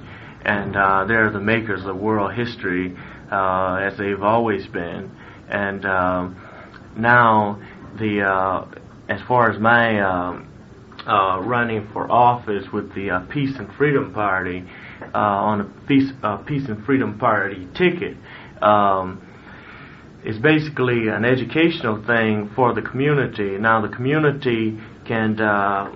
and 0.45 0.75
uh, 0.75 1.05
they're 1.07 1.31
the 1.31 1.39
makers 1.39 1.85
of 1.85 1.97
world 1.97 2.33
history, 2.33 2.95
uh, 3.31 3.75
as 3.81 3.97
they've 3.97 4.21
always 4.21 4.67
been, 4.67 5.11
and. 5.49 5.85
Um, 5.85 6.43
now 6.99 7.61
the 7.99 8.21
uh, 8.21 8.65
as 9.09 9.21
far 9.27 9.51
as 9.51 9.59
my 9.59 9.99
um, 10.01 10.47
uh, 11.05 11.39
running 11.41 11.87
for 11.93 12.11
office 12.11 12.65
with 12.73 12.93
the 12.95 13.09
uh, 13.09 13.19
Peace 13.31 13.55
and 13.57 13.71
Freedom 13.77 14.13
Party 14.13 14.63
uh, 15.13 15.17
on 15.17 15.61
a 15.61 15.87
Peace 15.87 16.11
uh, 16.23 16.37
Peace 16.37 16.67
and 16.67 16.85
Freedom 16.85 17.17
Party 17.17 17.67
ticket. 17.75 18.17
Um, 18.61 19.23
is 20.25 20.37
basically 20.39 21.07
an 21.07 21.23
educational 21.23 22.03
thing 22.05 22.49
for 22.53 22.73
the 22.73 22.81
community. 22.81 23.57
Now 23.57 23.81
the 23.81 23.95
community 23.95 24.77
can 25.05 25.39
uh, 25.39 25.95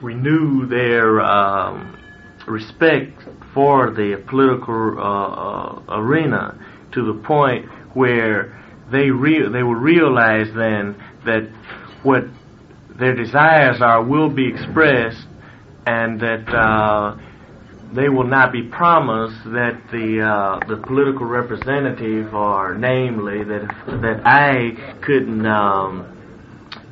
renew 0.00 0.66
their 0.66 1.20
um, 1.20 1.98
respect 2.46 3.22
for 3.52 3.90
the 3.90 4.24
political 4.28 4.98
uh, 4.98 5.02
uh, 5.02 6.00
arena 6.00 6.58
to 6.94 7.04
the 7.04 7.22
point 7.22 7.66
where 7.94 8.58
they 8.90 9.10
re- 9.10 9.48
they 9.48 9.62
will 9.62 9.74
realize 9.74 10.48
then 10.54 10.96
that 11.24 11.48
what 12.02 12.24
their 12.98 13.14
desires 13.14 13.80
are 13.80 14.02
will 14.02 14.28
be 14.28 14.48
expressed, 14.48 15.26
and 15.86 16.20
that 16.20 16.48
uh, 16.48 17.16
they 17.94 18.08
will 18.08 18.26
not 18.26 18.52
be 18.52 18.62
promised 18.62 19.44
that 19.44 19.80
the 19.90 20.20
uh, 20.20 20.66
the 20.68 20.76
political 20.86 21.26
representative, 21.26 22.34
or 22.34 22.74
namely 22.74 23.44
that 23.44 23.68
that 24.02 24.22
I 24.24 24.98
couldn't 25.02 25.46
um, 25.46 26.14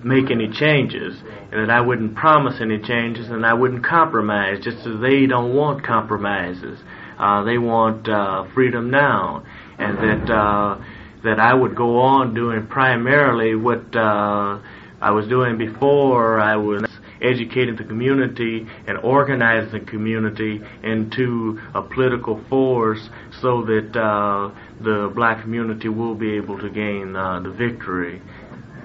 make 0.04 0.30
any 0.30 0.48
changes, 0.48 1.20
and 1.50 1.68
that 1.68 1.70
I 1.70 1.80
wouldn't 1.80 2.14
promise 2.14 2.60
any 2.60 2.78
changes, 2.78 3.28
and 3.28 3.44
I 3.44 3.54
wouldn't 3.54 3.84
compromise, 3.84 4.62
just 4.62 4.86
as 4.86 5.00
they 5.00 5.26
don't 5.26 5.54
want 5.54 5.84
compromises. 5.84 6.78
Uh, 7.18 7.42
they 7.44 7.56
want 7.58 8.08
uh, 8.08 8.44
freedom 8.54 8.90
now, 8.90 9.42
and 9.78 9.96
that 9.98 10.30
uh, 10.30 10.78
that 11.26 11.40
I 11.40 11.52
would 11.52 11.74
go 11.74 11.98
on 11.98 12.34
doing 12.34 12.66
primarily 12.68 13.56
what 13.56 13.94
uh, 13.96 14.60
I 15.00 15.10
was 15.10 15.26
doing 15.26 15.58
before. 15.58 16.38
I 16.38 16.56
was 16.56 16.86
educating 17.20 17.74
the 17.74 17.84
community 17.84 18.66
and 18.86 18.98
organizing 18.98 19.72
the 19.72 19.90
community 19.90 20.60
into 20.84 21.60
a 21.74 21.82
political 21.82 22.42
force 22.48 23.08
so 23.40 23.64
that 23.64 23.96
uh, 23.96 24.54
the 24.80 25.10
black 25.14 25.42
community 25.42 25.88
will 25.88 26.14
be 26.14 26.36
able 26.36 26.58
to 26.58 26.70
gain 26.70 27.16
uh, 27.16 27.40
the 27.40 27.50
victory 27.50 28.22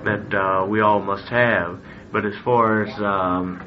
that 0.04 0.34
uh, 0.34 0.66
we 0.66 0.82
all 0.82 1.00
must 1.00 1.28
have. 1.30 1.80
But 2.12 2.26
as 2.26 2.34
far 2.44 2.86
as 2.86 3.00
um, 3.00 3.62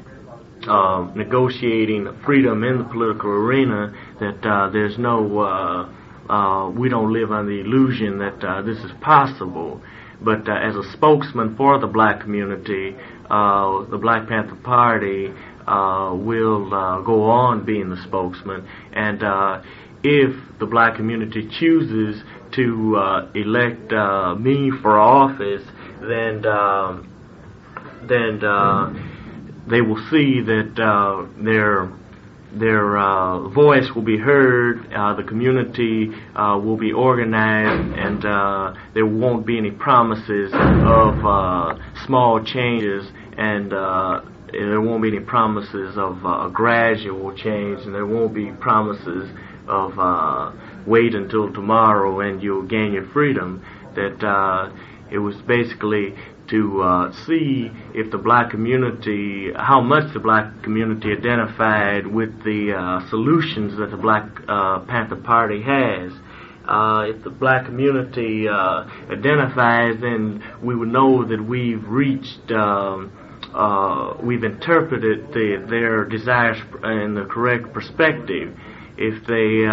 uh, 0.67 1.11
negotiating 1.15 2.13
freedom 2.25 2.63
in 2.65 2.79
the 2.79 2.83
political 2.83 3.29
arena, 3.29 3.93
that 4.19 4.45
uh, 4.45 4.69
there's 4.69 4.97
no, 4.97 5.87
uh, 6.29 6.71
we 6.75 6.89
don't 6.89 7.13
live 7.13 7.31
on 7.31 7.45
the 7.47 7.59
illusion 7.61 8.19
that 8.19 8.43
uh, 8.43 8.61
this 8.61 8.77
is 8.79 8.91
possible. 9.01 9.81
But 10.21 10.47
uh, 10.47 10.53
as 10.53 10.75
a 10.75 10.83
spokesman 10.93 11.55
for 11.55 11.79
the 11.79 11.87
black 11.87 12.21
community, 12.21 12.95
uh, 13.29 13.85
the 13.89 13.97
Black 13.97 14.27
Panther 14.27 14.55
Party 14.55 15.27
uh, 15.67 16.15
will 16.15 16.73
uh, 16.73 17.01
go 17.01 17.23
on 17.23 17.65
being 17.65 17.89
the 17.89 18.01
spokesman. 18.03 18.67
And 18.93 19.21
if 20.03 20.59
the 20.59 20.65
black 20.65 20.95
community 20.95 21.49
chooses 21.59 22.23
to 22.53 23.29
elect 23.35 23.91
me 24.39 24.71
for 24.81 24.97
office, 24.97 25.63
then 26.01 26.45
um, 26.45 27.11
then 28.07 28.39
they 29.67 29.81
will 29.81 30.01
see 30.09 30.41
that 30.41 30.75
their 31.43 31.91
their 32.59 32.97
uh, 32.97 33.49
voice 33.49 33.89
will 33.93 34.01
be 34.01 34.17
heard, 34.17 34.91
uh, 34.93 35.13
the 35.13 35.23
community 35.23 36.09
uh, 36.35 36.59
will 36.63 36.77
be 36.77 36.93
organized, 36.93 37.97
and 37.97 38.25
uh, 38.25 38.73
there 38.93 39.05
won't 39.05 39.45
be 39.45 39.57
any 39.57 39.71
promises 39.71 40.51
of 40.53 41.25
uh, 41.25 41.75
small 42.05 42.43
changes, 42.43 43.11
and 43.37 43.73
uh, 43.73 44.21
there 44.51 44.79
won't 44.79 45.01
be 45.01 45.09
any 45.09 45.19
promises 45.19 45.97
of 45.97 46.23
a 46.23 46.49
gradual 46.53 47.35
change, 47.35 47.81
and 47.85 47.93
there 47.93 48.05
won't 48.05 48.33
be 48.33 48.51
promises 48.51 49.29
of 49.67 50.53
wait 50.85 51.15
until 51.15 51.51
tomorrow 51.51 52.19
and 52.19 52.41
you'll 52.43 52.67
gain 52.67 52.93
your 52.93 53.07
freedom. 53.11 53.65
That 53.95 54.71
it 55.15 55.19
was 55.19 55.35
basically 55.47 56.13
to 56.49 56.81
uh, 56.81 57.25
see 57.25 57.71
if 57.93 58.11
the 58.11 58.17
black 58.17 58.51
community, 58.51 59.49
how 59.55 59.79
much 59.79 60.13
the 60.13 60.19
black 60.19 60.61
community 60.61 61.13
identified 61.13 62.05
with 62.05 62.43
the 62.43 62.75
uh, 62.77 63.09
solutions 63.09 63.77
that 63.77 63.91
the 63.91 63.97
Black 63.97 64.29
uh, 64.47 64.79
Panther 64.81 65.15
Party 65.15 65.61
has. 65.61 66.11
Uh, 66.67 67.05
if 67.07 67.23
the 67.23 67.29
black 67.29 67.65
community 67.65 68.47
uh, 68.47 68.83
identifies, 69.09 70.01
then 70.01 70.43
we 70.61 70.75
would 70.75 70.89
know 70.89 71.23
that 71.25 71.41
we've 71.41 71.87
reached, 71.87 72.51
um, 72.51 73.11
uh, 73.53 74.15
we've 74.21 74.43
interpreted 74.43 75.27
the, 75.31 75.65
their 75.69 76.03
desires 76.05 76.57
in 76.83 77.15
the 77.15 77.25
correct 77.31 77.71
perspective. 77.71 78.53
If 78.97 79.25
they 79.27 79.65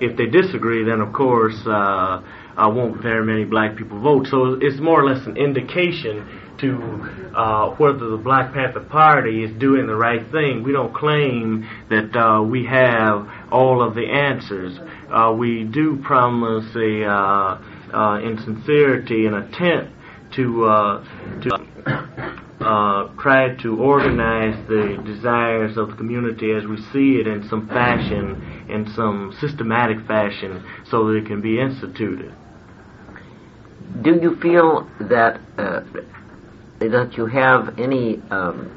if 0.00 0.16
they 0.16 0.26
disagree, 0.26 0.82
then 0.84 1.00
of 1.00 1.12
course 1.12 1.60
uh, 1.66 2.22
uh, 2.60 2.68
won't 2.68 3.02
very 3.02 3.24
many 3.24 3.44
black 3.44 3.76
people 3.76 4.00
vote. 4.00 4.26
So 4.26 4.58
it's 4.60 4.80
more 4.80 5.00
or 5.00 5.10
less 5.10 5.26
an 5.26 5.36
indication 5.36 6.26
to 6.60 7.32
uh, 7.34 7.70
whether 7.76 8.10
the 8.10 8.16
Black 8.16 8.52
Panther 8.52 8.80
Party 8.80 9.44
is 9.44 9.58
doing 9.58 9.86
the 9.86 9.94
right 9.94 10.30
thing. 10.30 10.62
We 10.62 10.72
don't 10.72 10.94
claim 10.94 11.66
that 11.88 12.14
uh, 12.14 12.42
we 12.42 12.66
have 12.66 13.26
all 13.50 13.82
of 13.82 13.94
the 13.94 14.06
answers. 14.06 14.78
Uh, 15.10 15.34
we 15.36 15.64
do 15.64 16.00
promise 16.04 16.66
a, 16.76 17.04
uh, 17.04 17.62
uh, 17.94 18.20
in 18.20 18.38
sincerity, 18.44 19.26
an 19.26 19.34
attempt 19.34 19.92
to 20.36 20.64
uh, 20.66 21.04
to 21.42 21.50
uh, 22.60 23.08
try 23.20 23.56
to 23.62 23.80
organize 23.80 24.54
the 24.68 25.02
desires 25.04 25.76
of 25.76 25.90
the 25.90 25.96
community 25.96 26.52
as 26.52 26.66
we 26.66 26.76
see 26.92 27.16
it 27.16 27.26
in 27.26 27.46
some 27.48 27.66
fashion, 27.68 28.66
in 28.68 28.86
some 28.94 29.34
systematic 29.40 30.06
fashion, 30.06 30.62
so 30.86 31.06
that 31.06 31.16
it 31.16 31.26
can 31.26 31.40
be 31.40 31.58
instituted. 31.58 32.34
Do 34.02 34.18
you 34.22 34.36
feel 34.36 34.88
that 34.98 35.40
uh, 35.58 35.82
that 36.78 37.18
you 37.18 37.26
have 37.26 37.78
any 37.78 38.22
um, 38.30 38.70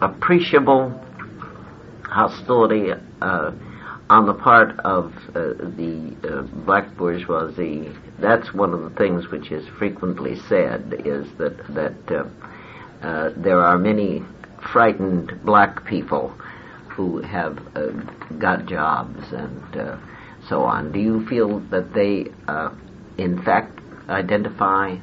appreciable 0.00 0.90
hostility 2.02 2.90
uh, 3.22 3.52
on 4.10 4.26
the 4.26 4.34
part 4.34 4.76
of 4.80 5.12
uh, 5.28 5.54
the 5.76 6.16
uh, 6.24 6.42
black 6.64 6.96
bourgeoisie? 6.96 7.92
That's 8.18 8.52
one 8.52 8.72
of 8.72 8.80
the 8.80 8.90
things 8.90 9.30
which 9.30 9.52
is 9.52 9.68
frequently 9.78 10.34
said 10.48 11.02
is 11.04 11.28
that 11.38 11.58
that 11.68 11.94
uh, 12.10 13.06
uh, 13.06 13.30
there 13.36 13.60
are 13.60 13.78
many 13.78 14.24
frightened 14.72 15.44
black 15.44 15.84
people 15.86 16.30
who 16.88 17.22
have 17.22 17.56
got 18.40 18.66
jobs 18.66 19.32
and 19.32 20.00
so 20.48 20.62
on. 20.62 20.90
Do 20.90 20.98
you 20.98 21.24
feel 21.28 21.60
that 21.70 21.92
they, 21.92 22.32
in 23.22 23.40
fact, 23.44 23.75
identify 24.08 24.96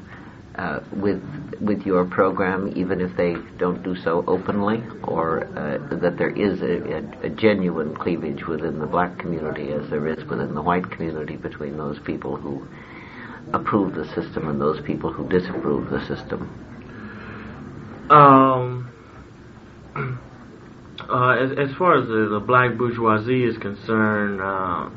uh, 0.55 0.79
with 0.91 1.21
with 1.61 1.81
your 1.83 2.05
program, 2.05 2.71
even 2.75 3.01
if 3.01 3.15
they 3.17 3.35
don't 3.57 3.81
do 3.83 3.95
so 3.95 4.23
openly, 4.27 4.83
or 5.03 5.45
uh, 5.57 5.95
that 5.95 6.17
there 6.17 6.29
is 6.29 6.61
a, 6.61 6.93
a, 6.93 7.27
a 7.27 7.29
genuine 7.29 7.95
cleavage 7.95 8.45
within 8.45 8.79
the 8.79 8.85
black 8.85 9.17
community, 9.17 9.71
as 9.71 9.89
there 9.89 10.07
is 10.07 10.23
within 10.25 10.53
the 10.53 10.61
white 10.61 10.89
community, 10.91 11.37
between 11.37 11.77
those 11.77 11.97
people 12.05 12.35
who 12.35 12.67
approve 13.53 13.95
the 13.95 14.05
system 14.13 14.47
and 14.47 14.61
those 14.61 14.79
people 14.85 15.11
who 15.11 15.27
disapprove 15.27 15.89
the 15.89 15.99
system? 16.05 16.47
Um, 18.11 18.91
uh, 21.09 21.29
as, 21.29 21.51
as 21.57 21.75
far 21.77 21.97
as 21.97 22.07
the, 22.07 22.29
the 22.31 22.39
black 22.45 22.77
bourgeoisie 22.77 23.43
is 23.43 23.57
concerned, 23.57 24.39
uh, 24.39 24.89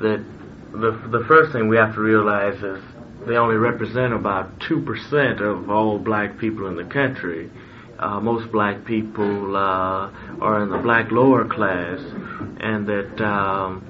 that 0.00 0.24
the 0.72 1.08
the 1.10 1.24
first 1.28 1.52
thing 1.52 1.68
we 1.68 1.76
have 1.76 1.94
to 1.94 2.00
realize 2.00 2.56
is 2.62 2.82
they 3.28 3.36
only 3.36 3.56
represent 3.56 4.12
about 4.12 4.58
two 4.60 4.80
percent 4.82 5.40
of 5.40 5.70
all 5.70 5.98
black 5.98 6.38
people 6.38 6.66
in 6.66 6.76
the 6.76 6.84
country. 6.84 7.50
Uh, 7.98 8.20
most 8.20 8.50
black 8.52 8.84
people 8.84 9.56
uh, 9.56 10.10
are 10.40 10.62
in 10.62 10.70
the 10.70 10.78
black 10.78 11.10
lower 11.10 11.44
class, 11.44 11.98
and 12.60 12.86
that 12.86 13.20
um, 13.20 13.82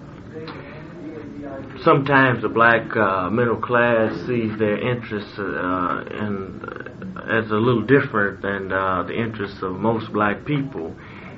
sometimes 1.85 2.43
the 2.43 2.48
black 2.48 2.97
uh, 2.97 3.28
middle 3.31 3.60
class 3.60 4.12
sees 4.27 4.59
their 4.59 4.78
interests 4.78 5.39
uh, 5.39 6.05
in, 6.10 6.60
as 7.31 7.51
a 7.51 7.55
little 7.55 7.82
different 7.82 8.40
than 8.43 8.73
uh, 8.73 9.02
the 9.02 9.15
interests 9.15 9.62
of 9.62 9.73
most 9.77 10.12
black 10.12 10.44
people, 10.44 10.94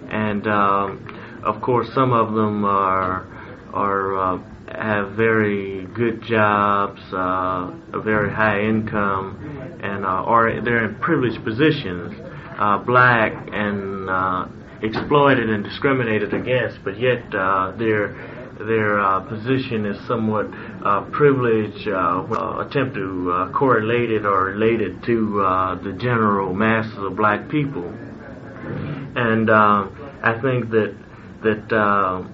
and 0.08 0.46
um, 0.46 1.40
of 1.44 1.60
course 1.60 1.92
some 1.92 2.12
of 2.12 2.34
them 2.34 2.64
are 2.64 3.26
are 3.72 4.16
uh, 4.16 4.49
have 4.70 5.12
very 5.12 5.86
good 5.94 6.22
jobs, 6.22 7.00
uh, 7.12 7.72
a 7.92 8.00
very 8.02 8.30
high 8.32 8.60
income, 8.60 9.78
and 9.82 10.04
uh, 10.04 10.08
are 10.08 10.60
they're 10.60 10.84
in 10.88 10.94
privileged 10.96 11.44
positions, 11.44 12.12
uh, 12.58 12.78
black 12.78 13.32
and 13.52 14.08
uh, 14.08 14.46
exploited 14.82 15.50
and 15.50 15.64
discriminated 15.64 16.32
against, 16.34 16.78
but 16.84 16.98
yet 16.98 17.22
uh, 17.34 17.72
their 17.78 18.14
their 18.58 19.00
uh, 19.00 19.20
position 19.20 19.86
is 19.86 19.96
somewhat 20.06 20.46
uh, 20.84 21.02
privileged. 21.12 21.88
Uh, 21.88 22.26
uh, 22.30 22.66
attempt 22.66 22.94
to 22.94 23.32
uh, 23.32 23.52
correlate 23.52 24.10
it 24.10 24.26
or 24.26 24.44
relate 24.44 24.80
it 24.80 25.02
to 25.02 25.40
uh, 25.40 25.74
the 25.82 25.92
general 25.94 26.52
masses 26.54 26.98
of 26.98 27.16
black 27.16 27.48
people, 27.48 27.88
and 29.16 29.50
I 29.50 30.38
think 30.42 30.70
that 30.70 30.94
that. 31.42 32.26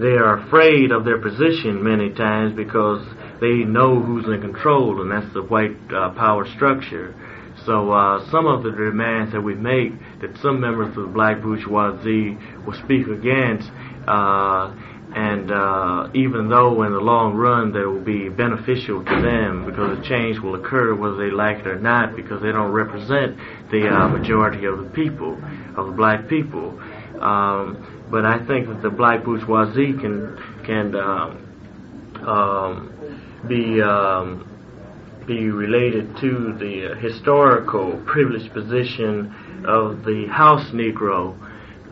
They 0.00 0.16
are 0.16 0.38
afraid 0.46 0.92
of 0.92 1.04
their 1.04 1.18
position 1.18 1.84
many 1.84 2.10
times 2.14 2.56
because 2.56 3.06
they 3.40 3.64
know 3.64 4.00
who's 4.00 4.24
in 4.24 4.40
control, 4.40 5.02
and 5.02 5.10
that's 5.10 5.32
the 5.34 5.42
white 5.42 5.76
uh, 5.92 6.10
power 6.10 6.46
structure. 6.56 7.14
So 7.66 7.92
uh, 7.92 8.30
some 8.30 8.46
of 8.46 8.62
the 8.62 8.70
demands 8.70 9.32
that 9.32 9.42
we 9.42 9.54
make 9.54 9.92
that 10.22 10.38
some 10.40 10.58
members 10.58 10.96
of 10.96 11.02
the 11.02 11.12
black 11.12 11.42
bourgeoisie 11.42 12.38
will 12.64 12.78
speak 12.84 13.08
against, 13.08 13.68
uh, 14.08 14.74
and 15.14 15.50
uh, 15.52 16.08
even 16.14 16.48
though 16.48 16.82
in 16.84 16.92
the 16.92 17.00
long 17.00 17.34
run 17.34 17.72
they 17.72 17.84
will 17.84 18.00
be 18.00 18.30
beneficial 18.30 19.04
to 19.04 19.20
them 19.20 19.66
because 19.66 19.98
a 19.98 20.02
change 20.08 20.38
will 20.38 20.54
occur 20.54 20.94
whether 20.94 21.16
they 21.16 21.30
like 21.30 21.58
it 21.58 21.66
or 21.66 21.78
not 21.78 22.16
because 22.16 22.40
they 22.40 22.52
don't 22.52 22.72
represent 22.72 23.36
the 23.70 23.86
uh, 23.86 24.08
majority 24.08 24.64
of 24.64 24.78
the 24.78 24.88
people, 24.94 25.34
of 25.76 25.86
the 25.88 25.92
black 25.92 26.26
people. 26.28 26.80
Um, 27.20 27.99
but 28.10 28.24
I 28.24 28.44
think 28.46 28.68
that 28.68 28.82
the 28.82 28.90
black 28.90 29.24
bourgeoisie 29.24 29.92
can 29.92 30.36
can 30.64 30.94
um, 30.96 32.24
um, 32.26 33.46
be 33.48 33.80
um, 33.80 34.46
be 35.26 35.50
related 35.50 36.16
to 36.20 36.56
the 36.58 36.96
historical 37.00 38.02
privileged 38.06 38.52
position 38.52 39.64
of 39.66 40.04
the 40.04 40.26
house 40.26 40.70
Negro. 40.72 41.36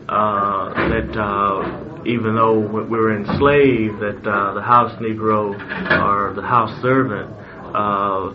Uh, 0.09 0.73
that 0.89 1.15
uh, 1.21 2.03
even 2.03 2.33
though 2.33 2.59
we 2.59 2.81
were 2.81 3.15
enslaved, 3.15 3.99
that 3.99 4.27
uh, 4.27 4.53
the 4.55 4.61
house 4.61 4.91
Negro 4.99 5.53
or 6.01 6.33
the 6.33 6.41
house 6.41 6.81
servant 6.81 7.29
uh, 7.75 8.33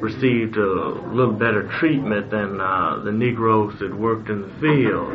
received 0.00 0.56
a 0.56 0.88
little 1.14 1.32
better 1.32 1.70
treatment 1.78 2.30
than 2.30 2.60
uh, 2.60 3.00
the 3.04 3.12
Negroes 3.12 3.78
that 3.80 3.96
worked 3.96 4.28
in 4.28 4.42
the 4.42 4.48
fields, 4.60 5.14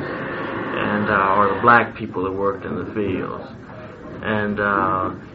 and 0.77 1.09
uh, 1.09 1.35
or 1.37 1.55
the 1.55 1.61
black 1.61 1.95
people 1.95 2.23
that 2.23 2.31
worked 2.31 2.65
in 2.65 2.75
the 2.75 2.93
fields, 2.93 3.47
and 4.23 4.59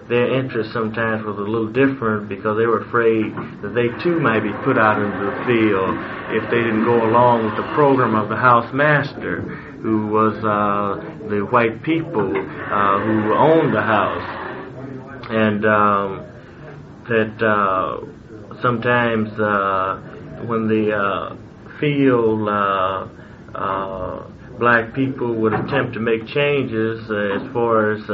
their 0.09 0.39
interest 0.39 0.73
sometimes 0.73 1.25
was 1.25 1.37
a 1.37 1.41
little 1.41 1.67
different 1.67 2.29
because 2.29 2.57
they 2.57 2.67
were 2.67 2.83
afraid 2.87 3.35
that 3.63 3.75
they 3.75 3.89
too 4.03 4.21
might 4.21 4.41
be 4.41 4.53
put 4.63 4.79
out 4.79 5.03
into 5.03 5.19
the 5.19 5.35
field 5.47 5.99
if 6.31 6.49
they 6.51 6.63
didn't 6.63 6.85
go 6.85 7.05
along 7.11 7.45
with 7.45 7.57
the 7.57 7.67
program 7.75 8.15
of 8.15 8.29
the 8.29 8.37
house 8.37 8.73
master, 8.73 9.41
who 9.83 10.07
was 10.07 10.35
uh, 10.45 11.03
the 11.29 11.41
white 11.51 11.83
people 11.83 12.31
uh, 12.31 12.99
who 13.01 13.35
owned 13.35 13.75
the 13.75 13.83
house, 13.83 14.23
and 15.31 15.67
um, 15.67 16.27
that 17.09 17.43
uh, 17.43 17.99
sometimes 18.63 19.29
uh, 19.41 19.99
when 20.47 20.69
the 20.69 20.93
uh, 20.95 21.37
field 21.81 22.49
uh, 22.49 23.09
black 24.59 24.95
people 24.95 25.35
would 25.35 25.53
attempt 25.53 25.95
to 25.95 26.01
make 26.01 26.27
changes 26.27 27.01
as 27.11 27.53
far 27.53 27.93
as 27.93 28.07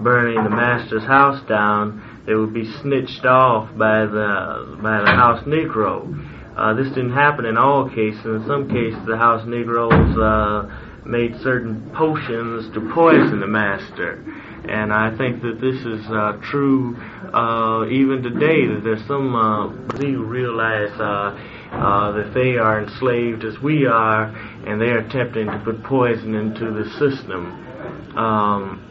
burning 0.00 0.42
the 0.42 0.50
master's 0.50 1.04
house 1.04 1.40
down, 1.48 2.22
they 2.26 2.34
would 2.34 2.52
be 2.52 2.64
snitched 2.82 3.24
off 3.24 3.70
by 3.78 4.04
the 4.04 4.78
by 4.82 5.00
the 5.00 5.10
house 5.10 5.42
Negro. 5.44 6.34
Uh, 6.56 6.74
this 6.74 6.88
didn't 6.88 7.12
happen 7.12 7.44
in 7.44 7.56
all 7.56 7.88
cases. 7.88 8.24
In 8.24 8.44
some 8.46 8.68
cases, 8.68 8.98
the 9.06 9.16
house 9.16 9.46
Negroes 9.46 10.18
uh, 10.18 10.64
made 11.04 11.36
certain 11.42 11.90
potions 11.94 12.72
to 12.74 12.80
poison 12.94 13.40
the 13.40 13.46
master. 13.46 14.24
And 14.68 14.92
I 14.92 15.16
think 15.16 15.42
that 15.42 15.60
this 15.60 15.76
is 15.84 16.04
uh, 16.10 16.40
true 16.42 16.96
uh, 17.32 17.86
even 17.90 18.22
today. 18.22 18.66
That 18.66 18.80
there's 18.82 19.06
some 19.06 19.36
uh, 19.36 19.68
realize 20.00 20.98
uh, 20.98 21.38
uh, 21.72 22.12
that 22.12 22.32
they 22.34 22.56
are 22.56 22.82
enslaved 22.82 23.44
as 23.44 23.58
we 23.60 23.86
are, 23.86 24.24
and 24.66 24.80
they 24.80 24.86
are 24.86 24.98
attempting 24.98 25.46
to 25.46 25.58
put 25.64 25.82
poison 25.84 26.34
into 26.34 26.70
the 26.70 26.88
system. 26.98 27.62
Um, 28.16 28.82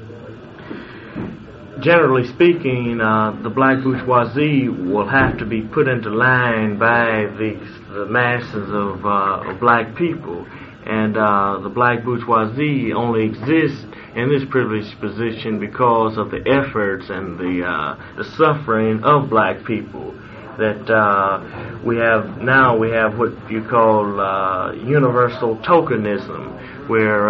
generally 1.81 2.27
speaking, 2.27 3.01
uh, 3.01 3.39
the 3.43 3.49
black 3.49 3.83
bourgeoisie 3.83 4.69
will 4.69 5.07
have 5.07 5.37
to 5.39 5.45
be 5.45 5.61
put 5.61 5.87
into 5.87 6.09
line 6.09 6.77
by 6.77 7.27
the, 7.37 7.59
the 7.93 8.05
masses 8.05 8.69
of, 8.69 9.05
uh, 9.05 9.51
of 9.51 9.59
black 9.59 9.95
people. 9.95 10.45
And 10.85 11.17
uh, 11.17 11.59
the 11.63 11.69
black 11.69 12.03
bourgeoisie 12.03 12.93
only 12.93 13.25
exists 13.25 13.83
in 14.15 14.29
this 14.29 14.43
privileged 14.49 14.99
position 14.99 15.59
because 15.59 16.17
of 16.17 16.29
the 16.29 16.41
efforts 16.45 17.09
and 17.09 17.39
the, 17.39 17.65
uh, 17.65 18.15
the 18.17 18.23
suffering 18.37 19.03
of 19.03 19.29
black 19.29 19.65
people. 19.65 20.13
That 20.57 20.89
uh, 20.89 21.81
we 21.85 21.97
have 21.97 22.41
now, 22.41 22.77
we 22.77 22.89
have 22.91 23.17
what 23.17 23.33
you 23.51 23.61
call 23.69 24.19
uh, 24.19 24.73
universal 24.73 25.57
tokenism, 25.57 26.89
where 26.89 27.29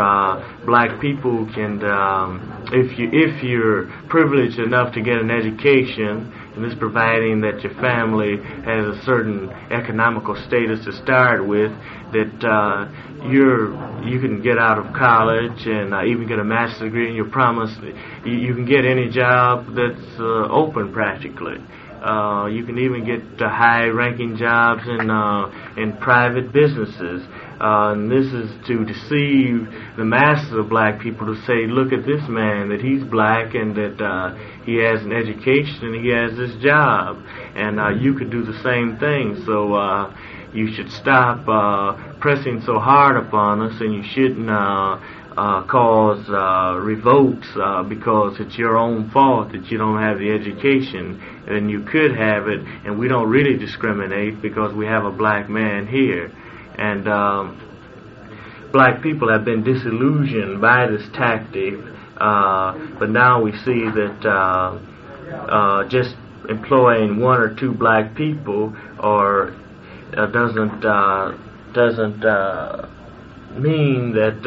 black 0.66 1.02
people 1.02 1.50
can 1.54 1.84
um, 1.86 2.56
if 2.72 2.98
you 2.98 3.10
if 3.12 3.44
you're 3.44 3.86
privileged 4.10 4.60
enough 4.60 4.94
to 4.94 5.02
get 5.02 5.18
an 5.18 5.30
education, 5.30 6.32
and 6.56 6.64
this 6.64 6.74
providing 6.78 7.42
that 7.42 7.62
your 7.62 7.74
family 7.76 8.38
has 8.66 8.98
a 8.98 9.02
certain 9.04 9.50
economical 9.72 10.36
status 10.48 10.84
to 10.86 10.94
start 11.04 11.46
with, 11.46 11.72
that 12.12 12.46
uh, 12.46 13.28
you're 13.30 13.74
you 14.04 14.20
can 14.20 14.42
get 14.42 14.58
out 14.58 14.78
of 14.78 14.94
college 14.94 15.66
and 15.68 15.94
uh, 15.94 16.04
even 16.06 16.28
get 16.28 16.40
a 16.40 16.44
master's 16.44 16.80
degree, 16.80 17.08
and 17.08 17.16
you're 17.16 17.30
promised 17.30 17.80
you, 18.26 18.34
you 18.34 18.54
can 18.54 18.66
get 18.66 18.86
any 18.86 19.10
job 19.10 19.68
that's 19.76 20.20
uh, 20.20 20.48
open 20.50 20.92
practically. 20.94 21.58
Uh, 22.06 22.46
you 22.46 22.64
can 22.64 22.78
even 22.78 23.04
get 23.04 23.42
uh, 23.42 23.50
high-ranking 23.50 24.38
jobs 24.38 24.84
in 24.88 25.10
uh, 25.10 25.74
in 25.76 25.98
private 25.98 26.54
businesses. 26.54 27.26
Uh, 27.60 27.94
and 27.94 28.12
this 28.12 28.28
is 28.34 28.52
to 28.68 28.84
deceive 28.86 29.68
the 29.98 30.04
masses 30.04 30.54
of 30.54 30.68
black 30.70 31.00
people 31.00 31.26
to 31.26 31.36
say, 31.46 31.66
look 31.68 31.94
at 31.94 32.06
this 32.06 32.22
man, 32.28 32.70
that 32.70 32.82
he's 32.82 33.04
black 33.04 33.56
and 33.56 33.76
that 33.76 34.00
uh, 34.04 34.36
he 34.66 34.76
has 34.76 35.02
an 35.02 35.14
education 35.14 35.96
and 35.96 36.04
he 36.04 36.12
has 36.12 36.36
this 36.38 36.54
job. 36.62 37.18
And 37.56 37.80
uh, 37.80 37.90
you 37.90 38.14
could 38.14 38.30
do 38.30 38.44
the 38.44 38.62
same 38.62 38.98
thing. 38.98 39.42
So 39.46 39.74
uh, 39.74 40.14
you 40.54 40.74
should 40.74 40.92
stop 40.92 41.48
uh, 41.48 42.20
pressing 42.20 42.62
so 42.66 42.78
hard 42.80 43.18
upon 43.18 43.62
us 43.62 43.80
and 43.80 43.94
you 43.94 44.04
shouldn't 44.04 44.50
uh, 44.50 45.00
cause 45.36 46.26
uh, 46.30 46.80
revolts 46.80 47.48
uh, 47.56 47.84
because 47.84 48.38
it's 48.40 48.58
your 48.58 48.78
own 48.78 49.10
fault 49.12 49.52
that 49.52 49.66
you 49.68 49.78
don't 49.78 50.02
have 50.02 50.18
the 50.18 50.32
education 50.32 51.22
and 51.48 51.70
you 51.70 51.82
could 51.84 52.16
have 52.16 52.48
it 52.48 52.62
and 52.86 52.98
we 52.98 53.08
don't 53.08 53.30
really 53.30 53.58
discriminate 53.58 54.42
because 54.42 54.74
we 54.74 54.86
have 54.86 55.04
a 55.04 55.12
black 55.12 55.50
man 55.50 55.88
here 55.88 56.32
and 56.78 57.08
um, 57.08 57.62
black 58.72 59.02
people 59.02 59.32
have 59.32 59.46
been 59.46 59.64
disillusioned 59.64 60.60
by 60.60 60.88
this 60.88 61.08
tactic. 61.14 61.76
Uh, 62.18 62.74
but 63.00 63.10
now 63.10 63.42
we 63.42 63.52
see 63.52 63.88
that 63.88 64.20
uh, 64.26 64.78
uh, 65.34 65.88
just 65.90 66.16
employing 66.50 67.20
one 67.20 67.40
or 67.40 67.56
two 67.56 67.74
black 67.74 68.16
people 68.16 68.76
or 69.00 69.56
uh, 70.16 70.26
doesn't 70.28 70.86
uh, 70.86 71.38
doesn't 71.74 72.24
uh, 72.24 72.88
mean 73.60 74.14
that 74.14 74.42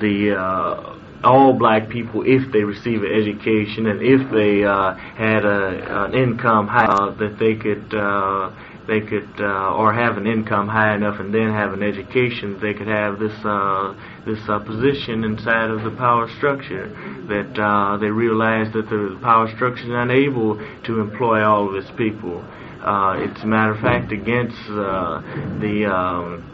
the 0.00 0.98
all 1.24 1.52
black 1.52 1.88
people, 1.88 2.24
if 2.26 2.50
they 2.52 2.64
receive 2.64 3.04
an 3.04 3.12
education 3.12 3.86
and 3.86 4.02
if 4.02 4.28
they 4.32 4.60
had 4.60 5.44
a, 5.44 6.04
an 6.04 6.14
income 6.14 6.66
high, 6.66 7.14
that 7.18 7.38
they 7.38 7.54
could 7.54 7.92
they 8.86 9.00
could 9.00 9.28
uh, 9.38 9.74
or 9.74 9.92
have 9.92 10.16
an 10.16 10.26
income 10.26 10.68
high 10.68 10.94
enough 10.94 11.20
and 11.20 11.32
then 11.32 11.52
have 11.52 11.72
an 11.72 11.82
education 11.82 12.58
they 12.60 12.74
could 12.74 12.88
have 12.88 13.18
this 13.18 13.32
uh, 13.44 13.94
this 14.26 14.38
uh, 14.48 14.58
position 14.58 15.24
inside 15.24 15.70
of 15.70 15.82
the 15.84 15.90
power 15.96 16.28
structure. 16.36 16.88
That 17.28 17.58
uh, 17.58 17.96
they 17.98 18.10
realize 18.10 18.72
that 18.72 18.88
the 18.88 19.18
power 19.22 19.48
structure 19.54 19.84
is 19.84 19.90
unable 19.90 20.56
to 20.84 21.00
employ 21.00 21.42
all 21.42 21.68
of 21.68 21.74
its 21.76 21.90
people. 21.96 22.44
Uh, 22.82 23.14
it's 23.18 23.42
a 23.42 23.46
matter 23.46 23.72
of 23.72 23.80
fact 23.80 24.10
against 24.10 24.58
uh, 24.68 25.22
the 25.60 25.86
um, 25.86 26.51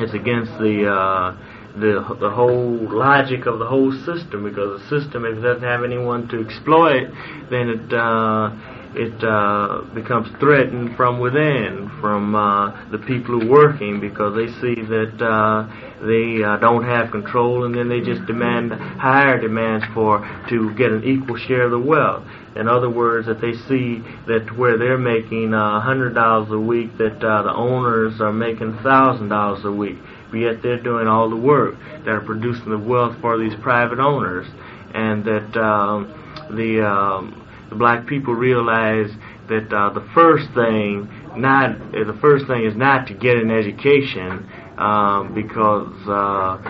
it's 0.00 0.14
against 0.14 0.52
the 0.58 0.88
uh, 0.88 1.36
the 1.74 2.16
the 2.20 2.30
whole 2.30 2.76
logic 2.90 3.46
of 3.46 3.58
the 3.58 3.66
whole 3.66 3.92
system 4.04 4.44
because 4.44 4.80
the 4.80 5.00
system 5.00 5.24
if 5.24 5.38
it 5.38 5.40
doesn't 5.40 5.62
have 5.62 5.84
anyone 5.84 6.28
to 6.28 6.44
exploit 6.44 7.08
then 7.50 7.68
it 7.68 7.92
uh, 7.92 8.50
it 8.94 9.24
uh, 9.24 9.82
becomes 9.94 10.28
threatened 10.38 10.96
from 10.96 11.18
within, 11.18 11.90
from 12.00 12.34
uh, 12.34 12.90
the 12.90 12.98
people 12.98 13.40
who 13.40 13.46
are 13.48 13.50
working, 13.50 14.00
because 14.00 14.34
they 14.36 14.48
see 14.60 14.82
that 14.82 15.16
uh, 15.16 15.64
they 16.04 16.44
uh, 16.44 16.58
don't 16.58 16.84
have 16.84 17.10
control, 17.10 17.64
and 17.64 17.74
then 17.74 17.88
they 17.88 18.00
just 18.00 18.26
demand 18.26 18.72
higher 18.72 19.40
demands 19.40 19.84
for 19.94 20.20
to 20.50 20.74
get 20.74 20.92
an 20.92 21.04
equal 21.04 21.36
share 21.36 21.64
of 21.64 21.70
the 21.70 21.78
wealth. 21.78 22.24
In 22.54 22.68
other 22.68 22.90
words, 22.90 23.26
that 23.26 23.40
they 23.40 23.52
see 23.52 24.02
that 24.26 24.54
where 24.56 24.76
they're 24.76 24.98
making 24.98 25.54
uh, 25.54 25.80
hundred 25.80 26.14
dollars 26.14 26.50
a 26.50 26.58
week, 26.58 26.96
that 26.98 27.22
uh, 27.24 27.42
the 27.42 27.54
owners 27.54 28.20
are 28.20 28.32
making 28.32 28.78
thousand 28.82 29.28
dollars 29.28 29.64
a 29.64 29.72
week, 29.72 29.96
but 30.30 30.36
yet 30.38 30.62
they're 30.62 30.82
doing 30.82 31.06
all 31.06 31.30
the 31.30 31.36
work 31.36 31.74
that 32.04 32.10
are 32.10 32.20
producing 32.20 32.70
the 32.70 32.78
wealth 32.78 33.16
for 33.20 33.38
these 33.38 33.54
private 33.62 33.98
owners, 33.98 34.46
and 34.94 35.24
that 35.24 35.56
um, 35.56 36.12
the 36.50 36.86
um, 36.86 37.48
the 37.70 37.76
black 37.76 38.06
people 38.06 38.34
realize 38.34 39.10
that 39.48 39.72
uh, 39.72 39.90
the 39.94 40.06
first 40.14 40.46
thing 40.54 41.08
not 41.36 41.92
the 41.92 42.16
first 42.20 42.46
thing 42.46 42.64
is 42.64 42.76
not 42.76 43.06
to 43.06 43.14
get 43.14 43.36
an 43.36 43.50
education 43.50 44.46
um, 44.76 45.32
because 45.34 45.92
uh, 46.06 46.60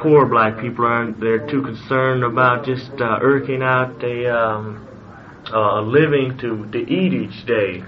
poor 0.00 0.26
black 0.26 0.58
people 0.60 0.84
aren't 0.86 1.20
they're 1.20 1.46
too 1.46 1.62
concerned 1.62 2.24
about 2.24 2.64
just 2.64 2.90
uh, 3.00 3.18
irking 3.20 3.62
out 3.62 3.98
the 4.00 4.34
um, 4.34 4.86
a 5.52 5.82
living 5.82 6.38
to 6.38 6.66
to 6.72 6.78
eat 6.78 7.12
each 7.12 7.46
day 7.46 7.82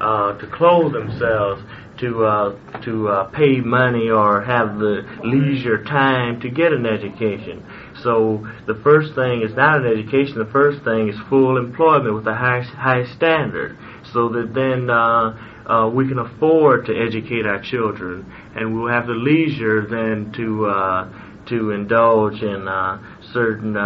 uh, 0.00 0.36
to 0.38 0.46
clothe 0.46 0.92
themselves 0.92 1.62
to 1.98 2.24
uh, 2.24 2.80
to 2.82 3.08
uh, 3.08 3.24
pay 3.30 3.60
money 3.60 4.08
or 4.10 4.42
have 4.42 4.78
the 4.78 5.02
leisure 5.24 5.82
time 5.84 6.40
to 6.40 6.50
get 6.50 6.72
an 6.72 6.84
education. 6.84 7.64
So 8.02 8.46
the 8.66 8.74
first 8.84 9.14
thing 9.14 9.42
is 9.42 9.56
not 9.56 9.80
an 9.80 9.86
education. 9.86 10.38
The 10.38 10.50
first 10.52 10.84
thing 10.84 11.08
is 11.08 11.16
full 11.28 11.56
employment 11.56 12.14
with 12.14 12.26
a 12.26 12.34
high 12.34 12.60
high 12.60 13.04
standard, 13.16 13.78
so 14.12 14.28
that 14.30 14.52
then 14.54 14.90
uh, 14.90 15.36
uh, 15.66 15.88
we 15.88 16.06
can 16.06 16.18
afford 16.18 16.86
to 16.86 16.94
educate 16.94 17.46
our 17.46 17.62
children, 17.62 18.30
and 18.54 18.74
we'll 18.74 18.92
have 18.92 19.06
the 19.06 19.14
leisure 19.14 19.86
then 19.88 20.32
to 20.36 20.66
uh, 20.66 21.44
to 21.48 21.70
indulge 21.70 22.42
in 22.42 22.68
uh, 22.68 22.98
certain. 23.32 23.76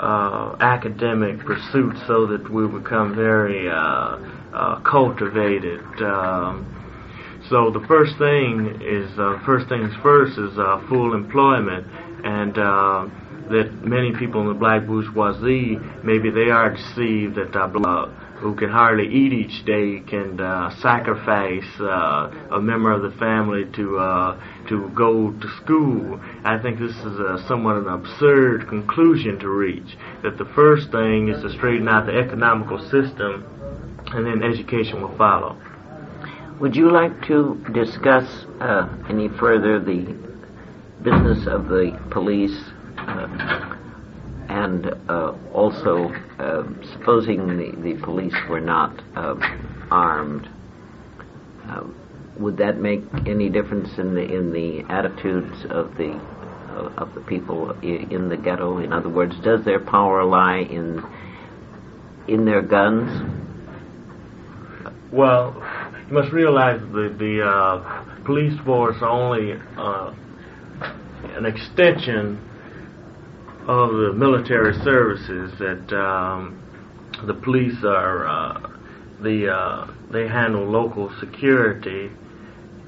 Uh, 0.00 0.56
academic 0.60 1.38
pursuits 1.40 2.00
so 2.06 2.26
that 2.26 2.48
we 2.50 2.66
become 2.66 3.14
very 3.14 3.68
uh, 3.68 4.16
uh, 4.54 4.80
cultivated. 4.80 5.84
Um, 6.00 6.64
so 7.50 7.70
the 7.70 7.84
first 7.86 8.16
thing 8.16 8.80
is 8.80 9.10
uh, 9.18 9.38
first 9.44 9.68
things 9.68 9.92
first 10.02 10.38
is 10.38 10.56
uh, 10.56 10.80
full 10.88 11.12
employment, 11.12 11.86
and 12.24 12.56
uh, 12.56 13.08
that 13.50 13.68
many 13.84 14.16
people 14.16 14.40
in 14.40 14.48
the 14.48 14.54
black 14.54 14.86
bourgeoisie 14.86 15.76
maybe 16.02 16.30
they 16.30 16.48
are 16.48 16.70
deceived 16.70 17.34
that 17.34 17.52
uh, 17.52 18.08
who 18.40 18.54
can 18.54 18.70
hardly 18.70 19.06
eat 19.06 19.32
each 19.32 19.64
day 19.66 20.00
can 20.00 20.40
uh, 20.40 20.70
sacrifice 20.80 21.68
uh, 21.78 22.30
a 22.52 22.60
member 22.60 22.90
of 22.90 23.02
the 23.02 23.16
family 23.18 23.64
to 23.74 23.98
uh, 23.98 24.40
to 24.68 24.88
go 24.94 25.30
to 25.30 25.48
school. 25.62 26.18
I 26.44 26.58
think 26.58 26.78
this 26.78 26.96
is 26.96 27.18
a, 27.18 27.44
somewhat 27.46 27.76
an 27.76 27.88
absurd 27.88 28.68
conclusion 28.68 29.38
to 29.40 29.48
reach. 29.48 29.96
That 30.22 30.38
the 30.38 30.46
first 30.54 30.90
thing 30.90 31.28
is 31.28 31.42
to 31.42 31.50
straighten 31.50 31.86
out 31.88 32.06
the 32.06 32.18
economical 32.18 32.78
system, 32.78 33.44
and 34.06 34.24
then 34.24 34.42
education 34.42 35.02
will 35.02 35.16
follow. 35.18 35.60
Would 36.60 36.76
you 36.76 36.90
like 36.90 37.26
to 37.26 37.62
discuss 37.72 38.24
uh, 38.60 38.88
any 39.08 39.28
further 39.28 39.80
the 39.80 40.16
business 41.02 41.46
of 41.46 41.68
the 41.68 41.98
police 42.10 42.58
uh, 42.98 43.76
and 44.50 44.86
uh, 45.08 45.32
also 45.54 46.08
uh, 46.40 46.64
supposing 46.92 47.46
the, 47.46 47.70
the 47.82 48.02
police 48.02 48.34
were 48.48 48.60
not 48.60 49.00
uh, 49.14 49.36
armed, 49.92 50.48
uh, 51.68 51.84
would 52.36 52.56
that 52.56 52.78
make 52.78 53.00
any 53.26 53.48
difference 53.48 53.96
in 53.98 54.14
the 54.14 54.22
in 54.22 54.52
the 54.52 54.82
attitudes 54.92 55.64
of 55.70 55.96
the 55.96 56.10
uh, 56.10 57.02
of 57.02 57.14
the 57.14 57.20
people 57.20 57.70
in 57.80 58.28
the 58.28 58.36
ghetto? 58.36 58.78
In 58.78 58.92
other 58.92 59.08
words, 59.08 59.34
does 59.44 59.64
their 59.64 59.78
power 59.78 60.24
lie 60.24 60.58
in 60.58 61.00
in 62.26 62.44
their 62.44 62.62
guns? 62.62 63.08
Well, 65.12 65.54
you 66.08 66.14
must 66.14 66.32
realize 66.32 66.80
that 66.80 67.16
the 67.18 67.42
uh, 67.46 68.24
police 68.24 68.58
force 68.64 68.96
are 69.00 69.10
only 69.10 69.52
an 71.36 71.46
extension 71.46 72.49
of 73.70 73.90
the 73.90 74.12
military 74.12 74.74
services 74.82 75.52
that 75.60 75.96
um, 75.96 76.60
the 77.24 77.34
police 77.34 77.84
are 77.84 78.26
uh, 78.26 78.70
the 79.22 79.48
uh, 79.48 79.94
they 80.10 80.26
handle 80.26 80.64
local 80.64 81.08
security 81.20 82.10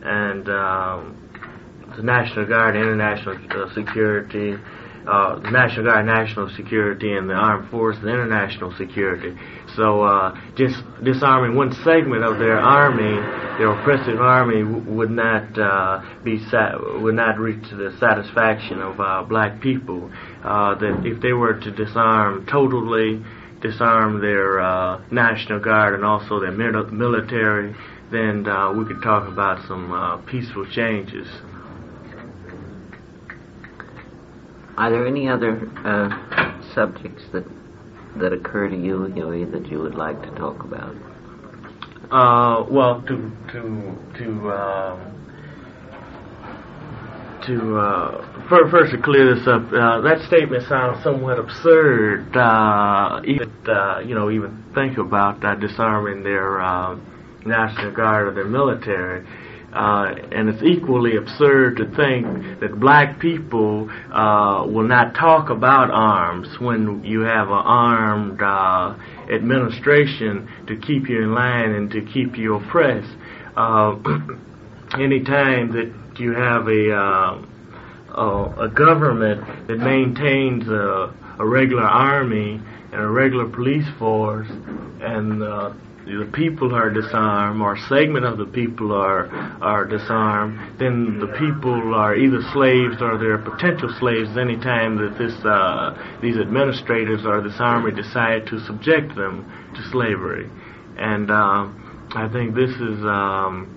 and 0.02 0.48
um, 0.48 1.22
the 1.96 2.02
National 2.02 2.46
Guard, 2.46 2.74
international 2.74 3.38
uh, 3.50 3.72
security, 3.74 4.56
uh, 5.06 5.38
National 5.50 5.86
Guard, 5.86 6.06
national 6.06 6.48
security, 6.56 7.12
and 7.12 7.28
the 7.28 7.34
Armed 7.34 7.70
Forces, 7.70 8.02
international 8.02 8.74
security. 8.76 9.36
So 9.76 10.02
uh, 10.02 10.38
just 10.56 10.76
disarming 11.02 11.56
one 11.56 11.72
segment 11.84 12.24
of 12.24 12.38
their 12.38 12.58
army, 12.58 13.18
their 13.58 13.72
oppressive 13.72 14.20
army, 14.20 14.62
would 14.62 15.10
not 15.10 15.58
uh, 15.58 16.02
be 16.24 16.40
would 17.00 17.14
not 17.14 17.38
reach 17.38 17.62
the 17.70 17.96
satisfaction 17.98 18.80
of 18.80 19.00
uh, 19.00 19.22
black 19.28 19.60
people. 19.60 20.10
Uh, 20.42 20.74
that 20.74 21.06
if 21.06 21.20
they 21.22 21.32
were 21.32 21.54
to 21.54 21.70
disarm 21.70 22.44
totally, 22.46 23.24
disarm 23.60 24.20
their 24.20 24.60
uh, 24.60 25.00
National 25.10 25.60
Guard 25.60 25.94
and 25.94 26.04
also 26.04 26.40
their 26.40 26.50
military, 26.50 27.76
then 28.10 28.46
uh, 28.48 28.72
we 28.72 28.84
could 28.84 29.00
talk 29.02 29.28
about 29.28 29.66
some 29.68 29.92
uh, 29.92 30.16
peaceful 30.26 30.66
changes. 30.66 31.28
Are 34.76 34.90
there 34.90 35.06
any 35.06 35.28
other 35.28 35.70
uh, 35.84 36.74
subjects 36.74 37.22
that 37.32 37.44
that 38.16 38.32
occur 38.32 38.68
to 38.68 38.76
you, 38.76 39.04
Huey, 39.14 39.44
that 39.44 39.66
you 39.68 39.78
would 39.78 39.94
like 39.94 40.20
to 40.22 40.30
talk 40.36 40.64
about? 40.64 40.94
Uh, 42.10 42.66
well, 42.70 43.00
to 43.02 43.30
to 43.52 43.96
to 44.18 44.52
um, 44.52 45.21
to 47.46 47.76
uh, 47.76 48.48
first 48.48 48.92
to 48.92 49.00
clear 49.02 49.34
this 49.34 49.46
up, 49.46 49.62
uh, 49.72 50.00
that 50.00 50.24
statement 50.26 50.66
sounds 50.68 51.02
somewhat 51.02 51.38
absurd. 51.38 52.36
Uh, 52.36 53.20
even 53.24 53.50
uh, 53.66 54.00
you 54.00 54.14
know, 54.14 54.30
even 54.30 54.64
think 54.74 54.98
about 54.98 55.44
uh, 55.44 55.54
disarming 55.56 56.22
their 56.22 56.60
uh, 56.60 56.98
national 57.44 57.92
guard 57.92 58.28
or 58.28 58.34
their 58.34 58.46
military. 58.46 59.26
And 59.74 60.48
it's 60.50 60.62
equally 60.62 61.16
absurd 61.16 61.78
to 61.78 61.86
think 61.96 62.60
that 62.60 62.78
black 62.78 63.18
people 63.18 63.86
will 63.86 64.86
not 64.86 65.14
talk 65.14 65.48
about 65.48 65.90
arms 65.90 66.48
when 66.60 67.02
you 67.04 67.20
have 67.20 67.48
an 67.48 67.54
armed 67.54 68.42
administration 69.32 70.48
to 70.66 70.76
keep 70.76 71.08
you 71.08 71.22
in 71.22 71.34
line 71.34 71.70
and 71.70 71.90
to 71.90 72.02
keep 72.02 72.36
you 72.36 72.56
oppressed. 72.56 73.16
Uh, 73.56 73.96
anytime 74.98 75.72
that 75.72 75.92
you 76.20 76.32
have 76.32 76.68
a 76.68 76.94
uh, 76.94 77.46
a, 78.14 78.66
a 78.66 78.68
government 78.68 79.66
that 79.68 79.78
maintains 79.78 80.68
a, 80.68 81.14
a 81.38 81.46
regular 81.46 81.82
army 81.82 82.60
and 82.92 83.00
a 83.00 83.08
regular 83.08 83.48
police 83.48 83.86
force 83.98 84.48
and 85.00 85.42
uh, 85.42 85.72
the 86.04 86.28
people 86.32 86.74
are 86.74 86.90
disarmed 86.90 87.60
or 87.60 87.74
a 87.74 87.80
segment 87.88 88.24
of 88.24 88.36
the 88.36 88.46
people 88.46 88.92
are 88.92 89.28
are 89.62 89.84
disarmed, 89.84 90.58
then 90.78 91.18
the 91.20 91.28
people 91.38 91.94
are 91.94 92.16
either 92.16 92.42
slaves 92.52 93.00
or 93.00 93.18
they're 93.18 93.38
potential 93.38 93.88
slaves 94.00 94.36
any 94.36 94.56
time 94.56 94.96
that 94.96 95.16
this 95.16 95.32
uh, 95.44 95.94
these 96.20 96.36
administrators 96.36 97.24
or 97.24 97.40
this 97.40 97.56
army 97.60 97.92
decide 97.92 98.46
to 98.46 98.58
subject 98.66 99.14
them 99.14 99.46
to 99.74 99.82
slavery. 99.90 100.50
And 100.98 101.30
uh, 101.30 101.70
I 102.14 102.28
think 102.32 102.54
this 102.54 102.70
is 102.70 102.98
um, 103.06 103.70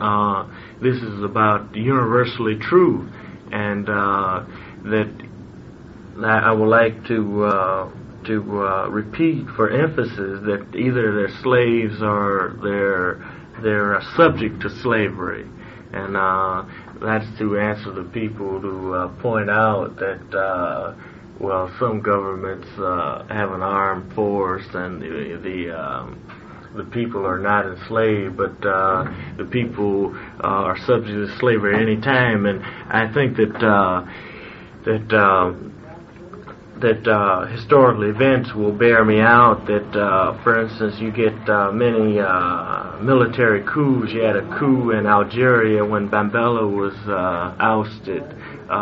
uh, 0.00 0.48
this 0.82 0.96
is 0.96 1.22
about 1.22 1.74
universally 1.74 2.56
true, 2.56 3.08
and 3.52 3.88
uh, 3.88 4.44
that, 4.84 5.10
that 6.16 6.44
I 6.44 6.52
would 6.52 6.68
like 6.68 7.06
to 7.06 7.44
uh, 7.44 7.92
to 8.24 8.62
uh, 8.62 8.88
repeat 8.88 9.46
for 9.56 9.70
emphasis 9.70 10.40
that 10.44 10.74
either 10.76 11.14
they're 11.14 11.42
slaves 11.42 12.02
or 12.02 12.58
they're 12.62 13.62
they're 13.62 14.00
subject 14.16 14.60
to 14.62 14.70
slavery, 14.82 15.46
and 15.92 16.16
uh, 16.16 16.64
that's 17.00 17.26
to 17.38 17.58
answer 17.58 17.92
the 17.92 18.04
people 18.04 18.60
who 18.60 18.94
uh, 18.94 19.08
point 19.20 19.50
out 19.50 19.96
that 19.96 20.36
uh, 20.36 20.94
well, 21.40 21.74
some 21.78 22.00
governments 22.00 22.68
uh, 22.78 23.26
have 23.28 23.50
an 23.52 23.62
armed 23.62 24.14
force 24.14 24.66
and 24.74 25.02
the 25.02 25.40
the 25.42 25.70
um, 25.70 26.41
the 26.74 26.84
people 26.84 27.26
are 27.26 27.38
not 27.38 27.66
enslaved, 27.66 28.36
but 28.36 28.66
uh, 28.66 29.04
the 29.36 29.44
people 29.44 30.14
uh, 30.42 30.68
are 30.68 30.78
subject 30.78 31.08
to 31.08 31.38
slavery 31.38 31.74
at 31.76 31.82
any 31.82 32.00
time. 32.00 32.46
And 32.46 32.62
I 32.62 33.12
think 33.12 33.36
that 33.36 33.56
uh, 33.62 34.06
that 34.84 35.12
uh, 35.12 35.52
that 36.80 37.06
uh, 37.06 37.46
historical 37.46 38.02
events 38.04 38.52
will 38.54 38.72
bear 38.72 39.04
me 39.04 39.20
out. 39.20 39.66
That, 39.66 39.96
uh, 39.96 40.42
for 40.42 40.64
instance, 40.64 40.98
you 40.98 41.12
get 41.12 41.48
uh, 41.48 41.70
many 41.70 42.18
military 43.04 43.62
coups. 43.62 44.12
You 44.12 44.22
had 44.22 44.36
a 44.36 44.58
coup 44.58 44.90
in 44.90 45.06
Algeria 45.06 45.84
when 45.84 46.08
Ben 46.08 46.30
Bella 46.30 46.66
was 46.66 46.94
ousted 47.06 48.24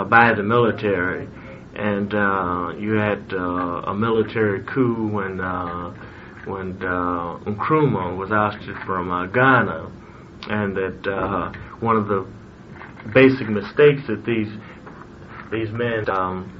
by 0.08 0.32
the 0.34 0.42
military, 0.42 1.28
and 1.74 2.10
you 2.80 2.92
had 2.92 3.32
a 3.34 3.92
military 3.94 4.62
coup 4.64 5.08
when 5.08 5.40
when 6.51 6.82
uh, 6.82 7.39
Nkrumah 7.47 8.16
was 8.16 8.31
ousted 8.31 8.77
from 8.86 9.10
uh, 9.10 9.27
Ghana, 9.27 9.90
and 10.48 10.77
that 10.77 11.06
uh, 11.06 11.52
one 11.81 11.97
of 11.97 12.09
the 12.09 12.27
basic 13.14 13.48
mistakes 13.48 14.02
that 14.09 14.24
these 14.27 14.52
these 15.51 15.70
men 15.72 16.09
um, 16.10 16.56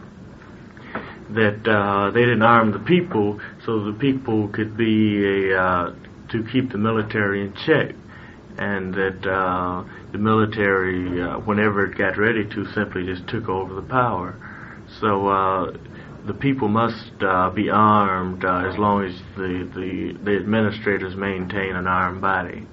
that 1.31 1.67
uh, 1.69 2.11
they 2.11 2.21
didn't 2.21 2.43
arm 2.43 2.73
the 2.73 2.79
people 2.81 3.41
so 3.65 3.85
the 3.85 3.97
people 3.99 4.49
could 4.49 4.77
be 4.77 5.51
a 5.51 5.61
uh, 5.61 5.95
to 6.31 6.45
keep 6.53 6.71
the 6.71 6.79
military 6.79 7.43
in 7.43 7.55
check, 7.67 7.95
and 8.59 8.95
that 8.95 9.27
uh, 9.27 9.85
the 10.13 10.19
military, 10.19 11.21
uh, 11.21 11.39
whenever 11.41 11.87
it 11.87 11.99
got 11.99 12.17
ready 12.17 12.45
to, 12.45 12.67
simply 12.73 13.05
just 13.05 13.27
took 13.29 13.49
over 13.49 13.75
the 13.75 13.83
power. 13.83 14.35
So 15.01 15.29
the 16.31 16.39
people 16.39 16.69
must 16.69 17.11
uh, 17.23 17.51
be 17.51 17.69
armed 17.69 18.45
uh, 18.45 18.71
as 18.71 18.79
long 18.79 19.05
as 19.05 19.13
the, 19.37 19.69
the, 19.75 20.17
the 20.23 20.37
administrators 20.37 21.17
maintain 21.17 21.75
an 21.75 21.89
armed 21.89 22.21
body. 22.21 22.65